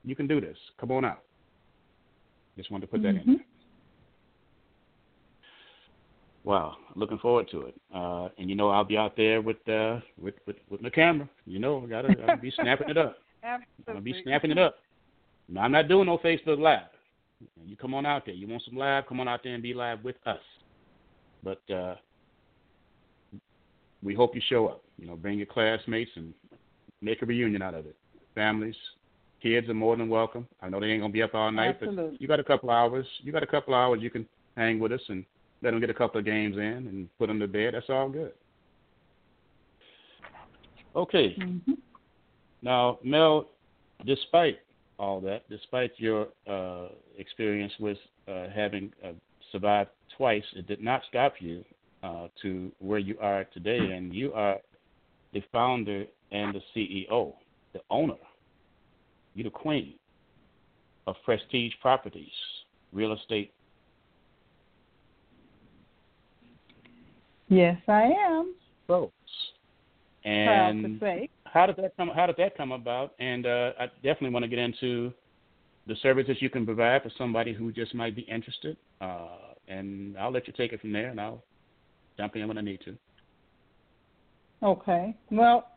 You 0.04 0.14
can 0.14 0.26
do 0.26 0.40
this. 0.40 0.56
Come 0.78 0.90
on 0.92 1.04
out. 1.04 1.22
Just 2.56 2.70
wanted 2.70 2.86
to 2.86 2.92
put 2.92 3.02
that 3.02 3.14
Mm-hmm. 3.14 3.30
in. 3.30 3.44
Wow, 6.44 6.76
looking 6.94 7.18
forward 7.18 7.48
to 7.52 7.62
it. 7.62 7.74
Uh, 7.94 8.28
and 8.36 8.50
you 8.50 8.54
know, 8.54 8.68
I'll 8.68 8.84
be 8.84 8.98
out 8.98 9.16
there 9.16 9.40
with 9.40 9.66
uh, 9.68 10.00
with, 10.20 10.34
with 10.46 10.56
with 10.68 10.82
my 10.82 10.90
camera. 10.90 11.28
You 11.46 11.58
know, 11.58 11.82
I 11.84 11.88
gotta 11.88 12.14
I'll 12.28 12.36
be 12.36 12.52
snapping 12.60 12.90
it 12.90 12.98
up. 12.98 13.16
Absolutely. 13.42 13.94
I'll 13.94 14.00
be 14.00 14.22
snapping 14.22 14.50
it 14.50 14.58
up. 14.58 14.76
No, 15.48 15.62
I'm 15.62 15.72
not 15.72 15.88
doing 15.88 16.06
no 16.06 16.18
Facebook 16.18 16.58
Live. 16.58 16.88
You 17.66 17.76
come 17.76 17.94
on 17.94 18.06
out 18.06 18.24
there. 18.26 18.34
You 18.34 18.48
want 18.48 18.62
some 18.64 18.76
live? 18.76 19.06
Come 19.06 19.20
on 19.20 19.28
out 19.28 19.40
there 19.42 19.54
and 19.54 19.62
be 19.62 19.74
live 19.74 20.02
with 20.04 20.16
us. 20.26 20.38
But 21.42 21.60
uh, 21.70 21.96
we 24.02 24.14
hope 24.14 24.34
you 24.34 24.40
show 24.48 24.68
up. 24.68 24.82
You 24.98 25.06
know, 25.06 25.16
bring 25.16 25.38
your 25.38 25.46
classmates 25.46 26.10
and 26.14 26.32
make 27.02 27.22
a 27.22 27.26
reunion 27.26 27.62
out 27.62 27.74
of 27.74 27.86
it. 27.86 27.96
Families, 28.34 28.76
kids 29.42 29.68
are 29.68 29.74
more 29.74 29.96
than 29.96 30.08
welcome. 30.08 30.46
I 30.62 30.68
know 30.68 30.80
they 30.80 30.86
ain't 30.86 31.02
gonna 31.02 31.12
be 31.12 31.22
up 31.22 31.34
all 31.34 31.50
night, 31.50 31.76
Absolutely. 31.80 32.12
but 32.12 32.20
you 32.20 32.28
got 32.28 32.40
a 32.40 32.44
couple 32.44 32.70
hours. 32.70 33.06
You 33.22 33.32
got 33.32 33.42
a 33.42 33.46
couple 33.46 33.74
hours. 33.74 34.00
You 34.02 34.10
can 34.10 34.26
hang 34.56 34.78
with 34.78 34.92
us 34.92 35.00
and 35.08 35.24
let 35.64 35.70
them 35.70 35.80
get 35.80 35.90
a 35.90 35.94
couple 35.94 36.18
of 36.18 36.26
games 36.26 36.56
in 36.56 36.62
and 36.62 37.08
put 37.18 37.26
them 37.26 37.40
to 37.40 37.48
bed. 37.48 37.72
That's 37.74 37.86
all 37.88 38.08
good. 38.08 38.32
Okay. 40.94 41.34
Mm-hmm. 41.40 41.72
Now, 42.62 42.98
Mel, 43.02 43.48
despite 44.06 44.58
all 44.98 45.20
that, 45.22 45.48
despite 45.48 45.92
your 45.96 46.28
uh, 46.48 46.88
experience 47.18 47.72
with 47.80 47.98
uh, 48.28 48.46
having 48.54 48.92
uh, 49.02 49.12
survived 49.50 49.90
twice, 50.16 50.44
it 50.54 50.66
did 50.68 50.82
not 50.82 51.02
stop 51.08 51.34
you 51.40 51.64
uh, 52.02 52.28
to 52.42 52.70
where 52.78 52.98
you 52.98 53.16
are 53.20 53.44
today, 53.44 53.78
and 53.78 54.14
you 54.14 54.32
are 54.34 54.58
the 55.32 55.42
founder 55.50 56.04
and 56.30 56.54
the 56.54 56.60
CEO, 56.76 57.32
the 57.72 57.80
owner, 57.90 58.14
You're 59.34 59.44
the 59.44 59.50
queen 59.50 59.94
of 61.06 61.16
Prestige 61.24 61.72
Properties, 61.80 62.28
real 62.92 63.14
estate. 63.14 63.52
Yes, 67.48 67.76
I 67.88 68.04
am. 68.04 68.54
Pros. 68.86 69.10
Proud 70.22 70.70
And 70.74 71.00
how 71.44 71.66
did 71.66 71.76
that 71.76 71.96
come? 71.96 72.10
How 72.14 72.26
did 72.26 72.36
that 72.38 72.56
come 72.56 72.72
about? 72.72 73.12
And 73.18 73.46
uh, 73.46 73.72
I 73.78 73.86
definitely 74.02 74.30
want 74.30 74.44
to 74.44 74.48
get 74.48 74.58
into 74.58 75.12
the 75.86 75.94
services 76.02 76.38
you 76.40 76.48
can 76.48 76.64
provide 76.64 77.02
for 77.02 77.10
somebody 77.18 77.52
who 77.52 77.70
just 77.70 77.94
might 77.94 78.16
be 78.16 78.22
interested. 78.22 78.76
Uh, 79.00 79.28
and 79.68 80.16
I'll 80.18 80.32
let 80.32 80.46
you 80.46 80.54
take 80.56 80.72
it 80.72 80.80
from 80.80 80.92
there, 80.92 81.08
and 81.08 81.20
I'll 81.20 81.44
jump 82.16 82.36
in 82.36 82.48
when 82.48 82.58
I 82.58 82.62
need 82.62 82.80
to. 82.86 82.96
Okay. 84.62 85.14
Well, 85.30 85.68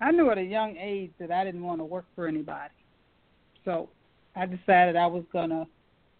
I 0.00 0.12
knew 0.12 0.30
at 0.30 0.38
a 0.38 0.42
young 0.42 0.76
age 0.76 1.10
that 1.18 1.30
I 1.30 1.44
didn't 1.44 1.62
want 1.62 1.80
to 1.80 1.84
work 1.84 2.04
for 2.14 2.28
anybody. 2.28 2.74
So 3.64 3.88
I 4.36 4.46
decided 4.46 4.94
I 4.94 5.06
was 5.06 5.24
going 5.32 5.50
to 5.50 5.66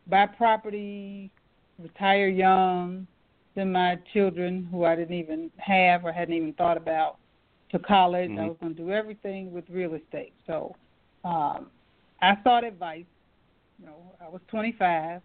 buy 0.06 0.26
property, 0.26 1.30
retire 1.78 2.28
young, 2.28 3.06
send 3.58 3.72
my 3.72 3.98
children, 4.12 4.68
who 4.70 4.84
I 4.84 4.94
didn't 4.94 5.16
even 5.16 5.50
have 5.56 6.04
or 6.04 6.12
hadn't 6.12 6.34
even 6.34 6.52
thought 6.52 6.76
about, 6.76 7.18
to 7.70 7.78
college. 7.80 8.30
I 8.30 8.34
Mhm. 8.34 8.48
was 8.48 8.56
going 8.58 8.74
to 8.76 8.82
do 8.82 8.92
everything 8.92 9.52
with 9.52 9.68
real 9.68 9.94
estate. 9.94 10.32
So 10.46 10.76
um, 11.24 11.70
I 12.22 12.40
sought 12.44 12.62
advice. 12.62 13.04
You 13.80 13.86
know, 13.86 14.14
I 14.20 14.28
was 14.28 14.40
25. 14.46 15.20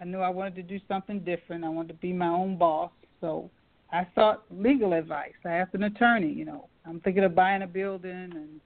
I 0.00 0.04
knew 0.04 0.20
I 0.20 0.30
wanted 0.30 0.54
to 0.56 0.62
do 0.62 0.78
something 0.88 1.20
different. 1.20 1.64
I 1.64 1.68
wanted 1.68 1.88
to 1.88 1.94
be 2.00 2.12
my 2.12 2.28
own 2.28 2.56
boss. 2.56 2.90
So 3.20 3.50
I 3.92 4.06
sought 4.14 4.44
legal 4.50 4.94
advice. 4.94 5.34
I 5.44 5.50
asked 5.50 5.74
an 5.74 5.84
attorney, 5.84 6.32
you 6.32 6.44
know, 6.46 6.68
I'm 6.86 7.00
thinking 7.00 7.24
of 7.24 7.34
buying 7.34 7.62
a 7.62 7.66
building 7.66 8.10
and 8.10 8.60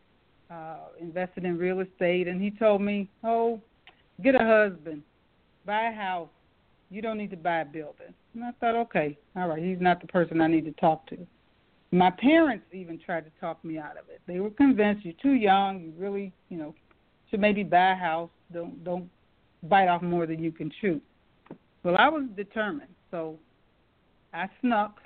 uh 0.50 0.88
investing 0.98 1.44
in 1.44 1.56
real 1.56 1.80
estate 1.80 2.26
and 2.26 2.42
he 2.42 2.50
told 2.50 2.82
me, 2.82 3.08
"Oh, 3.22 3.60
get 4.22 4.34
a 4.34 4.44
husband. 4.44 5.02
Buy 5.64 5.90
a 5.90 5.92
house. 5.92 6.30
You 6.90 7.02
don't 7.02 7.18
need 7.18 7.30
to 7.30 7.36
buy 7.36 7.60
a 7.60 7.64
building." 7.64 8.14
And 8.34 8.44
I 8.44 8.52
thought, 8.52 8.74
"Okay, 8.74 9.16
all 9.36 9.48
right, 9.48 9.62
he's 9.62 9.80
not 9.80 10.00
the 10.00 10.06
person 10.06 10.40
I 10.40 10.46
need 10.46 10.64
to 10.64 10.72
talk 10.72 11.06
to." 11.06 11.26
My 11.92 12.10
parents 12.10 12.66
even 12.72 12.98
tried 12.98 13.24
to 13.24 13.30
talk 13.40 13.64
me 13.64 13.78
out 13.78 13.96
of 13.96 14.08
it. 14.08 14.20
They 14.26 14.38
were 14.38 14.50
convinced 14.50 15.04
you're 15.04 15.14
too 15.14 15.32
young, 15.32 15.80
you 15.80 15.92
really, 15.96 16.32
you 16.48 16.56
know, 16.56 16.74
should 17.28 17.40
maybe 17.40 17.64
buy 17.64 17.92
a 17.92 17.96
house. 17.96 18.30
Don't 18.52 18.82
don't 18.84 19.10
bite 19.64 19.88
off 19.88 20.02
more 20.02 20.26
than 20.26 20.42
you 20.42 20.52
can 20.52 20.70
chew. 20.80 21.00
Well, 21.82 21.96
I 21.96 22.08
was 22.08 22.24
determined. 22.36 22.94
So 23.10 23.38
I 24.32 24.48
snuck, 24.60 25.00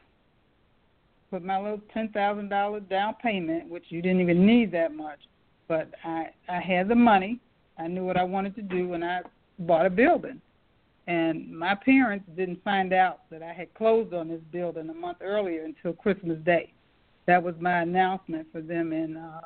put 1.30 1.43
my 1.43 1.59
little 1.61 1.80
ten 1.93 2.09
thousand 2.09 2.49
dollar 2.49 2.80
down 2.80 3.14
payment, 3.22 3.68
which 3.68 3.85
you 3.89 4.03
didn't 4.03 4.20
even 4.20 4.45
need 4.45 4.70
that 4.72 4.95
much, 4.95 5.20
but 5.68 5.89
I 6.05 6.30
I 6.49 6.61
had 6.61 6.89
the 6.89 6.95
money. 6.95 7.41
I 7.78 7.89
knew 7.89 8.05
what 8.05 8.16
I 8.16 8.24
wanted 8.24 8.55
to 8.57 8.62
do, 8.62 8.93
and 8.93 9.05
I 9.05 9.20
bought 9.61 9.87
a 9.87 9.91
building. 9.91 10.41
And 11.07 11.57
my 11.57 11.74
parents 11.74 12.24
didn't 12.34 12.64
find 12.64 12.92
out 12.92 13.20
that 13.30 13.42
I 13.42 13.52
had 13.52 13.72
closed 13.74 14.14
on 14.14 14.28
this 14.28 14.40
building 14.52 14.88
a 14.88 14.94
month 14.94 15.18
earlier 15.20 15.64
until 15.64 15.92
Christmas 15.92 16.38
Day. 16.44 16.72
That 17.26 17.42
was 17.42 17.55
my 17.61 17.80
announcement 17.80 18.46
for 18.52 18.61
them 18.61 18.92
in 18.92 19.16
uh 19.16 19.40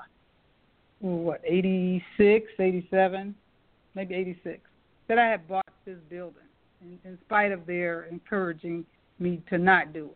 what, 1.01 1.41
eighty 1.45 2.05
six, 2.17 2.47
eighty 2.59 2.87
seven, 2.91 3.35
maybe 3.95 4.15
eighty 4.15 4.39
six. 4.43 4.61
That 5.09 5.19
I 5.19 5.27
had 5.27 5.49
bought 5.49 5.67
this 5.85 5.99
building 6.11 6.43
in, 6.83 6.99
in 7.09 7.19
spite 7.25 7.53
of 7.53 7.67
their 7.67 8.05
encouraging 8.05 8.85
me 9.19 9.43
to 9.49 9.59
not 9.59 9.93
do 9.93 10.11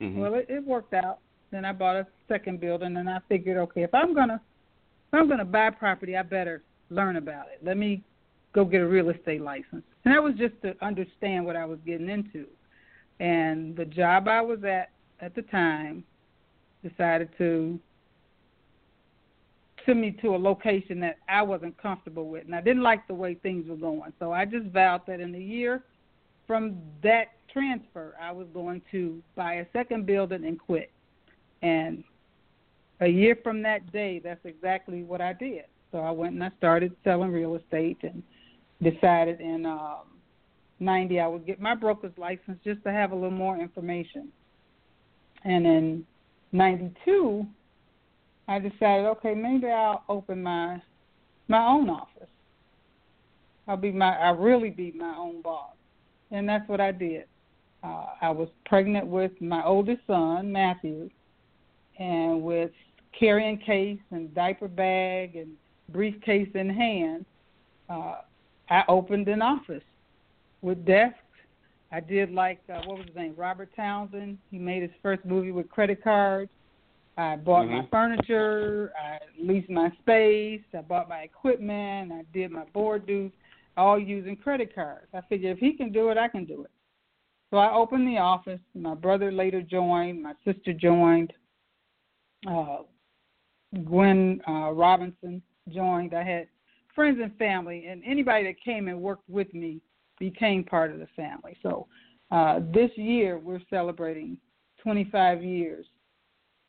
it. 0.00 0.04
Mhm. 0.04 0.16
Well, 0.16 0.34
it, 0.34 0.46
it 0.48 0.64
worked 0.64 0.94
out. 0.94 1.18
Then 1.50 1.64
I 1.64 1.72
bought 1.72 1.96
a 1.96 2.06
second 2.28 2.60
building, 2.60 2.96
and 2.96 3.08
I 3.08 3.18
figured, 3.28 3.56
okay, 3.58 3.82
if 3.82 3.94
I'm 3.94 4.14
gonna 4.14 4.40
if 5.08 5.14
I'm 5.14 5.28
gonna 5.28 5.44
buy 5.44 5.70
property, 5.70 6.16
I 6.16 6.22
better 6.22 6.62
learn 6.90 7.16
about 7.16 7.46
it. 7.52 7.64
Let 7.64 7.76
me 7.76 8.02
go 8.52 8.64
get 8.64 8.80
a 8.80 8.86
real 8.86 9.10
estate 9.10 9.40
license, 9.40 9.84
and 10.04 10.14
that 10.14 10.22
was 10.22 10.34
just 10.34 10.54
to 10.62 10.74
understand 10.84 11.44
what 11.44 11.56
I 11.56 11.64
was 11.64 11.78
getting 11.86 12.08
into. 12.08 12.46
And 13.20 13.76
the 13.76 13.84
job 13.84 14.28
I 14.28 14.40
was 14.40 14.62
at 14.64 14.90
at 15.20 15.34
the 15.34 15.42
time 15.42 16.04
decided 16.88 17.28
to 17.38 17.78
send 19.84 20.00
me 20.00 20.12
to 20.22 20.34
a 20.34 20.38
location 20.38 21.00
that 21.00 21.16
I 21.28 21.42
wasn't 21.42 21.76
comfortable 21.80 22.28
with, 22.28 22.44
and 22.44 22.54
I 22.54 22.60
didn't 22.60 22.82
like 22.82 23.06
the 23.08 23.14
way 23.14 23.34
things 23.34 23.68
were 23.68 23.76
going. 23.76 24.12
So 24.18 24.32
I 24.32 24.44
just 24.44 24.66
vowed 24.66 25.02
that 25.06 25.20
in 25.20 25.34
a 25.34 25.38
year 25.38 25.82
from 26.48 26.78
that 27.02 27.26
transfer, 27.52 28.14
I 28.20 28.32
was 28.32 28.48
going 28.52 28.82
to 28.90 29.22
buy 29.36 29.54
a 29.54 29.66
second 29.72 30.06
building 30.06 30.44
and 30.44 30.58
quit. 30.58 30.90
And 31.62 32.02
a 33.00 33.06
year 33.06 33.38
from 33.42 33.62
that 33.62 33.92
day, 33.92 34.20
that's 34.22 34.44
exactly 34.44 35.02
what 35.04 35.20
I 35.20 35.34
did. 35.34 35.64
So 35.92 35.98
I 35.98 36.10
went 36.10 36.34
and 36.34 36.42
I 36.42 36.50
started 36.58 36.96
selling 37.04 37.30
real 37.30 37.54
estate 37.54 37.98
and 38.02 38.22
decided 38.82 39.40
in 39.40 39.66
um, 39.66 40.02
90 40.80 41.20
I 41.20 41.26
would 41.26 41.46
get 41.46 41.60
my 41.60 41.74
broker's 41.74 42.16
license 42.16 42.58
just 42.64 42.82
to 42.84 42.92
have 42.92 43.12
a 43.12 43.14
little 43.14 43.30
more 43.30 43.58
information. 43.58 44.28
And 45.44 45.66
in 45.66 46.06
92, 46.52 47.46
I 48.46 48.58
decided, 48.58 49.06
okay, 49.06 49.34
maybe 49.34 49.68
I'll 49.68 50.04
open 50.08 50.42
my 50.42 50.80
my 51.48 51.64
own 51.64 51.88
office. 51.88 52.28
I'll 53.66 53.76
be 53.76 53.90
my 53.90 54.16
I 54.16 54.30
really 54.30 54.70
be 54.70 54.92
my 54.92 55.14
own 55.16 55.42
boss, 55.42 55.74
and 56.30 56.48
that's 56.48 56.68
what 56.68 56.80
I 56.80 56.92
did. 56.92 57.24
Uh, 57.82 58.06
I 58.20 58.30
was 58.30 58.48
pregnant 58.66 59.06
with 59.06 59.32
my 59.40 59.64
oldest 59.64 60.00
son 60.06 60.50
Matthew, 60.50 61.10
and 61.98 62.42
with 62.42 62.70
carrying 63.18 63.58
case 63.58 64.00
and 64.10 64.34
diaper 64.34 64.68
bag 64.68 65.36
and 65.36 65.52
briefcase 65.90 66.48
in 66.54 66.68
hand, 66.68 67.24
uh, 67.88 68.16
I 68.70 68.84
opened 68.88 69.28
an 69.28 69.42
office 69.42 69.82
with 70.62 70.84
desks. 70.84 71.18
I 71.90 72.00
did 72.00 72.30
like 72.30 72.60
uh, 72.68 72.82
what 72.86 72.98
was 72.98 73.06
his 73.06 73.16
name, 73.16 73.34
Robert 73.36 73.70
Townsend. 73.74 74.38
He 74.50 74.58
made 74.58 74.82
his 74.82 74.90
first 75.02 75.24
movie 75.24 75.52
with 75.52 75.70
credit 75.70 76.02
cards. 76.02 76.50
I 77.16 77.36
bought 77.36 77.66
my 77.66 77.82
Mhm. 77.82 77.90
furniture. 77.90 78.92
I 78.96 79.18
leased 79.38 79.70
my 79.70 79.90
space. 80.00 80.62
I 80.74 80.82
bought 80.82 81.08
my 81.08 81.22
equipment. 81.22 82.12
I 82.12 82.22
did 82.32 82.50
my 82.50 82.64
board 82.66 83.06
dues, 83.06 83.32
all 83.76 83.98
using 83.98 84.36
credit 84.36 84.74
cards. 84.74 85.08
I 85.14 85.22
figured 85.22 85.56
if 85.56 85.58
he 85.58 85.72
can 85.72 85.90
do 85.90 86.10
it, 86.10 86.18
I 86.18 86.28
can 86.28 86.44
do 86.44 86.62
it. 86.64 86.70
So 87.50 87.56
I 87.56 87.72
opened 87.72 88.06
the 88.06 88.18
office. 88.18 88.60
My 88.74 88.94
brother 88.94 89.32
later 89.32 89.62
joined. 89.62 90.22
My 90.22 90.34
sister 90.44 90.72
joined. 90.74 91.32
Uh, 92.46 92.82
Gwen 93.84 94.40
uh, 94.46 94.72
Robinson 94.72 95.42
joined. 95.70 96.14
I 96.14 96.22
had 96.22 96.48
friends 96.98 97.20
and 97.22 97.32
family, 97.36 97.86
and 97.88 98.02
anybody 98.04 98.42
that 98.42 98.60
came 98.60 98.88
and 98.88 99.00
worked 99.00 99.30
with 99.30 99.54
me 99.54 99.80
became 100.18 100.64
part 100.64 100.90
of 100.90 100.98
the 100.98 101.06
family. 101.14 101.56
So 101.62 101.86
uh, 102.32 102.58
this 102.74 102.90
year 102.96 103.38
we're 103.38 103.60
celebrating 103.70 104.36
25 104.82 105.44
years 105.44 105.86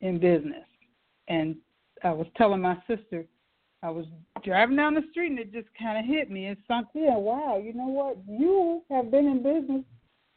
in 0.00 0.20
business. 0.20 0.64
And 1.26 1.56
I 2.04 2.12
was 2.12 2.28
telling 2.36 2.60
my 2.60 2.76
sister, 2.86 3.26
I 3.82 3.90
was 3.90 4.06
driving 4.44 4.76
down 4.76 4.94
the 4.94 5.02
street 5.10 5.32
and 5.32 5.40
it 5.40 5.52
just 5.52 5.66
kind 5.76 5.98
of 5.98 6.04
hit 6.04 6.30
me. 6.30 6.46
It 6.46 6.58
sunk 6.68 6.86
in. 6.94 7.12
Wow, 7.12 7.60
you 7.60 7.74
know 7.74 7.88
what? 7.88 8.18
You 8.28 8.82
have 8.88 9.10
been 9.10 9.26
in 9.26 9.42
business 9.42 9.82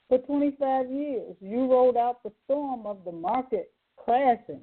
for 0.10 0.18
25 0.18 0.90
years. 0.90 1.36
You 1.40 1.72
rode 1.72 1.98
out 1.98 2.24
the 2.24 2.32
storm 2.46 2.88
of 2.88 3.06
the 3.06 3.12
market 3.12 3.72
crashing, 3.96 4.62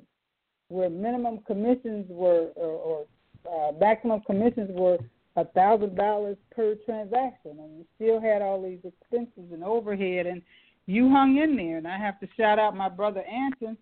where 0.71 0.91
minimum 0.91 1.39
commissions 1.47 2.07
were, 2.09 2.49
or, 2.57 3.07
or 3.47 3.69
uh, 3.71 3.73
maximum 3.79 4.23
commissions 4.23 4.71
were 4.73 4.99
a 5.41 5.45
thousand 5.47 5.97
dollars 5.97 6.37
per 6.55 6.75
transaction, 6.87 7.59
and 7.59 7.79
you 7.79 7.85
still 7.97 8.21
had 8.21 8.43
all 8.43 8.63
these 8.63 8.81
expenses 8.85 9.53
and 9.53 9.65
overhead, 9.65 10.27
and 10.27 10.43
you 10.87 11.09
hung 11.11 11.39
in 11.39 11.57
there, 11.57 11.79
and 11.79 11.87
I 11.87 11.99
have 11.99 12.21
to 12.21 12.29
shout 12.37 12.59
out 12.59 12.77
my 12.77 12.89
brother 12.89 13.23
Anton, 13.23 13.77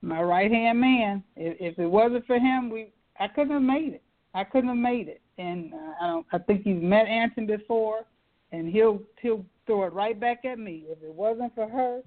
my 0.00 0.22
right 0.22 0.50
hand 0.50 0.80
man. 0.80 1.22
If, 1.36 1.74
if 1.74 1.78
it 1.78 1.86
wasn't 1.86 2.26
for 2.26 2.38
him, 2.38 2.70
we 2.70 2.92
I 3.18 3.28
couldn't 3.28 3.52
have 3.52 3.62
made 3.62 3.94
it. 3.94 4.02
I 4.34 4.44
couldn't 4.44 4.68
have 4.68 4.78
made 4.78 5.08
it. 5.08 5.20
And 5.38 5.72
uh, 5.74 5.92
I 6.00 6.06
don't. 6.06 6.26
I 6.32 6.38
think 6.38 6.66
you've 6.66 6.82
met 6.82 7.06
Anton 7.06 7.46
before, 7.46 8.04
and 8.52 8.68
he'll 8.68 9.00
he'll 9.20 9.44
throw 9.66 9.84
it 9.84 9.92
right 9.92 10.18
back 10.18 10.44
at 10.44 10.58
me. 10.58 10.84
If 10.88 11.02
it 11.02 11.12
wasn't 11.12 11.54
for 11.54 11.68
her, 11.68 12.00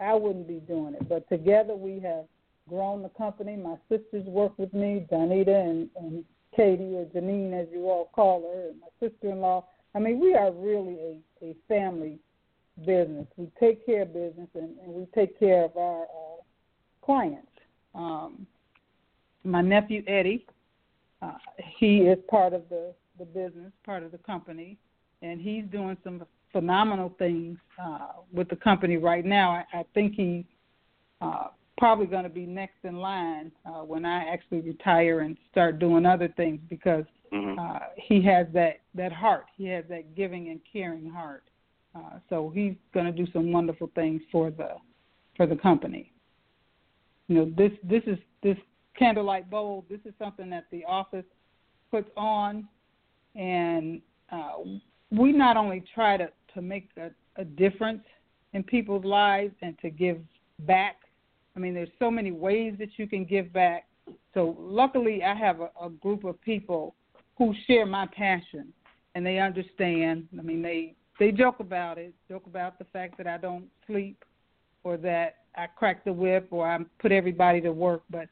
I 0.00 0.14
wouldn't 0.14 0.48
be 0.48 0.60
doing 0.60 0.94
it. 0.94 1.08
But 1.08 1.28
together 1.28 1.74
we 1.74 2.00
have 2.00 2.24
grown 2.68 3.02
the 3.02 3.08
company. 3.10 3.56
My 3.56 3.76
sisters 3.88 4.26
work 4.26 4.52
with 4.58 4.72
me, 4.74 5.06
Donita 5.10 5.70
and, 5.70 5.88
and 5.96 6.24
Katie 6.58 6.96
or 6.96 7.04
Janine, 7.04 7.52
as 7.54 7.68
you 7.72 7.88
all 7.88 8.10
call 8.12 8.42
her, 8.52 8.70
and 8.70 8.80
my 8.80 8.88
sister-in-law. 8.98 9.64
I 9.94 10.00
mean, 10.00 10.18
we 10.18 10.34
are 10.34 10.50
really 10.50 10.98
a, 11.40 11.46
a 11.46 11.56
family 11.68 12.18
business. 12.84 13.26
We 13.36 13.48
take 13.60 13.86
care 13.86 14.02
of 14.02 14.12
business, 14.12 14.48
and, 14.54 14.76
and 14.82 14.92
we 14.92 15.06
take 15.14 15.38
care 15.38 15.64
of 15.64 15.76
our 15.76 16.02
uh, 16.02 16.42
clients. 17.06 17.46
Um, 17.94 18.44
my 19.44 19.62
nephew 19.62 20.02
Eddie, 20.08 20.46
uh, 21.22 21.34
he 21.78 21.98
is 21.98 22.18
part 22.28 22.52
of 22.52 22.62
the 22.68 22.92
the 23.18 23.24
business, 23.24 23.72
part 23.84 24.02
of 24.02 24.12
the 24.12 24.18
company, 24.18 24.78
and 25.22 25.40
he's 25.40 25.64
doing 25.72 25.96
some 26.04 26.24
phenomenal 26.52 27.12
things 27.18 27.58
uh, 27.82 28.08
with 28.32 28.48
the 28.48 28.56
company 28.56 28.96
right 28.96 29.24
now. 29.24 29.50
I, 29.50 29.78
I 29.78 29.84
think 29.94 30.14
he's 30.14 30.44
uh, 31.20 31.48
probably 31.78 32.06
going 32.06 32.24
to 32.24 32.28
be 32.28 32.44
next 32.44 32.76
in 32.84 32.96
line 32.96 33.50
uh, 33.64 33.82
when 33.82 34.04
I 34.04 34.24
actually 34.32 34.60
retire 34.60 35.20
and 35.20 35.36
start 35.50 35.78
doing 35.78 36.04
other 36.04 36.28
things 36.36 36.60
because 36.68 37.04
mm-hmm. 37.32 37.58
uh, 37.58 37.78
he 37.96 38.22
has 38.22 38.46
that 38.52 38.80
that 38.94 39.12
heart. 39.12 39.46
He 39.56 39.66
has 39.68 39.84
that 39.88 40.14
giving 40.14 40.48
and 40.48 40.60
caring 40.70 41.08
heart. 41.08 41.44
Uh, 41.94 42.18
so 42.28 42.52
he's 42.54 42.74
going 42.92 43.06
to 43.06 43.12
do 43.12 43.30
some 43.32 43.50
wonderful 43.52 43.90
things 43.94 44.20
for 44.30 44.50
the 44.50 44.72
for 45.36 45.46
the 45.46 45.56
company. 45.56 46.12
You 47.28 47.36
know, 47.36 47.52
this 47.56 47.72
this 47.82 48.02
is 48.06 48.18
this 48.42 48.56
candlelight 48.98 49.48
bowl. 49.48 49.84
This 49.88 50.00
is 50.04 50.12
something 50.18 50.50
that 50.50 50.66
the 50.70 50.84
office 50.84 51.24
puts 51.90 52.10
on, 52.16 52.68
and 53.34 54.00
uh, 54.30 54.58
we 55.10 55.32
not 55.32 55.56
only 55.56 55.84
try 55.94 56.16
to 56.16 56.28
to 56.54 56.62
make 56.62 56.88
a, 56.96 57.10
a 57.40 57.44
difference 57.44 58.02
in 58.52 58.62
people's 58.62 59.04
lives 59.04 59.54
and 59.62 59.78
to 59.80 59.90
give 59.90 60.18
back. 60.60 60.96
I 61.58 61.60
mean, 61.60 61.74
there's 61.74 61.88
so 61.98 62.08
many 62.08 62.30
ways 62.30 62.74
that 62.78 62.90
you 62.98 63.08
can 63.08 63.24
give 63.24 63.52
back. 63.52 63.86
So 64.32 64.56
luckily, 64.60 65.24
I 65.24 65.34
have 65.34 65.58
a, 65.60 65.70
a 65.82 65.90
group 65.90 66.22
of 66.22 66.40
people 66.40 66.94
who 67.36 67.52
share 67.66 67.84
my 67.84 68.06
passion 68.06 68.72
and 69.16 69.26
they 69.26 69.40
understand. 69.40 70.28
I 70.38 70.42
mean, 70.42 70.62
they 70.62 70.94
they 71.18 71.32
joke 71.32 71.58
about 71.58 71.98
it, 71.98 72.14
joke 72.28 72.46
about 72.46 72.78
the 72.78 72.84
fact 72.84 73.18
that 73.18 73.26
I 73.26 73.38
don't 73.38 73.64
sleep 73.88 74.24
or 74.84 74.96
that 74.98 75.38
I 75.56 75.66
crack 75.66 76.04
the 76.04 76.12
whip 76.12 76.46
or 76.52 76.70
I 76.70 76.78
put 77.00 77.10
everybody 77.10 77.60
to 77.62 77.72
work, 77.72 78.04
but 78.08 78.28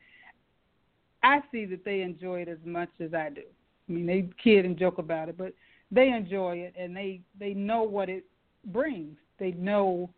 I 1.25 1.41
see 1.51 1.65
that 1.65 1.85
they 1.85 2.03
enjoy 2.03 2.43
it 2.43 2.49
as 2.49 2.59
much 2.65 2.91
as 3.01 3.13
I 3.13 3.31
do. 3.31 3.43
I 3.89 3.93
mean, 3.93 4.07
they 4.07 4.29
kid 4.43 4.65
and 4.65 4.79
joke 4.79 4.99
about 4.99 5.29
it, 5.29 5.37
but 5.37 5.53
they 5.91 6.11
enjoy 6.11 6.59
it 6.59 6.75
and 6.79 6.97
they 6.97 7.23
they 7.41 7.55
know 7.55 7.83
what 7.83 8.09
it 8.09 8.25
brings. 8.67 9.17
They 9.41 9.51
know 9.51 10.11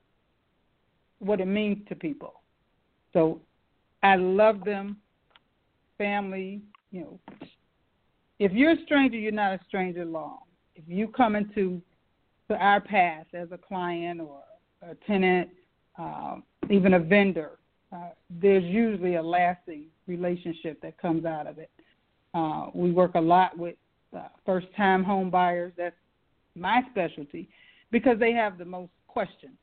what 1.20 1.40
it 1.40 1.46
means 1.46 1.78
to 1.88 1.94
people. 1.94 2.37
So 3.12 3.40
I 4.02 4.16
love 4.16 4.64
them. 4.64 4.98
Family, 5.96 6.60
you 6.92 7.00
know, 7.00 7.20
if 8.38 8.52
you're 8.52 8.72
a 8.72 8.82
stranger, 8.84 9.16
you're 9.16 9.32
not 9.32 9.52
a 9.52 9.60
stranger 9.66 10.04
long. 10.04 10.38
If 10.76 10.84
you 10.86 11.08
come 11.08 11.34
into 11.34 11.82
to 12.48 12.56
our 12.56 12.80
path 12.80 13.26
as 13.34 13.48
a 13.50 13.58
client 13.58 14.20
or 14.20 14.42
a 14.82 14.94
tenant, 15.06 15.50
uh, 15.98 16.36
even 16.70 16.94
a 16.94 17.00
vendor, 17.00 17.58
uh, 17.92 18.10
there's 18.30 18.64
usually 18.64 19.16
a 19.16 19.22
lasting 19.22 19.86
relationship 20.06 20.80
that 20.82 20.96
comes 20.98 21.24
out 21.24 21.46
of 21.46 21.58
it. 21.58 21.70
Uh, 22.34 22.66
we 22.74 22.92
work 22.92 23.16
a 23.16 23.20
lot 23.20 23.58
with 23.58 23.74
uh, 24.16 24.28
first 24.46 24.68
time 24.76 25.02
home 25.02 25.30
buyers. 25.30 25.72
That's 25.76 25.96
my 26.54 26.82
specialty 26.90 27.48
because 27.90 28.18
they 28.18 28.32
have 28.32 28.58
the 28.58 28.64
most 28.64 28.92
questions. 29.08 29.54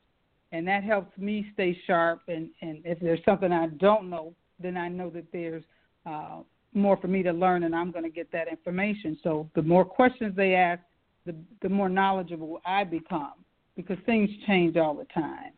And 0.56 0.66
that 0.68 0.82
helps 0.82 1.16
me 1.18 1.46
stay 1.52 1.78
sharp. 1.86 2.22
And, 2.28 2.48
and 2.62 2.80
if 2.84 2.98
there's 3.00 3.20
something 3.24 3.52
I 3.52 3.66
don't 3.66 4.08
know, 4.08 4.34
then 4.58 4.76
I 4.76 4.88
know 4.88 5.10
that 5.10 5.26
there's 5.32 5.62
uh, 6.06 6.40
more 6.72 6.96
for 6.96 7.08
me 7.08 7.22
to 7.22 7.32
learn, 7.32 7.64
and 7.64 7.74
I'm 7.74 7.90
going 7.90 8.04
to 8.04 8.10
get 8.10 8.32
that 8.32 8.48
information. 8.48 9.18
So 9.22 9.50
the 9.54 9.62
more 9.62 9.84
questions 9.84 10.34
they 10.34 10.54
ask, 10.54 10.80
the, 11.26 11.34
the 11.60 11.68
more 11.68 11.88
knowledgeable 11.88 12.60
I 12.64 12.84
become 12.84 13.32
because 13.76 13.98
things 14.06 14.30
change 14.46 14.76
all 14.76 14.94
the 14.94 15.06
time. 15.12 15.52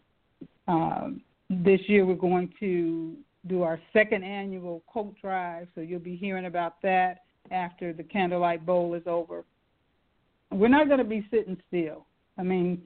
Um, 0.66 1.20
this 1.48 1.80
year 1.86 2.04
we're 2.04 2.14
going 2.14 2.52
to 2.58 3.14
do 3.46 3.62
our 3.62 3.80
second 3.92 4.24
annual 4.24 4.82
coat 4.92 5.14
drive, 5.20 5.68
so 5.74 5.80
you'll 5.80 6.00
be 6.00 6.16
hearing 6.16 6.46
about 6.46 6.82
that 6.82 7.22
after 7.50 7.92
the 7.92 8.02
candlelight 8.02 8.66
bowl 8.66 8.94
is 8.94 9.04
over. 9.06 9.44
We're 10.50 10.68
not 10.68 10.88
going 10.88 10.98
to 10.98 11.04
be 11.04 11.26
sitting 11.30 11.56
still. 11.68 12.04
I 12.36 12.42
mean, 12.42 12.82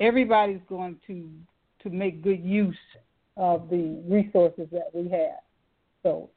everybody's 0.00 0.60
going 0.68 0.96
to 1.06 1.28
to 1.82 1.90
make 1.90 2.22
good 2.22 2.44
use 2.44 2.76
of 3.36 3.70
the 3.70 4.02
resources 4.06 4.66
that 4.70 4.90
we 4.92 5.08
have. 5.08 5.40
So, 6.02 6.28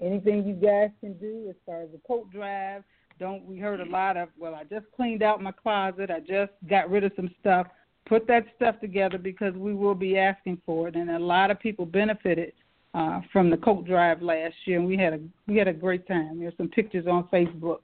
anything 0.00 0.44
you 0.44 0.54
guys 0.54 0.90
can 1.00 1.14
do 1.14 1.46
as 1.48 1.56
far 1.64 1.82
as 1.82 1.90
the 1.92 2.00
coat 2.06 2.30
drive, 2.32 2.82
don't 3.20 3.44
we 3.44 3.58
heard 3.58 3.80
a 3.80 3.88
lot 3.88 4.16
of 4.16 4.28
well, 4.38 4.54
I 4.54 4.64
just 4.64 4.86
cleaned 4.94 5.22
out 5.22 5.42
my 5.42 5.52
closet, 5.52 6.10
I 6.10 6.20
just 6.20 6.52
got 6.68 6.90
rid 6.90 7.04
of 7.04 7.12
some 7.16 7.30
stuff. 7.40 7.66
Put 8.06 8.26
that 8.28 8.46
stuff 8.56 8.80
together 8.80 9.18
because 9.18 9.52
we 9.54 9.74
will 9.74 9.94
be 9.94 10.16
asking 10.16 10.62
for 10.64 10.88
it, 10.88 10.94
and 10.94 11.10
a 11.10 11.18
lot 11.18 11.50
of 11.50 11.60
people 11.60 11.84
benefited 11.84 12.52
uh, 12.94 13.20
from 13.32 13.50
the 13.50 13.56
coat 13.58 13.86
drive 13.86 14.22
last 14.22 14.54
year, 14.64 14.78
and 14.78 14.88
we 14.88 14.96
had 14.96 15.12
a 15.12 15.20
we 15.46 15.56
had 15.56 15.68
a 15.68 15.72
great 15.72 16.06
time. 16.08 16.40
There's 16.40 16.56
some 16.56 16.68
pictures 16.68 17.06
on 17.06 17.28
Facebook. 17.32 17.80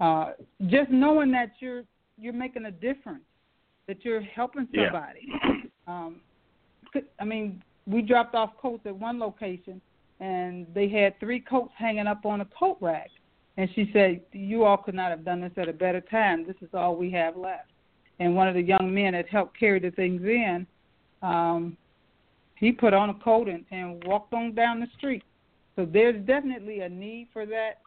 Uh, 0.00 0.32
just 0.66 0.90
knowing 0.90 1.30
that 1.32 1.52
you're 1.60 1.84
you're 2.18 2.32
making 2.32 2.64
a 2.64 2.70
difference, 2.70 3.24
that 3.86 4.04
you're 4.04 4.22
helping 4.22 4.68
somebody. 4.74 5.28
Yeah. 5.28 5.52
Um, 5.88 6.16
I 7.20 7.24
mean, 7.24 7.62
we 7.86 8.02
dropped 8.02 8.34
off 8.34 8.56
coats 8.60 8.82
at 8.86 8.96
one 8.96 9.20
location, 9.20 9.80
and 10.18 10.66
they 10.74 10.88
had 10.88 11.16
three 11.20 11.38
coats 11.38 11.70
hanging 11.78 12.08
up 12.08 12.26
on 12.26 12.40
a 12.40 12.44
coat 12.46 12.78
rack. 12.80 13.08
And 13.56 13.70
she 13.76 13.88
said, 13.92 14.20
"You 14.32 14.64
all 14.64 14.78
could 14.78 14.96
not 14.96 15.10
have 15.10 15.24
done 15.24 15.40
this 15.40 15.52
at 15.56 15.68
a 15.68 15.72
better 15.72 16.00
time. 16.00 16.44
This 16.44 16.56
is 16.60 16.70
all 16.74 16.96
we 16.96 17.08
have 17.12 17.36
left." 17.36 17.70
And 18.18 18.34
one 18.34 18.48
of 18.48 18.54
the 18.54 18.62
young 18.62 18.92
men 18.92 19.12
that 19.12 19.28
helped 19.28 19.56
carry 19.56 19.78
the 19.78 19.92
things 19.92 20.22
in, 20.22 20.66
um, 21.22 21.76
he 22.56 22.72
put 22.72 22.94
on 22.94 23.10
a 23.10 23.14
coat 23.14 23.48
and, 23.48 23.64
and 23.70 24.02
walked 24.04 24.32
on 24.32 24.54
down 24.54 24.80
the 24.80 24.88
street. 24.96 25.22
So 25.76 25.84
there's 25.84 26.24
definitely 26.26 26.80
a 26.80 26.88
need 26.88 27.28
for 27.32 27.46
that. 27.46 27.82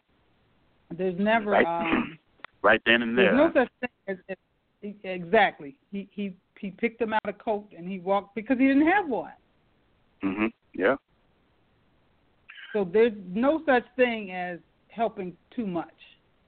There's 0.95 1.20
never 1.20 1.52
right, 1.52 1.66
um, 1.66 2.18
right 2.62 2.82
then 2.86 3.02
and 3.02 3.18
there. 3.18 3.36
There's 3.36 3.54
no 3.54 3.62
such 3.62 3.72
thing 3.82 3.89
as, 4.08 4.18
as 4.30 4.38
exactly. 4.82 5.76
He 5.92 6.08
he 6.12 6.34
he 6.60 6.72
picked 6.72 7.02
him 7.02 7.14
out 7.14 7.22
a 7.26 7.34
coat 7.34 7.68
and 7.78 7.88
he 7.88 8.00
walked 8.00 8.36
because 8.36 8.58
he 8.58 8.68
didn't 8.68 8.88
have 8.88 9.08
one. 9.08 9.34
Mhm. 10.24 10.52
Yeah. 10.74 10.96
So 12.74 12.86
there's 12.86 13.14
no 13.28 13.62
such 13.66 13.86
thing 13.96 14.32
as 14.32 14.60
helping 14.90 15.36
too 15.56 15.66
much. 15.66 15.94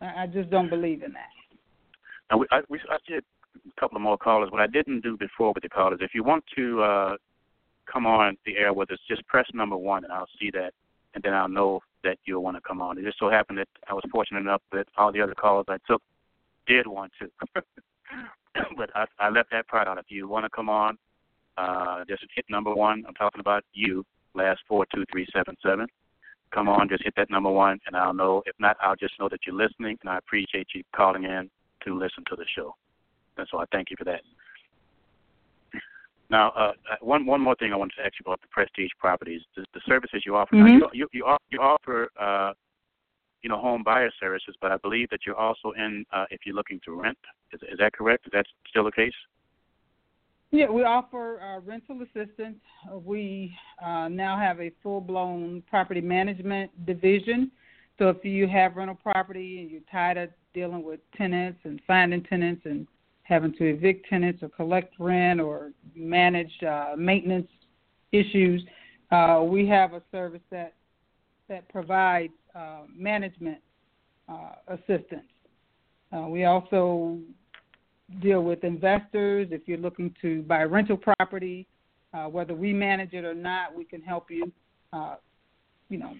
I, 0.02 0.24
I 0.24 0.28
just 0.28 0.50
don't 0.50 0.70
believe 0.70 1.04
in 1.04 1.14
that. 1.14 1.30
Now 2.30 2.38
we 2.38 2.48
I, 2.52 2.62
we 2.70 2.80
I 2.90 2.98
did 3.08 3.24
a 3.56 3.80
couple 3.80 3.96
of 3.96 4.02
more 4.02 4.18
callers. 4.18 4.52
What 4.52 4.62
I 4.62 4.68
didn't 4.68 5.02
do 5.02 5.18
before 5.18 5.54
with 5.54 5.64
the 5.64 5.70
callers, 5.70 6.00
if 6.02 6.12
you 6.14 6.24
want 6.24 6.44
to 6.56 6.82
uh 6.82 7.16
come 7.92 8.06
on 8.06 8.38
the 8.46 8.58
air 8.58 8.74
with 8.74 8.92
us, 8.92 9.00
just 9.08 9.26
press 9.28 9.46
number 9.54 9.76
one, 9.76 10.04
and 10.04 10.14
I'll 10.14 10.30
see 10.40 10.50
that, 10.52 10.72
and 11.14 11.24
then 11.24 11.34
I'll 11.34 11.50
know 11.50 11.82
that 12.04 12.18
you'll 12.26 12.44
want 12.44 12.58
to 12.58 12.62
come 12.62 12.82
on. 12.82 12.98
It 12.98 13.04
just 13.04 13.20
so 13.20 13.30
happened 13.30 13.58
that 13.60 13.68
I 13.90 13.94
was 13.94 14.04
fortunate 14.12 14.40
enough 14.40 14.62
that 14.72 14.88
all 14.98 15.12
the 15.12 15.22
other 15.22 15.36
calls 15.36 15.66
I 15.68 15.78
took 15.88 16.02
did 16.68 16.88
want 16.88 17.12
to, 17.20 17.30
but 18.78 18.90
I, 18.96 19.06
I 19.20 19.30
left 19.30 19.52
that 19.52 19.68
part 19.68 19.88
out. 19.88 19.98
If 19.98 20.06
you 20.10 20.28
want 20.28 20.46
to 20.46 20.50
come 20.50 20.70
on, 20.70 20.98
uh, 21.58 22.04
just 22.08 22.24
hit 22.36 22.46
number 22.50 22.74
one. 22.74 23.04
I'm 23.08 23.14
talking 23.14 23.40
about 23.40 23.64
you. 23.74 24.06
Last 24.34 24.62
four 24.68 24.86
two 24.94 25.04
three 25.12 25.28
seven 25.34 25.56
seven. 25.64 25.88
Come 26.54 26.68
on, 26.68 26.90
just 26.90 27.04
hit 27.04 27.14
that 27.16 27.30
number 27.30 27.50
one, 27.50 27.80
and 27.88 27.96
I'll 27.96 28.14
know. 28.14 28.44
If 28.46 28.56
not, 28.60 28.78
I'll 28.82 28.96
just 28.96 29.14
know 29.20 29.30
that 29.30 29.40
you're 29.46 29.56
listening, 29.56 29.98
and 30.02 30.10
I 30.10 30.18
appreciate 30.18 30.68
you 30.74 30.84
calling 30.96 31.24
in 31.24 31.50
to 31.86 31.98
listen 31.98 32.24
to 32.30 32.36
the 32.36 32.46
show. 32.56 32.76
And 33.38 33.48
so 33.50 33.60
I 33.60 33.66
thank 33.72 33.90
you 33.90 33.96
for 33.98 34.04
that. 34.06 34.22
Now, 36.30 36.52
uh, 36.52 36.72
uh, 36.90 36.96
one 37.02 37.26
one 37.26 37.42
more 37.42 37.56
thing 37.56 37.74
I 37.74 37.76
wanted 37.76 37.96
to 37.98 38.06
ask 38.06 38.14
you 38.20 38.24
about 38.26 38.42
the 38.42 38.48
prestige 38.48 38.92
properties, 39.00 39.42
the, 39.56 39.66
the 39.74 39.82
services 39.86 40.24
you 40.26 40.36
offer. 40.36 40.56
Mm-hmm. 40.56 40.80
Now, 40.80 40.90
you, 40.94 41.08
you 41.12 41.38
you 41.50 41.60
offer 41.60 42.10
uh, 42.20 42.54
you 43.44 43.50
know 43.50 43.58
home 43.58 43.84
buyer 43.84 44.12
services, 44.20 44.56
but 44.62 44.72
I 44.72 44.78
believe 44.78 45.10
that 45.10 45.22
you're 45.26 45.36
also 45.36 45.72
in 45.78 46.06
uh, 46.12 46.26
if 46.30 46.42
you're 46.46 46.56
looking 46.56 46.80
to 46.86 47.02
rent. 47.02 47.18
Is, 47.54 47.62
is 47.64 47.80
that 47.80 47.94
correct? 47.94 48.28
Is 48.28 48.32
that 48.34 48.46
still 48.70 48.84
the 48.84 48.92
case? 48.92 49.14
Yeah, 50.52 50.70
we 50.70 50.84
offer 50.84 51.40
uh, 51.42 51.62
rental 51.62 52.02
assistance. 52.02 52.58
We 52.94 53.56
uh, 53.84 54.10
now 54.10 54.38
have 54.38 54.60
a 54.60 54.72
full 54.84 55.00
blown 55.00 55.64
property 55.70 56.02
management 56.02 56.86
division. 56.86 57.52
So 57.98 58.10
if 58.10 58.26
you 58.26 58.48
have 58.48 58.76
rental 58.76 58.98
property 59.02 59.62
and 59.62 59.72
you're 59.72 59.82
tired 59.90 60.18
of 60.18 60.30
dealing 60.54 60.84
with 60.84 61.00
tenants 61.16 61.60
and 61.64 61.82
finding 61.88 62.24
tenants 62.24 62.64
and 62.66 62.86
having 63.24 63.54
to 63.54 63.64
evict 63.64 64.10
tenants 64.10 64.44
or 64.44 64.50
collect 64.50 64.94
rent 65.00 65.40
or 65.40 65.72
manage 65.96 66.52
uh, 66.64 66.96
maintenance 66.98 67.48
issues, 68.12 68.62
uh, 69.12 69.42
we 69.44 69.68
have 69.68 69.94
a 69.94 70.02
service 70.12 70.42
that 70.52 70.74
that 71.48 71.68
provides 71.70 72.34
uh, 72.56 72.82
management 72.96 73.60
uh, 74.30 74.54
assistance. 74.68 75.26
Uh, 76.16 76.28
we 76.28 76.46
also 76.46 77.18
deal 78.22 78.44
with 78.44 78.64
investors. 78.64 79.48
If 79.52 79.62
you're 79.68 79.78
looking 79.78 80.14
to 80.22 80.42
buy 80.44 80.64
rental 80.64 80.98
property, 80.98 81.68
uh, 82.14 82.26
whether 82.26 82.54
we 82.54 82.74
manage 82.74 83.14
it 83.14 83.24
or 83.24 83.34
not, 83.34 83.76
we 83.76 83.86
can 83.86 84.02
help 84.02 84.30
you. 84.30 84.52
Uh, 84.92 85.16
you 85.90 85.98
know, 85.98 86.14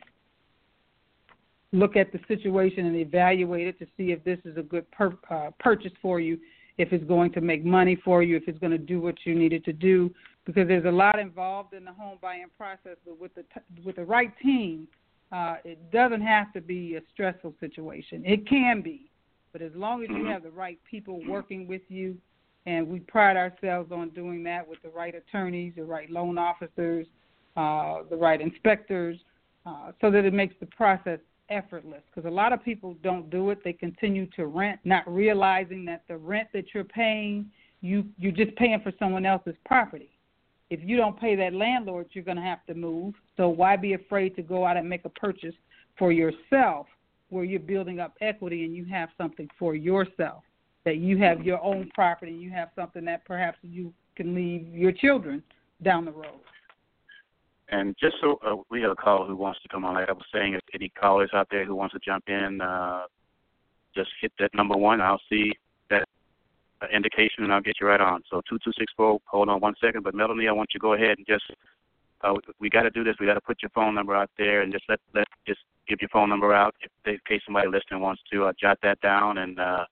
look 1.74 1.96
at 1.96 2.12
the 2.12 2.20
situation 2.28 2.86
and 2.86 2.96
evaluate 2.96 3.68
it 3.68 3.80
to 3.80 3.86
see 3.98 4.12
if 4.12 4.24
this 4.24 4.40
is 4.46 4.58
a 4.58 4.62
good 4.62 4.90
per, 4.92 5.12
purchase 5.60 5.92
for 6.02 6.20
you, 6.20 6.38
if 6.78 6.92
it's 6.94 7.04
going 7.06 7.32
to 7.34 7.42
make 7.42 7.64
money 7.64 7.98
for 8.04 8.24
you, 8.24 8.38
if 8.38 8.44
it's 8.48 8.60
going 8.60 8.72
to 8.72 8.78
do 8.78 9.02
what 9.02 9.16
you 9.26 9.36
need 9.36 9.54
it 9.54 9.66
to 9.66 9.74
do. 9.74 10.14
Because 10.46 10.68
there's 10.68 10.86
a 10.86 10.92
lot 10.92 11.20
involved 11.20 11.74
in 11.74 11.86
the 11.86 11.92
home 11.92 12.18
buying 12.22 12.48
process, 12.58 12.98
but 13.06 13.20
with 13.20 13.34
the 13.36 13.44
t- 13.44 13.84
with 13.86 13.98
the 13.98 14.04
right 14.04 14.34
team, 14.42 14.88
uh, 15.32 15.56
it 15.64 15.92
doesn't 15.92 16.22
have 16.22 16.52
to 16.54 16.62
be 16.62 16.96
a 16.96 17.02
stressful 17.14 17.54
situation. 17.60 18.24
It 18.26 18.48
can 18.48 18.82
be, 18.82 19.10
but 19.54 19.62
as 19.62 19.72
long 19.76 20.04
as 20.04 20.10
you 20.10 20.18
Mm-hmm. 20.18 20.28
have 20.28 20.44
the 20.44 20.52
right 20.52 20.80
people 20.90 21.22
working 21.28 21.68
with 21.68 21.82
you, 21.90 22.18
and 22.66 22.88
we 22.88 23.00
pride 23.00 23.38
ourselves 23.38 23.92
on 23.92 24.10
doing 24.10 24.44
that 24.44 24.68
with 24.68 24.82
the 24.84 24.90
right 24.90 25.16
attorneys, 25.16 25.74
the 25.76 25.84
right 25.84 26.10
loan 26.12 26.38
officers, 26.38 27.08
uh, 27.58 28.00
the 28.10 28.16
right 28.16 28.40
inspectors, 28.40 29.18
uh, 29.66 29.92
so 30.00 30.12
that 30.12 30.26
it 30.26 30.34
makes 30.34 30.54
the 30.60 30.68
process 30.68 31.20
effortless. 31.50 32.02
Because 32.14 32.28
a 32.30 32.34
lot 32.34 32.54
of 32.54 32.64
people 32.64 32.96
don't 33.02 33.30
do 33.30 33.50
it; 33.50 33.64
they 33.64 33.74
continue 33.74 34.28
to 34.36 34.46
rent, 34.46 34.80
not 34.84 35.12
realizing 35.12 35.86
that 35.86 36.04
the 36.08 36.18
rent 36.18 36.50
that 36.54 36.66
you're 36.74 36.84
paying, 36.84 37.50
you 37.82 38.06
you're 38.20 38.32
just 38.32 38.56
paying 38.58 38.80
for 38.82 38.92
someone 39.00 39.26
else's 39.26 39.56
property. 39.66 40.11
If 40.72 40.80
you 40.84 40.98
don't 40.98 41.20
pay 41.20 41.36
that 41.36 41.54
landlord, 41.54 42.08
you're 42.14 42.24
going 42.24 42.38
to 42.38 42.44
have 42.44 42.66
to 42.66 42.74
move. 42.74 43.14
So 43.38 43.48
why 43.50 43.76
be 43.76 43.94
afraid 43.94 44.36
to 44.38 44.42
go 44.42 44.66
out 44.66 44.78
and 44.78 44.90
make 44.90 45.06
a 45.06 45.10
purchase 45.10 45.54
for 46.00 46.12
yourself, 46.12 46.88
where 47.30 47.44
you're 47.44 47.60
building 47.60 48.00
up 48.00 48.16
equity 48.22 48.66
and 48.66 48.76
you 48.76 48.86
have 48.86 49.10
something 49.20 49.48
for 49.60 49.76
yourself? 49.76 50.44
that 50.84 50.98
you 50.98 51.18
have 51.18 51.44
your 51.44 51.62
own 51.64 51.90
property 51.94 52.32
you 52.32 52.50
have 52.50 52.70
something 52.76 53.06
that 53.06 53.26
perhaps 53.26 53.58
you 53.62 53.94
can 54.16 54.34
leave 54.34 54.68
your 54.74 54.92
children 54.92 55.42
down 55.84 56.06
the 56.06 56.12
road. 56.12 56.40
And 57.70 57.96
just 58.00 58.16
so 58.22 58.38
uh, 58.46 58.62
we 58.70 58.82
have 58.82 58.92
a 58.92 58.96
caller 58.96 59.26
who 59.26 59.36
wants 59.36 59.62
to 59.62 59.70
come 59.70 59.86
on, 59.86 59.96
like 59.96 60.10
I 60.10 60.12
was 60.12 60.26
saying, 60.34 60.56
if 60.56 60.62
any 60.74 60.90
callers 60.90 61.30
out 61.34 61.48
there 61.50 61.66
who 61.66 61.76
wants 61.76 61.94
to 61.94 62.00
jump 62.04 62.26
in, 62.28 62.60
uh, 62.60 63.04
just 63.96 64.10
hit 64.22 64.34
that 64.40 64.54
number 64.54 64.76
one. 64.76 65.00
I'll 65.00 65.22
see 65.30 65.54
indication 66.94 67.44
and 67.44 67.54
I'll 67.54 67.62
get 67.62 67.76
you 67.80 67.88
right 67.88 68.02
on. 68.02 68.22
So 68.30 68.42
two 68.50 68.58
two 68.64 68.72
six 68.78 68.92
four. 68.96 69.20
Hold 69.26 69.50
on 69.50 69.60
one 69.60 69.74
second, 69.82 70.04
but 70.04 70.16
Melanie, 70.16 70.48
I 70.48 70.52
want 70.52 70.70
you 70.74 70.80
to 70.80 70.82
go 70.82 70.94
ahead 70.94 71.18
and 71.18 71.28
just. 71.28 71.44
Uh, 72.24 72.36
we 72.60 72.70
got 72.70 72.84
to 72.84 72.92
do 72.92 73.04
this. 73.04 73.16
We 73.20 73.26
got 73.26 73.34
to 73.34 73.42
put 73.42 73.64
your 73.64 73.72
phone 73.74 73.96
number 73.96 74.16
out 74.16 74.30
there 74.38 74.62
and 74.62 74.72
just 74.72 74.86
let 74.88 75.00
let 75.16 75.26
just 75.48 75.62
give 75.88 76.00
your 76.02 76.10
phone 76.10 76.30
number 76.30 76.54
out 76.54 76.76
if, 76.82 76.92
in 77.06 77.18
case 77.28 77.42
somebody 77.46 77.68
listening 77.68 78.00
wants 78.00 78.22
to 78.32 78.46
uh, 78.46 78.54
jot 78.60 78.78
that 78.84 79.02
down 79.02 79.40
and 79.40 79.60
uh, 79.60 79.86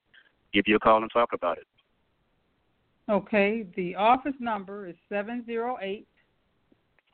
give 0.54 0.66
you 0.68 0.76
a 0.76 0.80
call 0.80 1.02
and 1.02 1.10
talk 1.12 1.30
about 1.34 1.58
it. 1.58 1.66
Okay, 3.10 3.66
the 3.76 3.96
office 3.96 4.36
number 4.40 4.88
is 4.88 4.96
seven 5.10 5.44
zero 5.46 5.78
eight 5.82 6.08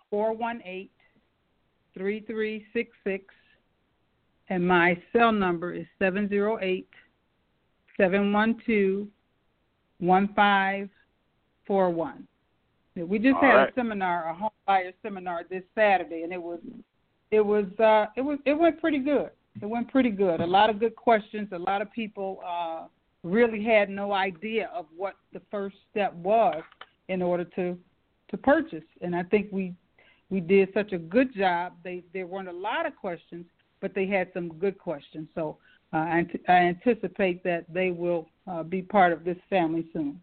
four 0.09 0.33
one 0.33 0.61
eight 0.65 0.91
three 1.93 2.19
three 2.19 2.65
six 2.73 2.91
six, 3.05 3.33
and 4.49 4.67
my 4.67 4.97
cell 5.13 5.31
number 5.31 5.73
is 5.73 5.85
seven 5.97 6.27
zero 6.27 6.59
eight 6.61 6.89
seven 7.95 8.33
one 8.33 8.59
two 8.65 9.07
one 9.99 10.29
five 10.35 10.89
four 11.65 11.89
one. 11.89 12.27
We 12.95 13.19
just 13.19 13.35
All 13.35 13.41
had 13.41 13.53
right. 13.55 13.69
a 13.69 13.73
seminar, 13.75 14.29
a 14.29 14.33
home 14.33 14.49
buyer 14.65 14.93
seminar 15.03 15.43
this 15.49 15.63
Saturday, 15.75 16.23
and 16.23 16.31
it 16.31 16.41
was 16.41 16.59
it 17.31 17.41
was 17.41 17.65
uh, 17.79 18.05
it 18.15 18.21
was 18.21 18.39
it 18.45 18.53
went 18.53 18.79
pretty 18.79 18.99
good. 18.99 19.31
It 19.61 19.65
went 19.65 19.89
pretty 19.89 20.11
good. 20.11 20.41
A 20.41 20.45
lot 20.45 20.69
of 20.69 20.79
good 20.79 20.95
questions. 20.95 21.49
A 21.51 21.57
lot 21.57 21.81
of 21.81 21.91
people 21.91 22.41
uh, 22.45 22.87
really 23.23 23.63
had 23.63 23.89
no 23.89 24.13
idea 24.13 24.69
of 24.73 24.85
what 24.95 25.15
the 25.33 25.41
first 25.51 25.75
step 25.91 26.13
was 26.15 26.61
in 27.09 27.21
order 27.21 27.43
to 27.55 27.77
to 28.29 28.37
purchase. 28.37 28.83
And 29.01 29.15
I 29.15 29.23
think 29.23 29.47
we 29.51 29.73
we 30.29 30.39
did 30.39 30.69
such 30.73 30.93
a 30.93 30.97
good 30.97 31.33
job. 31.35 31.73
They 31.83 32.03
there 32.13 32.27
weren't 32.27 32.47
a 32.47 32.53
lot 32.53 32.85
of 32.85 32.95
questions, 32.95 33.45
but 33.81 33.93
they 33.93 34.07
had 34.07 34.29
some 34.33 34.49
good 34.49 34.77
questions. 34.77 35.27
So 35.35 35.57
uh, 35.93 35.97
I, 35.97 36.25
I 36.47 36.51
anticipate 36.51 37.43
that 37.43 37.65
they 37.73 37.91
will 37.91 38.27
uh, 38.47 38.63
be 38.63 38.81
part 38.81 39.13
of 39.13 39.23
this 39.23 39.37
family 39.49 39.85
soon. 39.93 40.21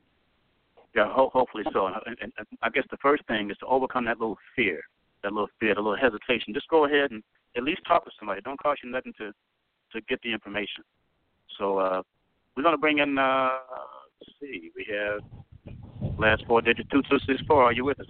Yeah, 0.95 1.11
ho- 1.11 1.31
hopefully 1.33 1.65
so. 1.73 1.87
And, 1.87 2.17
and, 2.21 2.33
and 2.37 2.47
I 2.63 2.69
guess 2.69 2.85
the 2.91 2.99
first 2.99 3.27
thing 3.27 3.51
is 3.51 3.57
to 3.59 3.67
overcome 3.67 4.05
that 4.07 4.21
little 4.21 4.39
fear, 4.55 4.81
that 5.23 5.33
little 5.33 5.49
fear, 5.59 5.75
that 5.75 5.81
little 5.81 5.97
hesitation. 5.97 6.53
Just 6.53 6.69
go 6.69 6.85
ahead 6.85 7.11
and 7.11 7.23
at 7.57 7.63
least 7.63 7.81
talk 7.87 8.05
to 8.05 8.11
somebody. 8.19 8.39
It 8.39 8.45
don't 8.45 8.61
cost 8.61 8.81
you 8.85 8.91
nothing 8.91 9.15
to 9.19 9.33
to 9.93 10.01
get 10.09 10.21
the 10.23 10.33
information. 10.33 10.85
So 11.59 11.79
uh, 11.79 12.03
we're 12.57 12.63
gonna 12.63 12.79
bring 12.79 12.99
in. 12.99 13.19
Uh, 13.19 13.51
let's 14.21 14.33
see, 14.41 14.71
we 14.77 14.87
have 14.91 15.21
last 16.19 16.45
four 16.47 16.61
digits 16.61 16.89
two 16.91 17.03
two 17.11 17.19
six 17.27 17.41
four. 17.47 17.63
Are 17.63 17.73
you 17.73 17.85
with 17.85 18.01
us? 18.01 18.07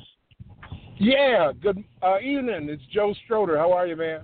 Yeah, 0.99 1.53
good 1.61 1.83
uh, 2.03 2.19
evening. 2.21 2.69
It's 2.69 2.83
Joe 2.93 3.15
Stroder. 3.27 3.57
How 3.57 3.73
are 3.73 3.87
you, 3.87 3.97
man? 3.97 4.21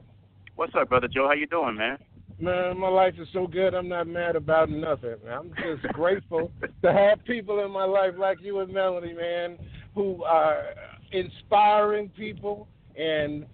What's 0.57 0.75
up, 0.75 0.89
brother 0.89 1.09
Joe? 1.09 1.27
How 1.27 1.35
you 1.35 1.47
doing, 1.47 1.77
man? 1.77 1.99
Man, 2.41 2.79
my 2.79 2.89
life 2.89 3.15
is 3.21 3.27
so 3.33 3.49
good. 3.49 3.75
I'm 3.75 3.89
not 3.89 4.07
mad 4.07 4.37
about 4.37 4.71
nothing. 4.71 5.17
I'm 5.29 5.51
just 5.57 5.83
grateful 5.93 6.53
to 6.83 6.93
have 6.93 7.25
people 7.25 7.65
in 7.65 7.71
my 7.73 7.85
life 7.85 8.15
like 8.17 8.39
you 8.41 8.61
and 8.61 8.73
Melanie, 8.73 9.13
man, 9.13 9.59
who 9.95 10.23
are 10.23 10.63
inspiring 11.11 12.09
people 12.11 12.69
and 12.97 13.45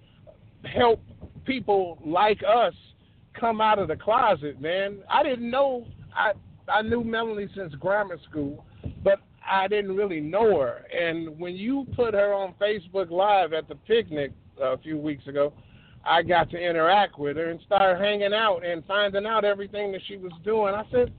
help 0.65 1.01
people 1.47 1.99
like 2.05 2.43
us 2.47 2.75
come 3.39 3.61
out 3.61 3.79
of 3.79 3.89
the 3.89 3.97
closet, 3.97 4.61
man. 4.61 4.99
I 5.09 5.23
didn't 5.23 5.51
know 5.51 5.87
I 6.15 6.33
I 6.69 6.83
knew 6.83 7.05
Melanie 7.05 7.49
since 7.55 7.75
grammar 7.75 8.19
school, 8.29 8.65
but 9.03 9.21
I 9.47 9.69
didn't 9.69 9.97
really 9.97 10.21
know 10.21 10.61
her. 10.61 10.87
And 10.95 11.39
when 11.39 11.55
you 11.55 11.87
put 11.95 12.15
her 12.15 12.33
on 12.33 12.55
Facebook 12.61 13.11
Live 13.11 13.53
at 13.53 13.69
the 13.69 13.75
picnic 13.75 14.33
a 14.61 14.79
few 14.79 14.99
weeks 14.99 15.27
ago, 15.27 15.53
I 16.07 16.23
got 16.23 16.51
to 16.51 16.59
interact 16.59 17.19
with 17.19 17.37
her 17.37 17.51
and 17.51 17.61
start 17.63 18.01
hanging 18.01 18.35
out 18.35 18.65
and 18.65 18.85
finding 18.87 19.27
out 19.27 19.45
everything 19.45 19.93
that 19.93 20.03
she 20.07 20.17
was 20.17 20.33
doing. 20.45 20.75
I 20.75 20.85
said, 20.91 21.13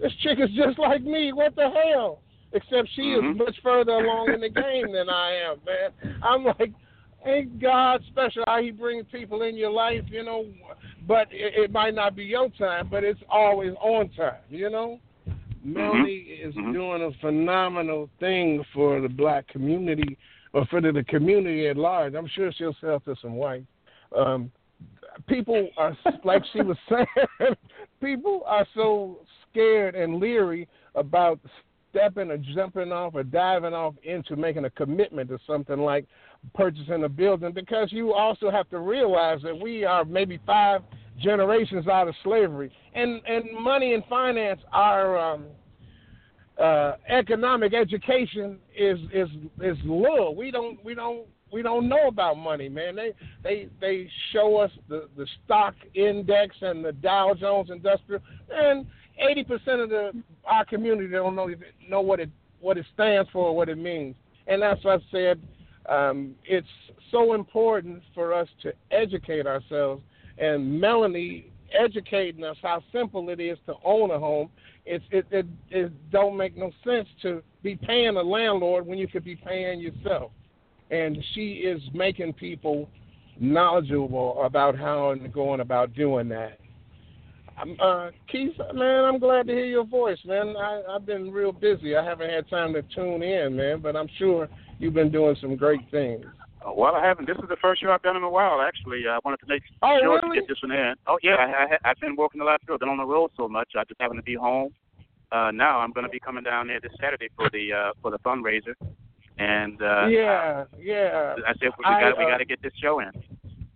"This 0.00 0.12
chick 0.22 0.38
is 0.40 0.50
just 0.50 0.78
like 0.78 1.02
me. 1.02 1.32
What 1.32 1.54
the 1.56 1.70
hell?" 1.70 2.20
Except 2.52 2.88
she 2.96 3.02
Mhm. 3.02 3.32
is 3.32 3.36
much 3.38 3.60
further 3.60 3.92
along 3.92 4.32
in 4.32 4.40
the 4.40 4.48
game 4.64 4.92
than 4.92 5.08
I 5.08 5.32
am, 5.34 5.60
man. 5.64 6.18
I'm 6.22 6.44
like, 6.44 6.72
ain't 7.24 7.60
God 7.60 8.02
special 8.08 8.42
how 8.46 8.60
He 8.60 8.70
brings 8.72 9.06
people 9.12 9.42
in 9.42 9.56
your 9.56 9.70
life, 9.70 10.04
you 10.08 10.24
know? 10.24 10.46
But 11.06 11.28
it, 11.30 11.54
it 11.54 11.70
might 11.70 11.94
not 11.94 12.16
be 12.16 12.24
your 12.24 12.48
time, 12.50 12.88
but 12.90 13.04
it's 13.04 13.20
always 13.28 13.74
on 13.80 14.08
time, 14.10 14.42
you 14.48 14.68
know. 14.70 14.98
Melanie 15.62 16.16
is 16.42 16.54
Mhm. 16.54 16.72
doing 16.72 17.02
a 17.02 17.12
phenomenal 17.20 18.08
thing 18.18 18.64
for 18.72 19.00
the 19.00 19.08
black 19.08 19.46
community 19.48 20.16
or 20.52 20.64
for 20.66 20.80
the, 20.80 20.90
the 20.90 21.04
community 21.04 21.68
at 21.68 21.76
large. 21.76 22.14
I'm 22.14 22.26
sure 22.26 22.50
she'll 22.52 22.74
sell 22.80 22.98
to 23.00 23.14
some 23.16 23.36
whites. 23.36 23.66
Um, 24.16 24.50
people 25.26 25.68
are, 25.76 25.96
like 26.24 26.42
she 26.52 26.62
was 26.62 26.76
saying, 26.88 27.54
people 28.00 28.42
are 28.46 28.66
so 28.74 29.20
scared 29.50 29.94
and 29.94 30.16
leery 30.16 30.68
about 30.94 31.40
stepping 31.90 32.30
or 32.30 32.38
jumping 32.38 32.92
off 32.92 33.14
or 33.14 33.22
diving 33.22 33.74
off 33.74 33.94
into 34.04 34.36
making 34.36 34.64
a 34.64 34.70
commitment 34.70 35.28
to 35.28 35.38
something 35.46 35.78
like 35.78 36.06
purchasing 36.54 37.04
a 37.04 37.08
building 37.08 37.52
because 37.52 37.92
you 37.92 38.12
also 38.12 38.50
have 38.50 38.68
to 38.70 38.78
realize 38.78 39.40
that 39.42 39.58
we 39.58 39.84
are 39.84 40.04
maybe 40.04 40.40
five 40.46 40.82
generations 41.18 41.86
out 41.88 42.08
of 42.08 42.14
slavery. 42.22 42.72
And 42.94 43.20
and 43.26 43.44
money 43.60 43.94
and 43.94 44.04
finance 44.08 44.60
are 44.72 45.18
um 45.18 45.46
uh 46.60 46.92
economic 47.08 47.74
education 47.74 48.58
is 48.76 48.98
is 49.12 49.28
is 49.60 49.76
little. 49.84 50.34
We 50.34 50.50
don't 50.50 50.82
we 50.84 50.94
don't 50.94 51.26
we 51.52 51.62
don't 51.62 51.88
know 51.88 52.08
about 52.08 52.38
money 52.38 52.68
man 52.68 52.96
they 52.96 53.12
they 53.42 53.68
they 53.80 54.08
show 54.32 54.56
us 54.56 54.70
the 54.88 55.08
the 55.16 55.26
stock 55.44 55.74
index 55.94 56.54
and 56.60 56.84
the 56.84 56.92
Dow 56.92 57.34
Jones 57.38 57.70
Industrial 57.70 58.22
and 58.50 58.86
80% 59.20 59.82
of 59.82 59.90
the 59.90 60.12
our 60.44 60.64
community 60.64 61.08
don't 61.08 61.34
know 61.34 61.48
know 61.88 62.00
what 62.00 62.20
it 62.20 62.30
what 62.60 62.76
it 62.76 62.86
stands 62.94 63.28
for, 63.32 63.54
what 63.56 63.68
it 63.68 63.78
means, 63.78 64.14
and 64.46 64.62
that's 64.62 64.82
what 64.84 65.00
I 65.00 65.04
said. 65.10 65.40
Um, 65.88 66.34
it's 66.44 66.66
so 67.10 67.34
important 67.34 68.02
for 68.14 68.32
us 68.34 68.48
to 68.62 68.72
educate 68.90 69.46
ourselves, 69.46 70.02
and 70.38 70.80
Melanie 70.80 71.50
educating 71.72 72.44
us 72.44 72.56
how 72.62 72.82
simple 72.92 73.28
it 73.30 73.40
is 73.40 73.56
to 73.66 73.74
own 73.84 74.10
a 74.10 74.18
home. 74.18 74.50
It 74.86 75.02
it, 75.10 75.46
it 75.70 76.10
don't 76.10 76.36
make 76.36 76.56
no 76.56 76.70
sense 76.84 77.08
to 77.22 77.42
be 77.62 77.76
paying 77.76 78.16
a 78.16 78.22
landlord 78.22 78.86
when 78.86 78.98
you 78.98 79.08
could 79.08 79.24
be 79.24 79.36
paying 79.36 79.80
yourself, 79.80 80.32
and 80.90 81.16
she 81.34 81.62
is 81.64 81.80
making 81.94 82.32
people 82.34 82.88
knowledgeable 83.38 84.42
about 84.42 84.76
how 84.76 85.10
and 85.10 85.32
going 85.32 85.60
about 85.60 85.94
doing 85.94 86.28
that. 86.28 86.58
uh, 87.80 88.10
Keith, 88.30 88.56
man, 88.74 89.04
I'm 89.04 89.18
glad 89.18 89.46
to 89.46 89.52
hear 89.52 89.66
your 89.66 89.84
voice, 89.84 90.18
man. 90.24 90.54
I, 90.56 90.82
I've 90.88 91.06
been 91.06 91.30
real 91.30 91.52
busy. 91.52 91.96
I 91.96 92.04
haven't 92.04 92.30
had 92.30 92.48
time 92.48 92.72
to 92.74 92.82
tune 92.94 93.22
in, 93.22 93.56
man, 93.56 93.80
but 93.80 93.96
I'm 93.96 94.08
sure 94.18 94.48
you've 94.78 94.94
been 94.94 95.12
doing 95.12 95.36
some 95.40 95.56
great 95.56 95.80
things. 95.90 96.24
Uh, 96.66 96.72
well, 96.74 96.94
I 96.94 97.04
haven't. 97.04 97.26
This 97.26 97.36
is 97.36 97.48
the 97.48 97.56
first 97.60 97.82
show 97.82 97.90
I've 97.90 98.02
done 98.02 98.16
in 98.16 98.22
a 98.22 98.30
while, 98.30 98.60
actually. 98.60 99.04
I 99.08 99.18
wanted 99.24 99.40
to 99.40 99.46
make 99.46 99.62
oh, 99.82 99.98
sure 100.02 100.20
really? 100.22 100.36
to 100.36 100.40
get 100.40 100.48
this 100.48 100.58
one 100.62 100.72
in. 100.72 100.94
Oh, 101.06 101.18
yeah, 101.22 101.36
I, 101.36 101.74
I, 101.74 101.90
I've 101.90 102.00
been 102.00 102.16
working 102.16 102.40
a 102.40 102.44
lot. 102.44 102.60
I've 102.70 102.80
been 102.80 102.88
on 102.88 102.98
the 102.98 103.04
road 103.04 103.30
so 103.36 103.48
much. 103.48 103.70
I 103.76 103.84
just 103.84 104.00
happen 104.00 104.16
to 104.16 104.22
be 104.22 104.34
home. 104.34 104.72
Uh, 105.32 105.50
now 105.52 105.78
I'm 105.78 105.92
going 105.92 106.04
to 106.04 106.10
be 106.10 106.18
coming 106.18 106.42
down 106.42 106.66
there 106.66 106.80
this 106.80 106.92
Saturday 107.00 107.28
for 107.36 107.48
the 107.50 107.72
uh, 107.72 107.92
for 108.02 108.10
the 108.10 108.18
fundraiser, 108.18 108.74
and 109.40 109.80
uh, 109.80 110.06
yeah, 110.06 110.64
yeah. 110.78 111.34
I 111.46 111.52
said 111.54 111.70
we 111.78 111.84
got 111.84 112.18
we 112.18 112.24
uh, 112.24 112.28
got 112.28 112.38
to 112.38 112.44
get 112.44 112.62
this 112.62 112.72
show 112.80 113.00
in 113.00 113.10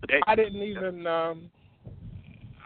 today. 0.00 0.20
I 0.26 0.34
didn't 0.34 0.62
even. 0.62 1.06
um 1.06 1.50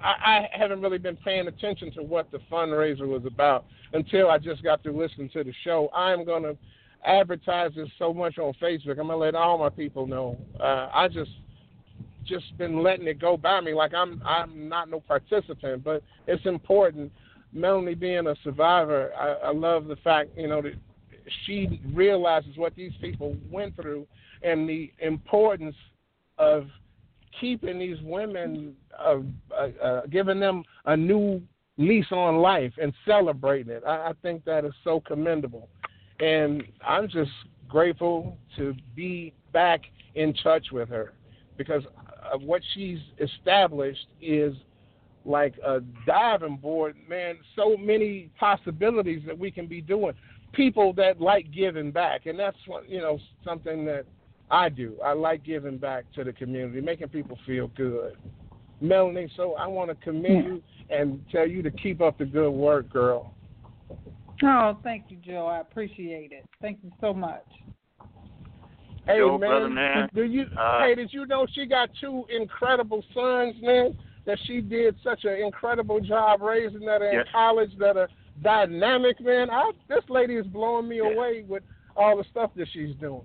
I, 0.01 0.46
I 0.53 0.59
haven't 0.59 0.80
really 0.80 0.99
been 0.99 1.16
paying 1.16 1.49
attention 1.49 1.92
to 1.94 2.03
what 2.03 2.30
the 2.30 2.38
fundraiser 2.51 3.07
was 3.07 3.22
about 3.26 3.64
until 3.92 4.30
I 4.30 4.38
just 4.38 4.62
got 4.62 4.82
to 4.84 4.92
listen 4.92 5.28
to 5.32 5.42
the 5.42 5.53
show. 5.64 5.90
I'm 5.92 6.24
going 6.24 6.44
to 6.44 6.57
advertise 7.05 7.72
this 7.74 7.88
so 7.99 8.14
much 8.14 8.38
on 8.38 8.53
Facebook. 8.62 8.90
I'm 8.90 9.09
going 9.09 9.09
to 9.09 9.16
let 9.16 9.34
all 9.34 9.59
my 9.59 9.70
people 9.70 10.07
know. 10.07 10.38
Uh, 10.61 10.88
I 10.94 11.09
just 11.09 11.30
just 12.26 12.57
been 12.59 12.82
letting 12.82 13.09
it 13.09 13.20
go 13.20 13.36
by 13.36 13.61
me 13.61 13.74
like 13.74 13.94
I'm 13.94 14.22
I'm 14.24 14.68
not 14.68 14.90
no 14.90 15.01
participant, 15.01 15.84
but 15.84 16.03
it's 16.26 16.44
important. 16.46 17.12
Melanie 17.53 17.94
being 17.94 18.26
a 18.26 18.34
survivor, 18.44 19.11
I, 19.18 19.49
I 19.49 19.53
love 19.53 19.86
the 19.86 19.96
fact 19.96 20.30
you 20.36 20.49
know 20.49 20.61
that 20.62 20.74
she 21.47 21.81
realizes 21.93 22.57
what 22.57 22.74
these 22.74 22.93
people 23.01 23.37
went 23.51 23.76
through 23.76 24.07
and 24.43 24.68
the 24.68 24.93
importance 25.01 25.76
of 26.39 26.66
keeping 27.41 27.79
these 27.79 27.99
women, 28.03 28.74
uh, 28.99 29.18
uh, 29.53 29.85
uh, 29.85 30.01
giving 30.07 30.41
them 30.41 30.64
a 30.87 30.97
new 30.97 31.41
lease 31.76 32.11
on 32.11 32.37
life 32.37 32.72
and 32.81 32.93
celebrating 33.07 33.72
it. 33.72 33.83
I, 33.87 34.09
I 34.09 34.12
think 34.22 34.45
that 34.45 34.64
is 34.64 34.72
so 34.85 35.01
commendable, 35.01 35.68
and 36.20 36.62
I'm 36.87 37.09
just 37.09 37.31
grateful 37.68 38.37
to 38.57 38.74
be 38.97 39.33
back 39.53 39.83
in 40.14 40.35
touch 40.35 40.66
with 40.72 40.89
her 40.89 41.12
because 41.57 41.83
of 42.33 42.43
what 42.43 42.62
she's 42.74 42.99
established 43.20 44.07
is 44.20 44.55
like 45.24 45.55
a 45.64 45.81
diving 46.07 46.57
board, 46.57 46.97
man. 47.09 47.37
So 47.55 47.76
many 47.76 48.31
possibilities 48.39 49.22
that 49.26 49.39
we 49.39 49.51
can 49.51 49.66
be 49.66 49.81
doing. 49.81 50.14
People 50.53 50.92
that 50.94 51.20
like 51.20 51.51
giving 51.53 51.90
back, 51.90 52.26
and 52.26 52.38
that's 52.38 52.57
what 52.66 52.88
you 52.88 53.01
know 53.01 53.18
something 53.44 53.84
that 53.84 54.05
I 54.51 54.68
do. 54.68 54.96
I 55.05 55.12
like 55.12 55.44
giving 55.44 55.78
back 55.78 56.05
to 56.14 56.24
the 56.24 56.32
community, 56.32 56.80
making 56.80 57.09
people 57.09 57.38
feel 57.46 57.68
good. 57.68 58.16
Melanie, 58.80 59.30
so 59.36 59.55
I 59.55 59.66
want 59.66 59.90
to 59.90 59.96
commend 59.96 60.44
you 60.44 60.62
and 60.90 61.20
tell 61.30 61.46
you 61.46 61.62
to 61.62 61.70
keep 61.70 62.01
up 62.01 62.18
the 62.18 62.24
good 62.24 62.51
work, 62.51 62.90
girl. 62.90 63.34
Oh, 64.42 64.78
thank 64.82 65.07
you, 65.09 65.16
Joe. 65.16 65.46
I 65.46 65.61
appreciate 65.61 66.32
it. 66.32 66.46
Thank 66.61 66.78
you 66.82 66.92
so 67.01 67.12
much. 67.12 67.44
Hey 69.07 69.18
Yo, 69.18 69.38
man, 69.38 69.74
man. 69.74 70.09
do 70.14 70.22
you? 70.22 70.44
Uh, 70.57 70.80
hey, 70.82 70.94
did 70.94 71.12
you 71.12 71.24
know 71.24 71.46
she 71.55 71.64
got 71.64 71.88
two 71.99 72.24
incredible 72.28 73.03
sons, 73.14 73.55
man? 73.62 73.96
That 74.26 74.38
she 74.46 74.61
did 74.61 74.96
such 75.03 75.24
an 75.24 75.42
incredible 75.42 75.99
job 75.99 76.42
raising 76.42 76.80
that 76.80 77.01
in 77.01 77.14
Yes. 77.14 77.26
college, 77.32 77.70
that 77.78 77.96
are 77.96 78.09
dynamic, 78.43 79.20
man. 79.20 79.51
I, 79.51 79.70
this 79.89 80.05
lady 80.09 80.36
is 80.36 80.47
blowing 80.47 80.89
me 80.89 80.97
Yeah. 80.99 81.11
away 81.11 81.45
with 81.47 81.62
all 81.97 82.16
the 82.16 82.24
stuff 82.30 82.51
that 82.57 82.68
she's 82.72 82.95
doing. 82.97 83.22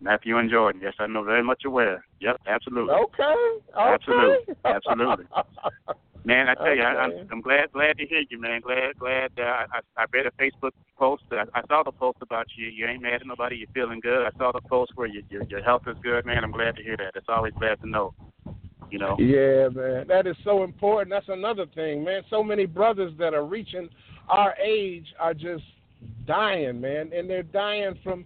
Matthew 0.00 0.36
and 0.38 0.50
Jordan. 0.50 0.80
Yes, 0.82 0.94
I 0.98 1.06
know 1.06 1.22
very 1.22 1.42
much 1.42 1.64
aware. 1.64 2.04
Yep, 2.20 2.40
absolutely. 2.46 2.94
Okay. 2.94 3.34
okay. 3.76 3.94
Absolutely. 3.94 4.54
Absolutely. 4.64 5.24
Man, 6.26 6.48
I 6.48 6.54
tell 6.54 6.74
you, 6.74 6.82
I, 6.82 7.06
Okay. 7.06 7.20
I'm, 7.20 7.28
I'm 7.32 7.40
glad 7.42 7.70
glad 7.72 7.98
to 7.98 8.06
hear 8.06 8.22
you, 8.30 8.40
man. 8.40 8.60
Glad 8.62 8.98
glad. 8.98 9.30
Uh, 9.38 9.42
I 9.72 9.80
I 9.96 10.04
read 10.12 10.26
a 10.26 10.30
Facebook 10.32 10.72
post. 10.98 11.22
I, 11.30 11.44
I 11.54 11.62
saw 11.68 11.82
the 11.82 11.92
post 11.92 12.18
about 12.22 12.46
you. 12.56 12.66
You 12.66 12.86
ain't 12.86 13.02
mad 13.02 13.20
at 13.20 13.26
nobody. 13.26 13.56
You're 13.56 13.68
feeling 13.74 14.00
good. 14.00 14.26
I 14.26 14.30
saw 14.38 14.50
the 14.52 14.62
post 14.62 14.92
where 14.94 15.06
you, 15.06 15.22
your 15.28 15.42
your 15.44 15.62
health 15.62 15.82
is 15.86 15.96
good, 16.02 16.24
man. 16.24 16.42
I'm 16.42 16.52
glad 16.52 16.76
to 16.76 16.82
hear 16.82 16.96
that. 16.96 17.12
It's 17.14 17.28
always 17.28 17.52
glad 17.58 17.80
to 17.82 17.88
know. 17.88 18.14
You 18.94 19.00
know. 19.00 19.16
Yeah, 19.18 19.70
man, 19.70 20.06
that 20.06 20.28
is 20.28 20.36
so 20.44 20.62
important. 20.62 21.10
That's 21.10 21.28
another 21.28 21.66
thing, 21.74 22.04
man. 22.04 22.22
So 22.30 22.44
many 22.44 22.64
brothers 22.64 23.12
that 23.18 23.34
are 23.34 23.44
reaching 23.44 23.88
our 24.28 24.54
age 24.64 25.06
are 25.18 25.34
just 25.34 25.64
dying, 26.28 26.80
man, 26.80 27.10
and 27.12 27.28
they're 27.28 27.42
dying 27.42 27.98
from 28.04 28.24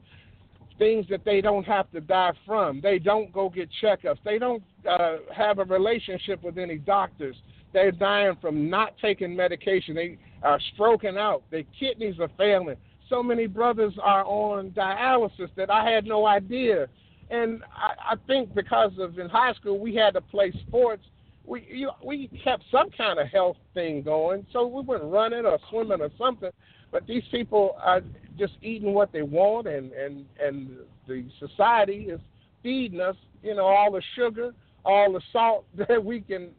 things 0.78 1.06
that 1.08 1.24
they 1.24 1.40
don't 1.40 1.64
have 1.64 1.90
to 1.92 2.02
die 2.02 2.32
from. 2.44 2.82
They 2.82 2.98
don't 2.98 3.32
go 3.32 3.48
get 3.48 3.70
checkups. 3.82 4.18
They 4.26 4.38
don't 4.38 4.62
uh, 4.86 5.16
have 5.34 5.58
a 5.58 5.64
relationship 5.64 6.42
with 6.42 6.58
any 6.58 6.76
doctors. 6.76 7.36
They're 7.72 7.90
dying 7.90 8.36
from 8.38 8.68
not 8.68 8.92
taking 9.00 9.34
medication. 9.34 9.94
They 9.94 10.18
are 10.42 10.60
stroking 10.74 11.16
out. 11.16 11.44
Their 11.50 11.64
kidneys 11.80 12.20
are 12.20 12.28
failing. 12.36 12.76
So 13.08 13.22
many 13.22 13.46
brothers 13.46 13.94
are 14.02 14.26
on 14.26 14.72
dialysis 14.72 15.48
that 15.56 15.70
I 15.70 15.90
had 15.90 16.04
no 16.04 16.26
idea. 16.26 16.88
And 17.30 17.62
I, 17.74 18.14
I 18.14 18.16
think 18.26 18.54
because 18.54 18.92
of 18.98 19.18
in 19.18 19.28
high 19.28 19.52
school 19.54 19.78
we 19.78 19.94
had 19.94 20.14
to 20.14 20.20
play 20.20 20.52
sports, 20.66 21.04
we 21.44 21.66
you, 21.70 21.90
we 22.04 22.28
kept 22.44 22.64
some 22.70 22.90
kind 22.90 23.18
of 23.18 23.28
health 23.28 23.56
thing 23.74 24.02
going. 24.02 24.46
So 24.52 24.66
we 24.66 24.82
went 24.82 25.02
running 25.04 25.44
or 25.44 25.58
swimming 25.70 26.00
or 26.00 26.10
something. 26.18 26.50
But 26.90 27.06
these 27.06 27.22
people 27.30 27.76
are 27.82 28.00
just 28.38 28.54
eating 28.62 28.94
what 28.94 29.12
they 29.12 29.22
want, 29.22 29.66
and 29.66 29.92
and 29.92 30.24
and 30.42 30.70
the 31.06 31.24
society 31.38 32.04
is 32.04 32.20
feeding 32.62 33.00
us, 33.00 33.16
you 33.42 33.54
know, 33.54 33.66
all 33.66 33.92
the 33.92 34.02
sugar, 34.14 34.54
all 34.84 35.12
the 35.12 35.20
salt 35.32 35.66
that 35.88 36.02
we 36.02 36.20
can 36.20 36.50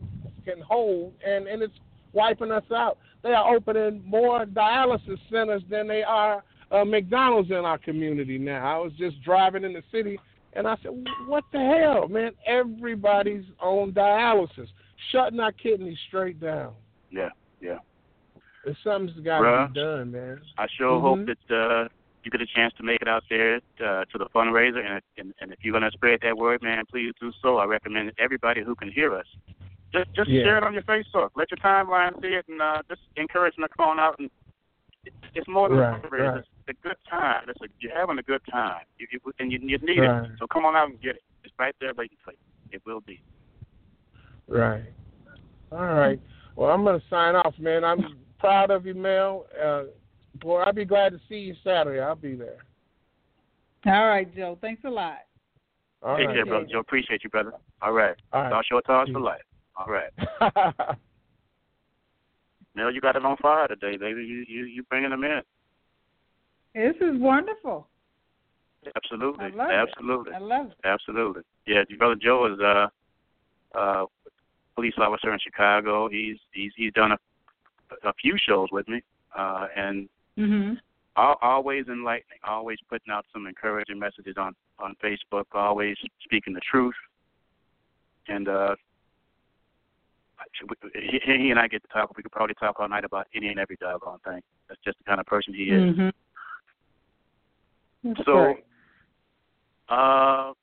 can 0.46 0.62
hold, 0.62 1.14
and 1.26 1.48
and 1.48 1.62
it's 1.62 1.74
wiping 2.14 2.52
us 2.52 2.64
out. 2.76 2.98
They 3.24 3.30
are 3.30 3.56
opening 3.56 4.04
more 4.06 4.46
dialysis 4.46 5.20
centers 5.32 5.64
than 5.70 5.88
they 5.88 6.04
are 6.04 6.44
uh, 6.72 6.86
McDonald's 6.86 7.50
in 7.50 7.58
our 7.58 7.78
community 7.78 8.38
now. 8.38 8.76
I 8.76 8.78
was 8.78 8.94
just 8.98 9.22
driving 9.24 9.64
in 9.64 9.74
the 9.74 9.84
city, 9.92 10.20
and 10.54 10.68
I 10.68 10.76
said, 10.82 10.92
"What 11.28 11.44
the 11.52 11.60
hell, 11.60 12.08
man? 12.08 12.32
Everybody's 12.46 13.46
on 13.62 13.92
dialysis, 13.92 14.68
shutting 15.12 15.40
our 15.40 15.52
kidneys 15.52 15.98
straight 16.08 16.40
down." 16.40 16.74
Yeah. 17.12 17.30
Yeah. 17.62 17.80
There's 18.64 18.78
Something's 18.84 19.20
got 19.22 19.42
Bruh. 19.42 19.68
to 19.68 19.74
be 19.74 19.80
done, 19.80 20.12
man. 20.12 20.42
I 20.58 20.68
sure 20.78 21.00
Mhm. 21.00 21.02
hope 21.02 21.26
that 21.28 21.56
uh, 21.56 21.88
you 22.24 22.32
get 22.32 22.42
a 22.42 22.46
chance 22.46 22.74
to 22.76 22.84
make 22.84 23.02
it 23.02 23.08
out 23.08 23.24
there 23.30 23.56
uh, 23.80 24.04
to 24.06 24.18
the 24.18 24.28
fundraiser, 24.36 24.86
and, 24.86 25.02
and 25.18 25.34
and 25.40 25.52
if 25.54 25.60
you're 25.64 25.74
gonna 25.74 25.92
spread 25.92 26.20
that 26.22 26.38
word, 26.38 26.62
man, 26.62 26.84
please 26.90 27.14
do 27.20 27.32
so. 27.42 27.58
I 27.58 27.66
recommend 27.66 28.12
everybody 28.20 28.62
who 28.64 28.76
can 28.76 28.92
hear 28.92 29.16
us. 29.16 29.26
Just 29.94 30.14
just 30.14 30.30
Yeah. 30.30 30.44
share 30.44 30.58
it 30.58 30.64
on 30.64 30.74
your 30.74 30.84
Facebook. 30.84 31.30
Let 31.36 31.50
your 31.52 31.58
timeline 31.58 32.22
see 32.22 32.36
it, 32.36 32.46
and 32.48 32.62
uh, 32.62 32.82
just 32.90 33.02
encourage 33.16 33.56
them 33.56 33.64
to 33.68 33.70
come 33.76 33.90
on 33.90 34.00
out. 34.00 34.20
And 34.20 34.30
it's 35.34 35.48
more 35.48 35.70
than 35.70 35.78
Right, 35.80 36.04
a 36.04 36.08
fundraiser. 36.08 36.34
right. 36.34 36.38
It's 36.40 36.48
a 36.70 36.88
good 36.88 36.98
time. 37.10 37.44
It's 37.48 37.62
a, 37.62 37.68
you're 37.80 37.96
having 37.96 38.18
a 38.20 38.24
good 38.24 38.42
time, 38.52 38.82
you, 38.98 39.08
you, 39.12 39.20
and 39.40 39.52
you, 39.52 39.60
you 39.62 39.78
need 39.80 40.00
Right. 40.00 40.24
it. 40.26 40.32
So 40.40 40.48
come 40.48 40.66
on 40.66 40.76
out 40.76 40.90
and 40.90 41.02
get 41.02 41.16
it. 41.16 41.24
It's 41.44 41.54
right 41.58 41.76
there 41.80 41.94
waiting 41.94 42.18
for 42.24 42.32
you. 42.32 42.38
It 42.72 42.82
will 42.86 43.02
be. 43.02 43.22
Right. 44.48 44.84
All 45.72 45.86
right. 45.86 46.20
Well, 46.56 46.72
I'm 46.72 46.84
going 46.84 47.00
to 47.00 47.06
sign 47.10 47.36
off, 47.36 47.54
man. 47.60 47.84
I'm 47.84 48.18
proud 48.40 48.72
of 48.72 48.86
you, 48.86 48.94
Mel. 48.94 49.46
Uh, 49.62 49.84
boy, 50.42 50.62
I'll 50.62 50.74
be 50.74 50.86
glad 50.86 51.14
to 51.14 51.20
see 51.30 51.36
you 51.40 51.56
Saturday. 51.64 52.00
I'll 52.02 52.16
be 52.16 52.36
there. 52.36 52.58
All 53.86 54.08
right, 54.08 54.34
Joe. 54.36 54.58
Thanks 54.60 54.84
a 54.84 54.90
lot. 54.90 55.20
All 56.02 56.18
Take 56.18 56.28
right. 56.28 56.36
care, 56.36 56.46
brother 56.46 56.66
Joe. 56.70 56.80
Appreciate 56.80 57.24
you, 57.24 57.30
brother. 57.30 57.54
All 57.82 57.94
right. 57.94 58.16
All 58.34 58.44
right. 58.44 58.52
South 58.52 58.66
Shore 58.66 58.82
Talks 58.82 59.12
for 59.12 59.20
life. 59.20 59.42
All 59.78 59.88
right. 59.88 60.98
Mel, 62.80 62.94
you 62.94 63.02
got 63.02 63.18
it 63.18 63.26
on 63.26 63.36
fire 63.38 63.68
today, 63.68 63.98
baby. 63.98 64.24
You 64.24 64.46
you 64.48 64.64
you 64.64 64.84
bringing 64.84 65.10
them 65.10 65.26
in. 65.26 65.42
This 66.74 66.96
is 67.02 67.20
wonderful. 67.20 67.88
Absolutely. 68.96 69.46
I 69.46 69.50
love 69.50 69.70
Absolutely. 69.70 70.32
it. 70.32 70.36
I 70.36 70.40
love 70.40 70.68
it. 70.68 70.78
Absolutely. 70.86 71.42
Yeah, 71.68 71.84
your 71.90 71.98
brother 71.98 72.16
Joe 72.16 72.54
is 72.54 72.60
uh 72.62 73.78
uh 73.78 74.06
police 74.76 74.94
officer 74.98 75.34
in 75.34 75.40
Chicago. 75.40 76.08
He's 76.10 76.38
he's 76.54 76.72
he's 76.78 76.94
done 76.94 77.12
a 77.12 77.18
a 78.08 78.14
few 78.14 78.38
shows 78.38 78.70
with 78.72 78.88
me. 78.88 79.02
Uh 79.38 79.68
and 79.76 80.08
Mhm. 80.38 80.78
al 81.18 81.38
always 81.42 81.86
enlightening, 81.90 82.40
always 82.46 82.78
putting 82.90 83.12
out 83.12 83.26
some 83.34 83.46
encouraging 83.46 84.00
messages 84.00 84.36
on 84.38 84.56
on 84.80 84.96
Facebook, 85.04 85.46
always 85.54 85.98
speaking 86.24 86.54
the 86.54 86.62
truth. 86.62 86.96
And 88.30 88.48
uh 88.48 88.76
he, 90.94 91.20
he 91.24 91.50
and 91.52 91.60
I 91.60 91.68
get 91.68 91.82
to 91.84 91.88
talk. 91.90 92.16
We 92.16 92.24
could 92.24 92.32
probably 92.32 92.56
talk 92.56 92.80
all 92.80 92.90
night 92.90 93.06
about 93.06 93.28
any 93.36 93.48
and 93.50 93.60
every 93.60 93.78
doggone 93.80 94.20
thing. 94.26 94.42
That's 94.68 94.82
just 94.84 94.98
the 94.98 95.04
kind 95.04 95.20
of 95.20 95.26
person 95.26 95.54
he 95.54 95.64
is. 95.64 95.96
Mhm. 95.96 96.14
So, 98.26 98.56
uh, 99.90 100.54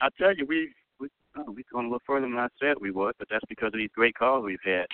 I 0.00 0.08
tell 0.18 0.34
you, 0.36 0.46
we 0.46 0.72
we 1.00 1.08
oh, 1.36 1.50
we 1.50 1.64
going 1.72 1.86
a 1.86 1.88
little 1.88 2.02
further 2.06 2.26
than 2.26 2.38
I 2.38 2.48
said 2.60 2.76
we 2.80 2.90
would, 2.90 3.14
but 3.18 3.28
that's 3.30 3.44
because 3.48 3.68
of 3.68 3.78
these 3.78 3.90
great 3.94 4.14
calls 4.14 4.44
we've 4.44 4.58
had. 4.64 4.86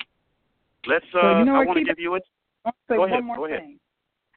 Let's. 0.87 1.05
Uh, 1.15 1.21
So, 1.21 1.39
you 1.41 1.45
know 1.45 1.57
I 1.57 1.65
want 1.65 1.79
to 1.79 1.85
give 1.85 1.99
you 1.99 2.15
a. 2.15 2.19
I 2.65 2.69
want 2.69 2.77
to 2.77 2.93
say 2.93 2.97
go 2.97 3.05
ahead, 3.05 3.23
go 3.37 3.45
ahead. 3.45 3.61
thing. 3.61 3.81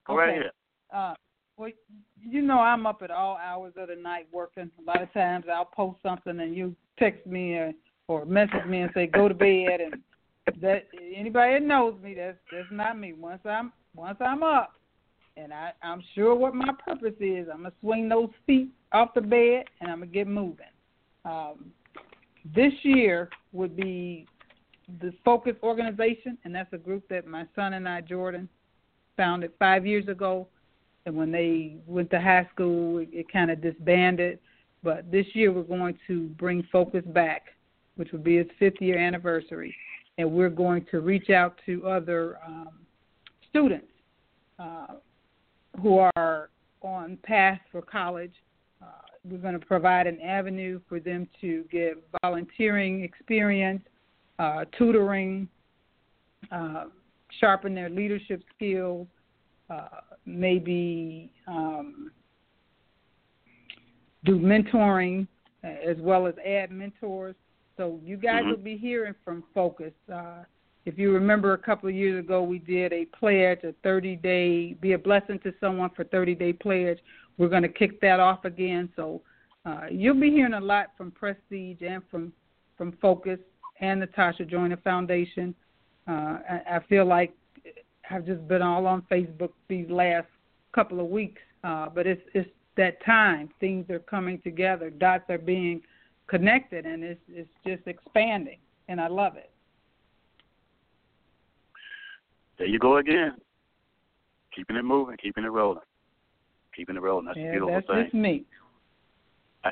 Go 0.07 0.17
right 0.17 0.29
Okay. 0.29 0.39
ahead. 0.39 0.51
Uh, 0.93 1.15
well, 1.57 1.71
you 2.19 2.41
know 2.41 2.59
I'm 2.59 2.85
up 2.85 3.01
at 3.01 3.11
all 3.11 3.37
hours 3.37 3.73
of 3.77 3.87
the 3.89 3.95
night 3.95 4.27
working. 4.31 4.71
A 4.79 4.81
lot 4.81 5.01
of 5.01 5.11
times 5.13 5.45
I'll 5.51 5.65
post 5.65 6.01
something 6.01 6.39
and 6.39 6.55
you 6.55 6.75
text 6.97 7.25
me 7.25 7.53
or, 7.53 7.73
or 8.07 8.25
message 8.25 8.65
me 8.67 8.81
and 8.81 8.91
say 8.93 9.07
go 9.07 9.27
to 9.27 9.33
bed, 9.33 9.79
and 9.81 9.95
that 10.61 10.87
anybody 11.15 11.53
that 11.53 11.63
knows 11.63 11.95
me, 12.01 12.13
that's 12.15 12.37
that's 12.51 12.67
not 12.71 12.97
me. 12.97 13.13
Once 13.13 13.41
I'm 13.45 13.71
once 13.95 14.17
I'm 14.19 14.43
up, 14.43 14.73
and 15.37 15.53
I 15.53 15.71
I'm 15.81 16.03
sure 16.15 16.35
what 16.35 16.55
my 16.55 16.73
purpose 16.85 17.15
is. 17.19 17.47
I'm 17.51 17.63
gonna 17.63 17.73
swing 17.81 18.09
those 18.09 18.29
feet 18.45 18.69
off 18.91 19.13
the 19.13 19.21
bed, 19.21 19.65
and 19.81 19.91
I'm 19.91 19.99
gonna 19.99 20.11
get 20.11 20.27
moving. 20.27 20.65
Um, 21.25 21.71
this 22.55 22.73
year 22.83 23.29
would 23.53 23.75
be 23.75 24.27
the 25.01 25.13
Focus 25.23 25.55
Organization, 25.63 26.37
and 26.43 26.53
that's 26.53 26.71
a 26.73 26.77
group 26.77 27.07
that 27.09 27.25
my 27.25 27.45
son 27.55 27.73
and 27.73 27.87
I, 27.87 28.01
Jordan, 28.01 28.49
founded 29.15 29.51
five 29.59 29.85
years 29.85 30.07
ago. 30.07 30.47
And 31.05 31.15
when 31.15 31.31
they 31.31 31.77
went 31.85 32.09
to 32.11 32.19
high 32.19 32.47
school, 32.53 32.99
it, 32.99 33.09
it 33.11 33.31
kind 33.31 33.51
of 33.51 33.61
disbanded. 33.61 34.39
But 34.83 35.09
this 35.11 35.25
year, 35.33 35.51
we're 35.51 35.63
going 35.63 35.97
to 36.07 36.27
bring 36.29 36.67
Focus 36.71 37.03
back, 37.07 37.43
which 37.95 38.11
will 38.11 38.19
be 38.19 38.37
its 38.37 38.51
fifth 38.59 38.81
year 38.81 38.97
anniversary. 38.97 39.75
And 40.17 40.31
we're 40.31 40.49
going 40.49 40.85
to 40.91 40.99
reach 40.99 41.29
out 41.29 41.59
to 41.65 41.87
other 41.87 42.37
um, 42.45 42.69
students 43.49 43.87
uh, 44.59 44.95
who 45.81 45.97
are 46.15 46.49
on 46.81 47.17
path 47.23 47.59
for 47.71 47.81
college. 47.81 48.33
Uh, 48.81 48.85
we're 49.23 49.37
going 49.37 49.59
to 49.59 49.65
provide 49.65 50.05
an 50.05 50.19
avenue 50.21 50.79
for 50.87 50.99
them 50.99 51.27
to 51.41 51.63
get 51.71 51.93
volunteering 52.21 53.03
experience, 53.03 53.81
uh, 54.39 54.65
tutoring, 54.77 55.47
uh, 56.51 56.85
sharpen 57.39 57.73
their 57.73 57.89
leadership 57.89 58.43
skills, 58.55 59.07
uh, 59.69 59.87
maybe 60.25 61.31
um, 61.47 62.11
do 64.25 64.39
mentoring 64.39 65.27
uh, 65.63 65.67
as 65.67 65.97
well 65.99 66.27
as 66.27 66.33
add 66.45 66.71
mentors. 66.71 67.35
So 67.77 67.99
you 68.03 68.17
guys 68.17 68.43
Mhm. 68.43 68.49
will 68.51 68.57
be 68.57 68.77
hearing 68.77 69.15
from 69.23 69.43
Focus. 69.53 69.93
Uh, 70.09 70.43
if 70.85 70.97
you 70.97 71.13
remember, 71.13 71.53
a 71.53 71.57
couple 71.57 71.89
of 71.89 71.95
years 71.95 72.19
ago, 72.19 72.43
we 72.43 72.59
did 72.59 72.91
a 72.91 73.05
pledge, 73.05 73.63
a 73.63 73.73
30 73.83 74.15
day, 74.15 74.73
be 74.73 74.93
a 74.93 74.97
blessing 74.97 75.39
to 75.39 75.53
someone 75.59 75.89
for 75.91 76.03
30 76.03 76.35
day 76.35 76.53
pledge. 76.53 76.99
We're 77.37 77.49
going 77.49 77.63
to 77.63 77.69
kick 77.69 77.99
that 78.01 78.19
off 78.19 78.45
again. 78.45 78.89
So 78.95 79.21
uh, 79.65 79.87
you'll 79.89 80.19
be 80.19 80.29
hearing 80.29 80.53
a 80.53 80.61
lot 80.61 80.91
from 80.97 81.11
Prestige 81.11 81.81
and 81.81 82.03
from 82.09 82.33
from 82.77 82.91
Focus 82.93 83.39
and 83.79 83.99
Natasha 83.99 84.43
Tasha 84.43 84.49
Joiner 84.49 84.77
Foundation. 84.77 85.53
Uh, 86.07 86.39
I, 86.49 86.61
I 86.71 86.79
feel 86.89 87.05
like 87.05 87.33
I've 88.09 88.25
just 88.25 88.45
been 88.47 88.61
all 88.61 88.85
on 88.87 89.03
Facebook 89.03 89.51
these 89.67 89.89
last 89.89 90.27
couple 90.73 90.99
of 90.99 91.07
weeks, 91.07 91.41
uh, 91.63 91.89
but 91.89 92.07
it's 92.07 92.21
it's 92.33 92.49
that 92.75 93.03
time. 93.05 93.49
Things 93.59 93.89
are 93.89 93.99
coming 93.99 94.41
together. 94.41 94.89
Dots 94.89 95.29
are 95.29 95.37
being 95.37 95.81
connected, 96.27 96.85
and 96.85 97.03
it's 97.03 97.21
it's 97.27 97.49
just 97.65 97.87
expanding, 97.87 98.59
and 98.87 98.99
I 98.99 99.07
love 99.07 99.35
it. 99.35 99.51
There 102.57 102.67
you 102.67 102.79
go 102.79 102.97
again. 102.97 103.35
Keeping 104.55 104.75
it 104.75 104.83
moving, 104.85 105.17
keeping 105.17 105.43
it 105.43 105.51
rolling, 105.51 105.81
keeping 106.75 106.95
it 106.95 107.01
rolling. 107.01 107.25
That's 107.25 107.37
a 107.37 107.51
beautiful 107.51 107.73
that's 107.73 107.87
thing. 107.87 108.03
just 108.03 108.13
me. 108.13 108.45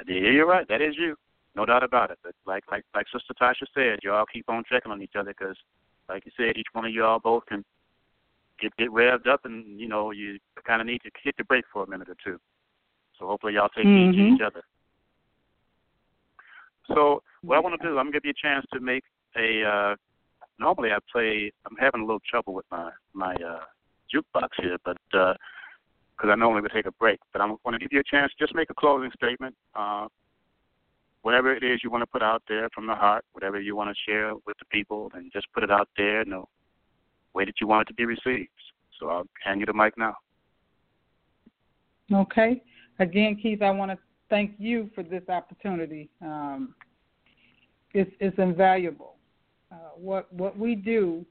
Yeah, 0.07 0.31
you're 0.31 0.47
right. 0.47 0.67
That 0.67 0.81
is 0.81 0.95
you. 0.97 1.15
No 1.55 1.65
doubt 1.65 1.83
about 1.83 2.11
it. 2.11 2.19
But 2.23 2.33
like 2.45 2.63
like 2.71 2.83
like 2.95 3.05
Sister 3.13 3.33
Tasha 3.39 3.65
said, 3.73 3.99
y'all 4.03 4.25
keep 4.25 4.49
on 4.49 4.63
checking 4.69 4.91
on 4.91 5.01
each 5.01 5.15
other 5.17 5.33
because, 5.37 5.57
like 6.09 6.25
you 6.25 6.31
said, 6.37 6.57
each 6.57 6.67
one 6.73 6.85
of 6.85 6.93
y'all 6.93 7.19
both 7.19 7.45
can 7.45 7.63
get 8.59 8.75
get 8.77 8.89
revved 8.89 9.27
up, 9.27 9.41
and 9.43 9.79
you 9.79 9.87
know 9.87 10.11
you 10.11 10.39
kind 10.65 10.81
of 10.81 10.87
need 10.87 11.01
to 11.03 11.11
hit 11.23 11.35
the 11.37 11.43
brake 11.43 11.65
for 11.71 11.83
a 11.83 11.89
minute 11.89 12.09
or 12.09 12.15
two. 12.23 12.39
So 13.19 13.27
hopefully 13.27 13.53
y'all 13.53 13.69
take 13.69 13.85
Mhm. 13.85 14.35
each 14.35 14.41
other. 14.41 14.63
So 16.87 17.21
what 17.41 17.57
I 17.57 17.59
want 17.59 17.79
to 17.79 17.87
do, 17.87 17.97
I'm 17.97 18.07
gonna 18.07 18.11
give 18.11 18.25
you 18.25 18.31
a 18.31 18.47
chance 18.47 18.65
to 18.73 18.79
make 18.79 19.03
a. 19.37 19.63
Uh, 19.63 19.95
normally 20.59 20.91
I 20.91 20.97
play. 21.11 21.51
I'm 21.65 21.75
having 21.77 22.01
a 22.01 22.05
little 22.05 22.21
trouble 22.29 22.53
with 22.53 22.65
my 22.71 22.91
my 23.13 23.33
uh, 23.35 23.65
jukebox 24.13 24.49
here, 24.57 24.77
but 24.83 24.97
because 25.09 26.29
I 26.29 26.35
normally 26.35 26.61
would 26.61 26.71
take 26.71 26.85
a 26.85 26.91
break, 26.91 27.19
but 27.33 27.41
I'm 27.41 27.57
going 27.63 27.73
to 27.73 27.79
give 27.79 27.91
you 27.91 27.99
a 27.99 28.03
chance. 28.03 28.31
Just 28.39 28.53
make 28.53 28.69
a 28.69 28.75
closing 28.75 29.11
statement. 29.15 29.55
Uh, 29.75 30.07
whatever 31.23 31.55
it 31.55 31.63
is 31.63 31.81
you 31.83 31.89
want 31.89 32.01
to 32.01 32.07
put 32.07 32.21
out 32.21 32.43
there 32.47 32.69
from 32.73 32.87
the 32.87 32.95
heart, 32.95 33.25
whatever 33.33 33.59
you 33.59 33.75
want 33.75 33.89
to 33.89 34.11
share 34.11 34.33
with 34.45 34.57
the 34.59 34.65
people, 34.71 35.11
and 35.15 35.31
just 35.31 35.47
put 35.53 35.63
it 35.63 35.71
out 35.71 35.89
there 35.97 36.21
in 36.21 36.29
the 36.29 36.43
way 37.33 37.45
that 37.45 37.55
you 37.59 37.67
want 37.67 37.81
it 37.81 37.91
to 37.91 37.93
be 37.93 38.05
received. 38.05 38.49
So 38.99 39.09
I'll 39.09 39.27
hand 39.43 39.59
you 39.59 39.65
the 39.65 39.73
mic 39.73 39.97
now. 39.97 40.15
Okay. 42.13 42.61
Again, 42.99 43.37
Keith, 43.41 43.61
I 43.61 43.71
want 43.71 43.91
to 43.91 43.97
thank 44.31 44.53
you 44.57 44.89
for 44.95 45.03
this 45.03 45.21
opportunity. 45.29 46.09
Um, 46.23 46.73
it's, 47.93 48.09
it's 48.19 48.39
invaluable. 48.39 49.17
Uh, 49.71 49.75
what 49.95 50.33
what 50.33 50.57
we 50.57 50.75
do 50.75 51.25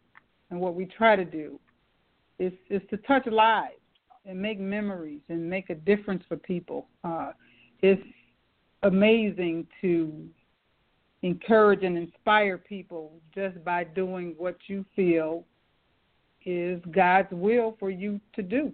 and 0.51 0.61
what 0.61 0.75
we 0.75 0.87
try 0.87 1.17
to 1.17 1.25
do 1.25 1.59
is 2.39 2.53
is 2.69 2.81
to 2.91 2.97
touch 2.99 3.27
lives 3.27 3.75
and 4.25 4.41
make 4.41 4.61
memories 4.61 5.21
and 5.29 5.49
make 5.49 5.71
a 5.71 5.75
difference 5.75 6.23
for 6.29 6.37
people. 6.37 6.87
Uh, 7.03 7.33
it's 7.83 8.03
amazing 8.83 9.67
to 9.81 10.27
encourage 11.23 11.83
and 11.83 11.99
inspire 11.99 12.57
people 12.57 13.13
just 13.35 13.63
by 13.65 13.85
doing 13.85 14.35
what 14.39 14.57
you 14.69 14.85
feel 14.97 15.45
is 16.47 16.81
God's 16.93 17.29
will 17.31 17.77
for 17.79 17.91
you 17.91 18.21
to 18.35 18.43
do. 18.43 18.73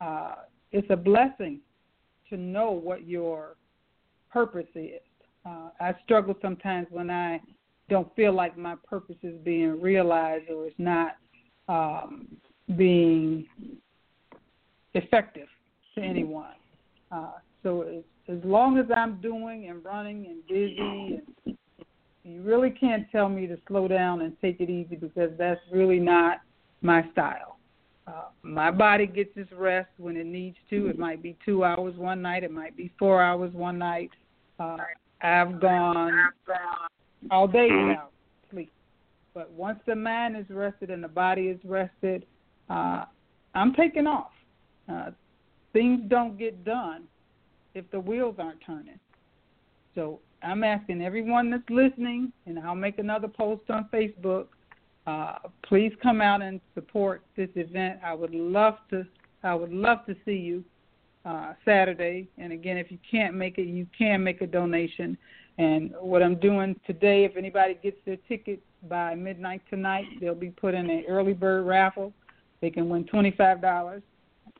Uh, 0.00 0.34
it's 0.70 0.86
a 0.90 0.96
blessing 0.96 1.60
to 2.32 2.38
know 2.38 2.70
what 2.70 3.06
your 3.06 3.56
purpose 4.32 4.66
is. 4.74 5.00
Uh, 5.44 5.68
I 5.80 5.94
struggle 6.04 6.34
sometimes 6.40 6.86
when 6.90 7.10
I 7.10 7.40
don't 7.90 8.14
feel 8.16 8.32
like 8.32 8.56
my 8.56 8.74
purpose 8.88 9.16
is 9.22 9.34
being 9.44 9.80
realized 9.80 10.48
or 10.50 10.66
it's 10.66 10.74
not 10.78 11.16
um, 11.68 12.26
being 12.76 13.46
effective 14.94 15.48
to 15.94 16.00
anyone. 16.00 16.54
Uh, 17.10 17.32
so 17.62 17.82
as, 17.82 18.02
as 18.28 18.42
long 18.44 18.78
as 18.78 18.86
I'm 18.96 19.20
doing 19.20 19.68
and 19.68 19.84
running 19.84 20.26
and 20.26 20.46
busy, 20.46 21.20
and 21.44 21.54
you 22.24 22.42
really 22.42 22.70
can't 22.70 23.06
tell 23.10 23.28
me 23.28 23.46
to 23.46 23.58
slow 23.68 23.88
down 23.88 24.22
and 24.22 24.34
take 24.40 24.60
it 24.60 24.70
easy 24.70 24.96
because 24.96 25.30
that's 25.38 25.60
really 25.70 25.98
not 25.98 26.38
my 26.80 27.04
style. 27.12 27.58
Uh, 28.06 28.24
my 28.42 28.70
body 28.70 29.06
gets 29.06 29.30
its 29.36 29.50
rest 29.52 29.88
when 29.98 30.16
it 30.16 30.26
needs 30.26 30.56
to. 30.70 30.88
It 30.88 30.98
might 30.98 31.22
be 31.22 31.36
two 31.44 31.64
hours 31.64 31.94
one 31.96 32.20
night. 32.20 32.42
It 32.42 32.50
might 32.50 32.76
be 32.76 32.90
four 32.98 33.22
hours 33.22 33.52
one 33.54 33.78
night. 33.78 34.10
Uh, 34.58 34.76
I've 35.22 35.60
gone 35.60 36.30
all 37.30 37.46
day 37.46 37.68
without 37.70 38.10
sleep. 38.50 38.72
But 39.34 39.50
once 39.52 39.78
the 39.86 39.94
mind 39.94 40.36
is 40.36 40.46
rested 40.50 40.90
and 40.90 41.02
the 41.02 41.08
body 41.08 41.42
is 41.42 41.60
rested, 41.64 42.26
uh, 42.68 43.04
I'm 43.54 43.72
taking 43.74 44.06
off. 44.06 44.32
Uh, 44.92 45.10
things 45.72 46.00
don't 46.08 46.36
get 46.38 46.64
done 46.64 47.04
if 47.74 47.88
the 47.92 48.00
wheels 48.00 48.34
aren't 48.38 48.60
turning. 48.66 48.98
So 49.94 50.20
I'm 50.42 50.64
asking 50.64 51.02
everyone 51.02 51.50
that's 51.50 51.62
listening, 51.70 52.32
and 52.46 52.58
I'll 52.58 52.74
make 52.74 52.98
another 52.98 53.28
post 53.28 53.70
on 53.70 53.88
Facebook. 53.92 54.46
Uh, 55.06 55.34
please 55.66 55.92
come 56.02 56.20
out 56.20 56.42
and 56.42 56.60
support 56.74 57.22
this 57.36 57.48
event. 57.56 57.98
I 58.04 58.14
would 58.14 58.34
love 58.34 58.74
to. 58.90 59.04
I 59.42 59.54
would 59.54 59.72
love 59.72 60.06
to 60.06 60.14
see 60.24 60.36
you 60.36 60.64
uh, 61.24 61.54
Saturday. 61.64 62.28
And 62.38 62.52
again, 62.52 62.76
if 62.76 62.92
you 62.92 62.98
can't 63.10 63.34
make 63.34 63.58
it, 63.58 63.66
you 63.66 63.86
can 63.96 64.22
make 64.22 64.40
a 64.42 64.46
donation. 64.46 65.18
And 65.58 65.92
what 66.00 66.22
I'm 66.22 66.36
doing 66.36 66.78
today, 66.86 67.24
if 67.24 67.36
anybody 67.36 67.76
gets 67.82 67.98
their 68.06 68.18
tickets 68.28 68.62
by 68.88 69.14
midnight 69.14 69.62
tonight, 69.68 70.04
they'll 70.20 70.34
be 70.34 70.50
put 70.50 70.74
in 70.74 70.88
an 70.88 71.04
early 71.08 71.34
bird 71.34 71.66
raffle. 71.66 72.12
They 72.60 72.70
can 72.70 72.88
win 72.88 73.04
twenty-five 73.04 73.60
dollars. 73.60 74.02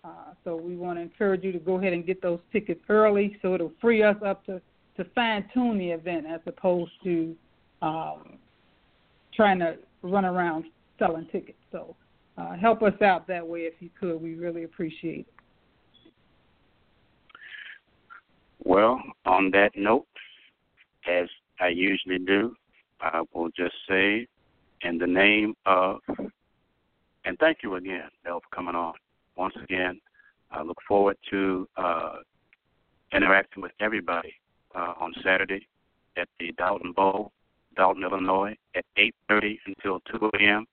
Uh, 0.05 0.35
so 0.43 0.57
we 0.57 0.75
want 0.75 0.99
to 0.99 1.03
encourage 1.03 1.45
you 1.45 1.53
to 1.53 1.61
go 1.61 1.79
ahead 1.79 1.93
and 1.93 2.05
get 2.05 2.21
those 2.21 2.41
tickets 2.53 2.81
early, 2.89 3.39
so 3.41 3.55
it'll 3.55 3.73
free 3.81 4.03
us 4.03 4.17
up 4.27 4.45
to 4.47 4.61
to 4.97 5.05
fine 5.15 5.49
tune 5.55 5.79
the 5.79 5.91
event 5.91 6.27
as 6.27 6.41
opposed 6.47 6.91
to 7.05 7.35
um, 7.81 8.37
trying 9.33 9.61
to 9.61 9.79
run 10.03 10.25
around 10.25 10.65
selling 10.99 11.27
tickets. 11.33 11.59
So 11.71 11.97
uh, 12.39 12.57
help 12.57 12.83
us 12.83 13.01
out 13.03 13.27
that 13.29 13.47
way 13.47 13.61
if 13.61 13.75
you 13.81 13.91
could. 13.99 14.21
We 14.21 14.35
really 14.35 14.65
appreciate 14.65 15.21
it. 15.21 15.27
Well, 18.65 19.03
on 19.27 19.51
that 19.53 19.71
note, 19.77 20.07
as 21.09 21.29
I 21.61 21.69
usually 21.69 22.19
do, 22.19 22.55
I 23.01 23.23
will 23.35 23.49
just 23.51 23.75
say, 23.89 24.29
in 24.83 24.99
the 24.99 25.07
name 25.07 25.55
of, 25.67 25.99
and 27.25 27.39
thank 27.39 27.59
you 27.63 27.75
again, 27.75 28.09
Mel, 28.25 28.41
for 28.41 28.55
coming 28.55 28.75
on. 28.75 28.95
Once 29.37 29.55
again, 29.63 30.01
I 30.51 30.63
look 30.63 30.79
forward 30.87 31.17
to 31.31 31.69
uh, 31.77 32.15
interacting 33.13 33.63
with 33.63 33.73
everybody 33.81 34.35
uh, 34.75 34.95
on 35.01 35.13
Saturday 35.25 35.67
at 36.17 36.29
the 36.39 36.53
Dolton 36.53 36.93
Bowl, 36.93 37.33
Dolton, 37.77 38.03
Illinois, 38.03 38.57
at 38.75 38.85
8:30 38.97 39.59
until 39.67 40.01
2 40.01 40.31
a.m. 40.41 40.67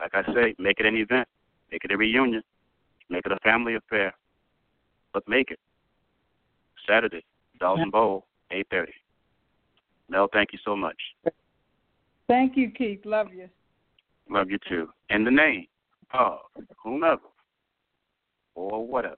Like 0.00 0.14
I 0.14 0.24
say, 0.34 0.54
make 0.58 0.80
it 0.80 0.86
an 0.86 0.96
event, 0.96 1.28
make 1.70 1.84
it 1.84 1.92
a 1.92 1.96
reunion, 1.96 2.42
make 3.08 3.26
it 3.26 3.32
a 3.32 3.38
family 3.40 3.74
affair, 3.74 4.14
but 5.12 5.26
make 5.28 5.50
it 5.50 5.58
Saturday, 6.88 7.24
Dolton 7.58 7.90
Bowl, 7.90 8.26
8:30. 8.50 8.88
Mel, 10.08 10.28
thank 10.32 10.52
you 10.52 10.58
so 10.64 10.74
much. 10.74 10.96
Thank 12.26 12.56
you, 12.56 12.70
Keith. 12.70 13.00
Love 13.04 13.32
you. 13.32 13.48
love 14.28 14.50
you 14.50 14.58
too. 14.68 14.88
In 15.08 15.24
the 15.24 15.30
name 15.30 15.66
of 16.12 16.38
whomever 16.82 17.22
or 18.54 18.86
whatever, 18.86 19.16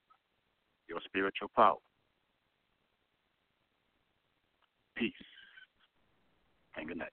your 0.88 1.00
spiritual 1.04 1.48
power. 1.54 1.76
Peace 4.96 5.12
and 6.76 6.88
good 6.88 6.98
night. 6.98 7.12